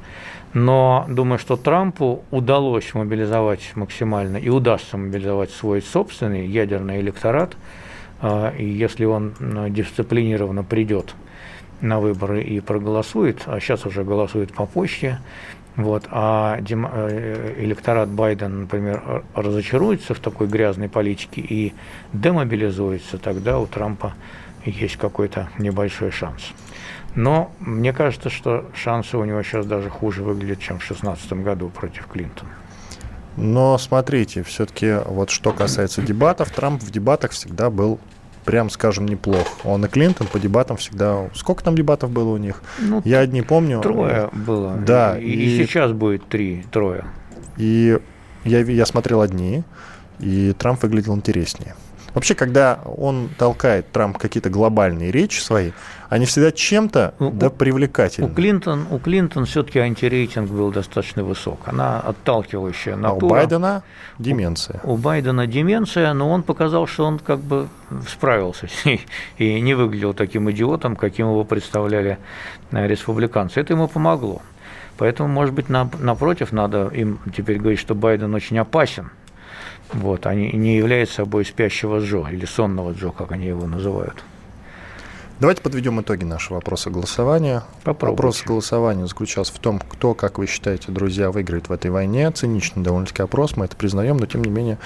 Но 0.53 1.05
думаю, 1.07 1.39
что 1.39 1.57
Трампу 1.57 2.23
удалось 2.31 2.93
мобилизовать 2.93 3.75
максимально 3.75 4.37
и 4.37 4.49
удастся 4.49 4.97
мобилизовать 4.97 5.51
свой 5.51 5.81
собственный 5.81 6.47
ядерный 6.47 6.99
электорат, 7.01 7.55
э, 8.21 8.53
и 8.57 8.65
если 8.65 9.05
он 9.05 9.33
э, 9.39 9.69
дисциплинированно 9.69 10.63
придет 10.63 11.13
на 11.81 11.99
выборы 11.99 12.41
и 12.41 12.59
проголосует, 12.59 13.43
а 13.45 13.59
сейчас 13.59 13.85
уже 13.85 14.03
голосует 14.03 14.53
по 14.53 14.65
почте, 14.65 15.19
вот, 15.75 16.05
а 16.09 16.57
электорат 16.59 18.09
Байдена, 18.09 18.61
например, 18.61 19.23
разочаруется 19.35 20.15
в 20.15 20.19
такой 20.19 20.47
грязной 20.47 20.89
политике 20.89 21.39
и 21.41 21.73
демобилизуется, 22.13 23.19
тогда 23.19 23.59
у 23.59 23.67
Трампа 23.67 24.15
есть 24.65 24.97
какой-то 24.97 25.49
небольшой 25.57 26.11
шанс. 26.11 26.41
Но 27.15 27.51
мне 27.59 27.93
кажется, 27.93 28.29
что 28.29 28.65
шансы 28.75 29.17
у 29.17 29.23
него 29.23 29.41
сейчас 29.41 29.65
даже 29.65 29.89
хуже 29.89 30.23
выглядят, 30.23 30.59
чем 30.59 30.77
в 30.77 30.87
2016 30.87 31.33
году 31.33 31.69
против 31.69 32.07
Клинтона. 32.07 32.51
Но 33.37 33.77
смотрите, 33.77 34.43
все-таки 34.43 34.97
вот 35.05 35.29
что 35.29 35.51
касается 35.51 36.01
дебатов, 36.01 36.51
Трамп 36.51 36.81
в 36.81 36.91
дебатах 36.91 37.31
всегда 37.31 37.69
был 37.69 37.99
прям 38.47 38.69
скажем, 38.69 39.05
неплох. 39.05 39.45
Он 39.65 39.83
и 39.83 39.89
Клинтон 39.89 40.25
по 40.27 40.39
дебатам 40.39 40.77
всегда... 40.77 41.29
Сколько 41.35 41.65
там 41.65 41.75
дебатов 41.75 42.11
было 42.11 42.29
у 42.29 42.37
них? 42.37 42.63
Ну, 42.79 43.01
Я 43.03 43.19
одни 43.19 43.41
помню. 43.41 43.81
Трое 43.81 44.29
было. 44.31 44.77
Да. 44.77 45.19
И, 45.19 45.25
и, 45.25 45.61
и 45.61 45.65
сейчас 45.65 45.91
будет 45.91 46.25
три, 46.29 46.63
трое. 46.71 47.03
И 47.57 47.99
я, 48.45 48.61
я 48.61 48.85
смотрел 48.85 49.19
одни, 49.19 49.63
и 50.19 50.53
Трамп 50.57 50.81
выглядел 50.81 51.13
интереснее. 51.13 51.75
Вообще, 52.17 52.33
когда 52.33 52.79
он 52.83 53.29
толкает 53.37 53.91
Трамп 53.91 54.17
какие-то 54.17 54.49
глобальные 54.49 55.11
речи 55.11 55.39
свои, 55.39 55.69
они 56.09 56.25
всегда 56.25 56.51
чем-то 56.51 57.13
Ну, 57.19 57.29
да 57.29 57.47
у- 57.47 57.49
привлекательны. 57.51 58.27
У 58.27 58.33
Клинтон, 58.33 58.87
у 58.89 58.97
Клинтон 58.97 59.45
все-таки 59.45 59.77
антирейтинг 59.77 60.49
был 60.49 60.71
достаточно 60.71 61.23
высок. 61.23 61.59
Она 61.67 61.99
отталкивающая 61.99 62.95
а 62.95 62.97
у 62.97 62.99
натура. 63.01 63.29
Байдена 63.35 63.83
деменция. 64.17 64.79
У 64.83 64.97
Байдена 64.97 65.45
деменция, 65.45 66.11
но 66.13 66.31
он 66.31 66.41
показал, 66.41 66.87
что 66.87 67.05
он 67.05 67.19
как 67.19 67.37
бы 67.37 67.67
справился 68.09 68.67
с 68.67 68.83
ней 68.85 69.05
и 69.37 69.61
не 69.61 69.75
выглядел 69.75 70.15
таким 70.15 70.49
идиотом, 70.49 70.95
каким 70.95 71.27
его 71.27 71.43
представляли 71.43 72.17
э, 72.71 72.87
республиканцы. 72.87 73.59
Это 73.59 73.73
ему 73.73 73.87
помогло. 73.87 74.41
Поэтому, 74.97 75.29
может 75.29 75.53
быть, 75.53 75.69
на- 75.69 75.87
напротив, 75.99 76.51
надо 76.51 76.87
им 76.87 77.19
теперь 77.35 77.59
говорить, 77.59 77.79
что 77.79 77.93
Байден 77.93 78.33
очень 78.33 78.57
опасен. 78.57 79.11
Вот, 79.93 80.25
они 80.25 80.51
не 80.51 80.77
являются 80.77 81.17
собой 81.17 81.45
спящего 81.45 81.99
Джо 81.99 82.27
или 82.29 82.45
сонного 82.45 82.91
Джо, 82.91 83.11
как 83.11 83.31
они 83.31 83.47
его 83.47 83.65
называют. 83.67 84.23
Давайте 85.39 85.61
подведем 85.61 86.01
итоги 86.01 86.23
нашего 86.23 86.55
вопроса 86.55 86.89
голосования. 86.89 87.63
Попробуйте. 87.83 88.17
Вопрос 88.17 88.43
голосования 88.43 89.05
заключался 89.05 89.53
в 89.53 89.59
том, 89.59 89.77
кто, 89.77 90.15
как 90.15 90.39
вы 90.39 90.47
считаете, 90.47 90.91
друзья, 90.91 91.29
выиграет 91.29 91.69
в 91.69 91.71
этой 91.71 91.91
войне. 91.91 92.31
Циничный 92.31 92.81
довольно-таки 92.81 93.21
опрос, 93.21 93.55
мы 93.55 93.65
это 93.65 93.75
признаем, 93.75 94.17
но 94.17 94.25
тем 94.25 94.43
не 94.43 94.49
менее 94.49 94.79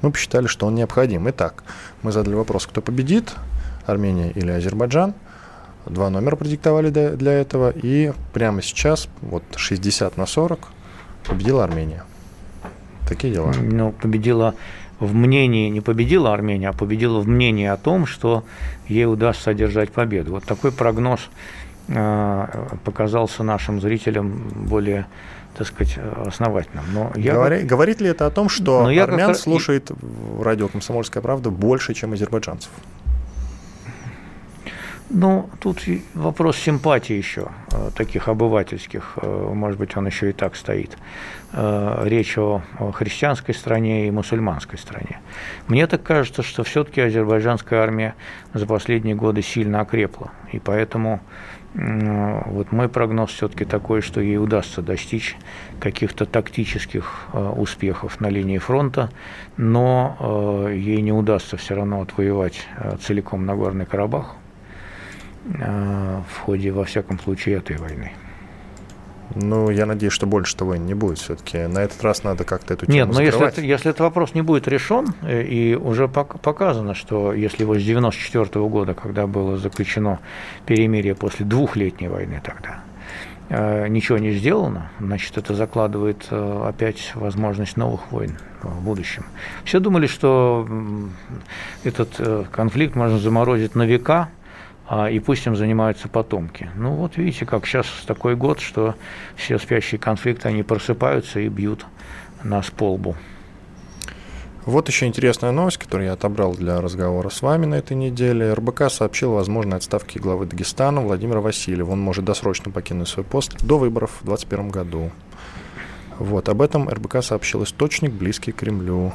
мы 0.00 0.10
посчитали, 0.10 0.46
что 0.46 0.66
он 0.66 0.74
необходим. 0.74 1.28
Итак, 1.28 1.62
мы 2.00 2.10
задали 2.10 2.34
вопрос, 2.34 2.66
кто 2.66 2.80
победит, 2.80 3.34
Армения 3.84 4.30
или 4.30 4.50
Азербайджан. 4.50 5.12
Два 5.84 6.08
номера 6.08 6.36
продиктовали 6.36 6.88
для 6.88 7.10
для 7.10 7.32
этого, 7.32 7.70
и 7.70 8.14
прямо 8.32 8.62
сейчас, 8.62 9.08
вот 9.20 9.42
60 9.56 10.16
на 10.16 10.24
40, 10.24 10.58
победила 11.26 11.64
Армения. 11.64 12.04
Такие 13.08 13.32
дела. 13.34 13.52
Ну, 13.60 13.92
победила 13.92 14.54
в 15.00 15.14
мнении, 15.14 15.68
не 15.70 15.80
победила 15.80 16.32
Армения, 16.34 16.68
а 16.68 16.72
победила 16.72 17.20
в 17.20 17.28
мнении 17.28 17.66
о 17.66 17.76
том, 17.76 18.06
что 18.06 18.44
ей 18.88 19.06
удастся 19.06 19.50
одержать 19.50 19.90
победу. 19.92 20.32
Вот 20.32 20.44
такой 20.44 20.72
прогноз 20.72 21.20
э, 21.88 22.46
показался 22.84 23.42
нашим 23.42 23.80
зрителям 23.80 24.42
более, 24.54 25.06
так 25.56 25.66
сказать, 25.68 25.98
основательным. 26.26 26.84
Но 26.92 27.12
я 27.16 27.34
Говори- 27.34 27.62
говорит 27.64 28.00
ли 28.00 28.08
это 28.08 28.26
о 28.26 28.30
том, 28.30 28.48
что 28.48 28.82
Но 28.82 28.94
как 28.94 29.08
армян 29.10 29.28
раз- 29.28 29.40
слушает 29.40 29.90
радио 30.42 30.68
«Комсомольская 30.68 31.22
правда» 31.22 31.50
больше, 31.50 31.94
чем 31.94 32.12
азербайджанцев? 32.12 32.70
Ну, 35.10 35.48
тут 35.60 35.80
вопрос 36.14 36.58
симпатии 36.58 37.14
еще, 37.14 37.48
э, 37.72 37.90
таких 37.96 38.28
обывательских, 38.28 39.14
э, 39.16 39.52
может 39.54 39.78
быть, 39.78 39.96
он 39.96 40.06
еще 40.06 40.28
и 40.28 40.32
так 40.34 40.54
стоит. 40.54 40.98
Э, 41.52 42.02
Речь 42.04 42.36
о 42.36 42.60
христианской 42.92 43.54
стране 43.54 44.06
и 44.06 44.10
мусульманской 44.10 44.78
стране. 44.78 45.20
Мне 45.66 45.86
так 45.86 46.02
кажется, 46.02 46.42
что 46.42 46.62
все-таки 46.62 47.00
азербайджанская 47.00 47.80
армия 47.80 48.16
за 48.52 48.66
последние 48.66 49.14
годы 49.14 49.40
сильно 49.40 49.80
окрепла, 49.80 50.30
и 50.52 50.58
поэтому 50.58 51.20
вот 51.74 52.72
мой 52.72 52.88
прогноз 52.88 53.30
все-таки 53.30 53.64
такой, 53.64 54.00
что 54.00 54.20
ей 54.20 54.38
удастся 54.38 54.82
достичь 54.82 55.36
каких-то 55.80 56.24
тактических 56.24 57.28
успехов 57.56 58.20
на 58.20 58.28
линии 58.30 58.58
фронта, 58.58 59.10
но 59.58 60.66
ей 60.72 61.02
не 61.02 61.12
удастся 61.12 61.58
все 61.58 61.74
равно 61.74 62.00
отвоевать 62.00 62.66
целиком 63.00 63.44
Нагорный 63.44 63.84
Карабах 63.84 64.36
в 65.44 66.38
ходе, 66.44 66.72
во 66.72 66.84
всяком 66.84 67.18
случае, 67.18 67.56
этой 67.56 67.76
войны. 67.76 68.12
Ну, 69.34 69.70
я 69.70 69.86
надеюсь, 69.86 70.12
что 70.12 70.26
больше-то 70.26 70.64
войн 70.64 70.86
не 70.86 70.94
будет 70.94 71.18
все-таки. 71.18 71.58
На 71.58 71.80
этот 71.80 72.02
раз 72.02 72.24
надо 72.24 72.44
как-то 72.44 72.74
эту 72.74 72.86
тему 72.86 72.96
Нет, 72.96 73.08
но 73.08 73.20
если, 73.20 73.38
закрывать. 73.38 73.58
если 73.58 73.90
этот 73.90 74.00
вопрос 74.00 74.34
не 74.34 74.42
будет 74.42 74.66
решен, 74.68 75.14
э, 75.22 75.42
и 75.42 75.74
уже 75.74 76.04
пок- 76.04 76.38
показано, 76.38 76.94
что 76.94 77.32
если 77.32 77.62
его 77.62 77.78
с 77.78 77.82
94 77.82 78.66
года, 78.68 78.94
когда 78.94 79.26
было 79.26 79.58
заключено 79.58 80.20
перемирие 80.66 81.14
после 81.14 81.44
двухлетней 81.44 82.08
войны 82.08 82.40
тогда, 82.42 82.80
э, 83.50 83.88
ничего 83.88 84.16
не 84.18 84.32
сделано, 84.32 84.90
значит, 84.98 85.36
это 85.36 85.54
закладывает 85.54 86.26
э, 86.30 86.64
опять 86.66 87.12
возможность 87.14 87.76
новых 87.76 88.10
войн 88.10 88.38
в 88.62 88.82
будущем. 88.82 89.24
Все 89.64 89.78
думали, 89.78 90.06
что 90.06 90.66
этот 91.84 92.48
конфликт 92.50 92.96
можно 92.96 93.18
заморозить 93.18 93.74
на 93.76 93.84
века, 93.84 94.30
а, 94.32 94.37
и 95.10 95.18
пусть 95.18 95.46
им 95.46 95.54
занимаются 95.54 96.08
потомки. 96.08 96.70
Ну 96.76 96.92
вот 96.92 97.16
видите, 97.16 97.44
как 97.44 97.66
сейчас 97.66 97.86
такой 98.06 98.36
год, 98.36 98.60
что 98.60 98.94
все 99.36 99.58
спящие 99.58 99.98
конфликты, 99.98 100.48
они 100.48 100.62
просыпаются 100.62 101.40
и 101.40 101.48
бьют 101.48 101.84
нас 102.42 102.70
по 102.70 102.92
лбу. 102.92 103.14
Вот 104.68 104.86
еще 104.88 105.06
интересная 105.06 105.50
новость, 105.50 105.78
которую 105.78 106.08
я 106.08 106.12
отобрал 106.12 106.54
для 106.54 106.80
разговора 106.82 107.30
с 107.30 107.40
вами 107.40 107.64
на 107.64 107.76
этой 107.76 107.96
неделе. 107.96 108.52
РБК 108.52 108.90
сообщил 108.90 109.32
о 109.32 109.36
возможной 109.36 109.78
отставке 109.78 110.20
главы 110.20 110.44
Дагестана 110.44 111.00
Владимира 111.00 111.40
Васильева. 111.40 111.92
Он 111.92 112.00
может 112.00 112.26
досрочно 112.26 112.70
покинуть 112.70 113.08
свой 113.08 113.24
пост 113.24 113.64
до 113.64 113.78
выборов 113.78 114.10
в 114.20 114.26
2021 114.26 114.68
году. 114.68 115.10
Вот, 116.18 116.50
об 116.50 116.60
этом 116.60 116.86
РБК 116.86 117.22
сообщил 117.22 117.62
источник, 117.64 118.12
близкий 118.12 118.52
к 118.52 118.56
Кремлю. 118.56 119.14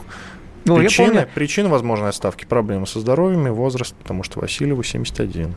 Ну, 0.65 0.75
я 0.77 0.83
причины, 0.83 1.07
помню- 1.13 1.27
причины 1.33 1.69
возможной 1.69 2.09
отставки– 2.09 2.45
проблемы 2.49 2.87
со 2.87 2.99
здоровьем 2.99 3.47
и 3.47 3.49
возраст, 3.49 3.93
потому 3.95 4.23
что 4.23 4.39
Васильеву 4.39 4.83
71. 4.83 5.53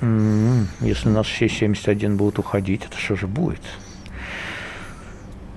М, 0.00 0.68
Если 0.80 1.08
у 1.08 1.12
нас 1.12 1.26
все 1.26 1.48
71 1.48 2.16
будут 2.16 2.38
уходить, 2.38 2.84
это 2.84 2.96
что 2.98 3.16
же 3.16 3.26
будет? 3.26 3.60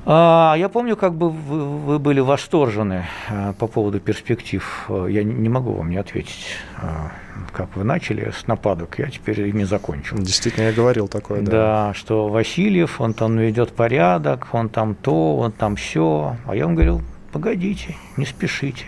А, 0.04 0.56
я 0.58 0.68
помню, 0.68 0.95
как 0.97 1.14
бы 1.14 1.30
вы, 1.30 1.64
вы 1.78 1.99
были 1.99 2.20
восторжены 2.22 3.06
а, 3.30 3.54
по 3.54 3.68
поводу 3.68 3.99
перспектив. 3.99 4.89
Я 4.89 5.24
не 5.24 5.47
могу 5.47 5.74
вам 5.74 5.91
не 5.91 5.97
ответить, 5.97 6.47
а, 6.82 7.12
как 7.54 7.76
вы 7.76 7.84
начали 7.84 8.32
с 8.32 8.47
нападок, 8.47 8.97
я 8.97 9.10
теперь 9.12 9.47
ими 9.47 9.64
закончу. 9.64 10.18
Действительно, 10.18 10.64
я 10.66 10.74
говорил 10.74 11.08
такое, 11.08 11.41
да. 11.41 11.52
Да, 11.52 11.93
что 11.93 12.30
Васильев, 12.30 12.99
он 12.99 13.14
там 13.14 13.38
ведет 13.38 13.74
порядок, 13.74 14.47
он 14.54 14.70
там 14.70 14.95
то, 14.95 15.38
он 15.38 15.52
там 15.52 15.76
все. 15.76 16.36
А 16.47 16.56
я 16.56 16.66
вам 16.66 16.74
говорил, 16.74 17.04
погодите, 17.32 17.95
не 18.17 18.25
спешите. 18.25 18.86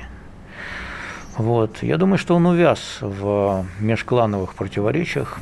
Вот. 1.38 1.82
Я 1.82 1.98
думаю, 1.98 2.18
что 2.18 2.36
он 2.36 2.46
увяз 2.46 3.00
в 3.02 3.66
межклановых 3.80 4.54
противоречиях. 4.54 5.40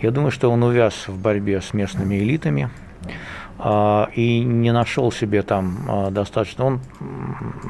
Я 0.00 0.10
думаю, 0.10 0.30
что 0.30 0.50
он 0.50 0.62
увяз 0.62 1.06
в 1.06 1.16
борьбе 1.20 1.60
с 1.60 1.72
местными 1.72 2.16
элитами 2.16 2.68
а, 3.58 4.10
и 4.14 4.40
не 4.40 4.72
нашел 4.72 5.12
себе 5.12 5.42
там 5.42 5.78
а, 5.88 6.10
достаточно. 6.10 6.64
Он 6.64 6.80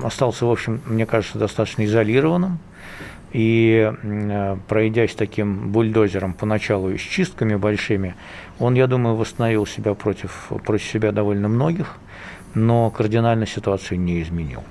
остался, 0.02 0.46
в 0.46 0.50
общем, 0.50 0.80
мне 0.86 1.06
кажется, 1.06 1.38
достаточно 1.38 1.84
изолированным. 1.84 2.58
И 3.34 3.92
э, 3.92 4.56
пройдясь 4.68 5.16
таким 5.16 5.72
бульдозером 5.72 6.34
поначалу 6.34 6.90
и 6.90 6.98
с 6.98 7.00
чистками 7.00 7.56
большими, 7.56 8.14
он, 8.60 8.74
я 8.74 8.86
думаю, 8.86 9.16
восстановил 9.16 9.66
себя 9.66 9.94
против, 9.94 10.52
против 10.64 10.86
себя 10.86 11.10
довольно 11.10 11.48
многих, 11.48 11.96
но 12.54 12.90
кардинально 12.90 13.46
ситуацию 13.46 14.00
не 14.00 14.22
изменил. 14.22 14.62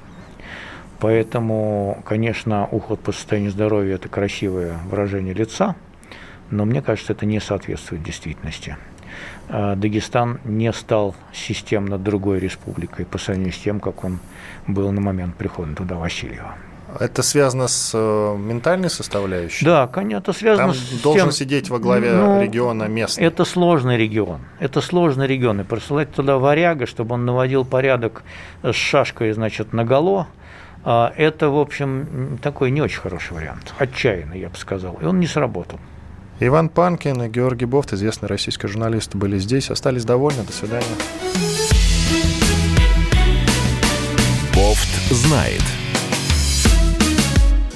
Поэтому, 0.99 2.01
конечно, 2.05 2.67
уход 2.67 2.99
по 3.01 3.11
состоянию 3.11 3.51
здоровья– 3.51 3.95
это 3.95 4.07
красивое 4.07 4.77
выражение 4.89 5.33
лица, 5.33 5.75
но 6.49 6.65
мне 6.65 6.81
кажется, 6.81 7.13
это 7.13 7.25
не 7.25 7.39
соответствует 7.39 8.03
действительности. 8.03 8.77
А, 9.49 9.75
Дагестан 9.75 10.39
не 10.45 10.71
стал 10.71 11.15
системно 11.33 11.97
другой 11.97 12.39
республикой 12.39 13.05
по 13.05 13.17
сравнению 13.17 13.53
с 13.53 13.57
тем, 13.57 13.79
как 13.79 14.03
он 14.03 14.19
был 14.67 14.91
на 14.91 15.01
момент 15.01 15.35
прихода 15.35 15.75
туда 15.75 15.95
Васильева. 15.95 16.55
Это 16.99 17.23
связано 17.23 17.67
с 17.67 17.91
э, 17.93 18.37
ментальной 18.37 18.89
составляющей? 18.89 19.65
Да, 19.65 19.87
конечно, 19.87 20.21
это 20.21 20.33
связано 20.33 20.73
Там 20.73 20.75
с 20.75 21.01
должен 21.01 21.25
тем, 21.25 21.31
сидеть 21.31 21.69
во 21.69 21.79
главе 21.79 22.13
ну, 22.13 22.41
региона 22.41 22.83
местный. 22.83 23.25
Это 23.25 23.45
сложный 23.45 23.97
регион. 23.97 24.41
Это 24.59 24.81
сложный 24.81 25.27
регион. 25.27 25.61
И 25.61 25.63
присылать 25.63 26.11
туда 26.11 26.37
варяга, 26.37 26.85
чтобы 26.85 27.15
он 27.15 27.25
наводил 27.25 27.65
порядок 27.65 28.23
с 28.61 28.75
шашкой, 28.75 29.31
значит, 29.33 29.73
наголо, 29.73 30.27
а, 30.83 31.13
это, 31.15 31.49
в 31.49 31.57
общем, 31.57 32.37
такой 32.41 32.71
не 32.71 32.81
очень 32.81 32.99
хороший 32.99 33.33
вариант. 33.33 33.73
Отчаянный, 33.77 34.39
я 34.39 34.49
бы 34.49 34.57
сказал. 34.57 34.97
И 35.01 35.05
он 35.05 35.19
не 35.19 35.27
сработал. 35.27 35.79
Иван 36.39 36.69
Панкин 36.69 37.23
и 37.23 37.29
Георгий 37.29 37.65
Бофт, 37.65 37.93
известный 37.93 38.27
российский 38.27 38.67
журналист, 38.67 39.15
были 39.15 39.37
здесь. 39.37 39.69
Остались 39.69 40.03
довольны. 40.03 40.43
До 40.43 40.51
свидания. 40.51 40.85
Бофт 44.53 45.11
знает. 45.11 45.61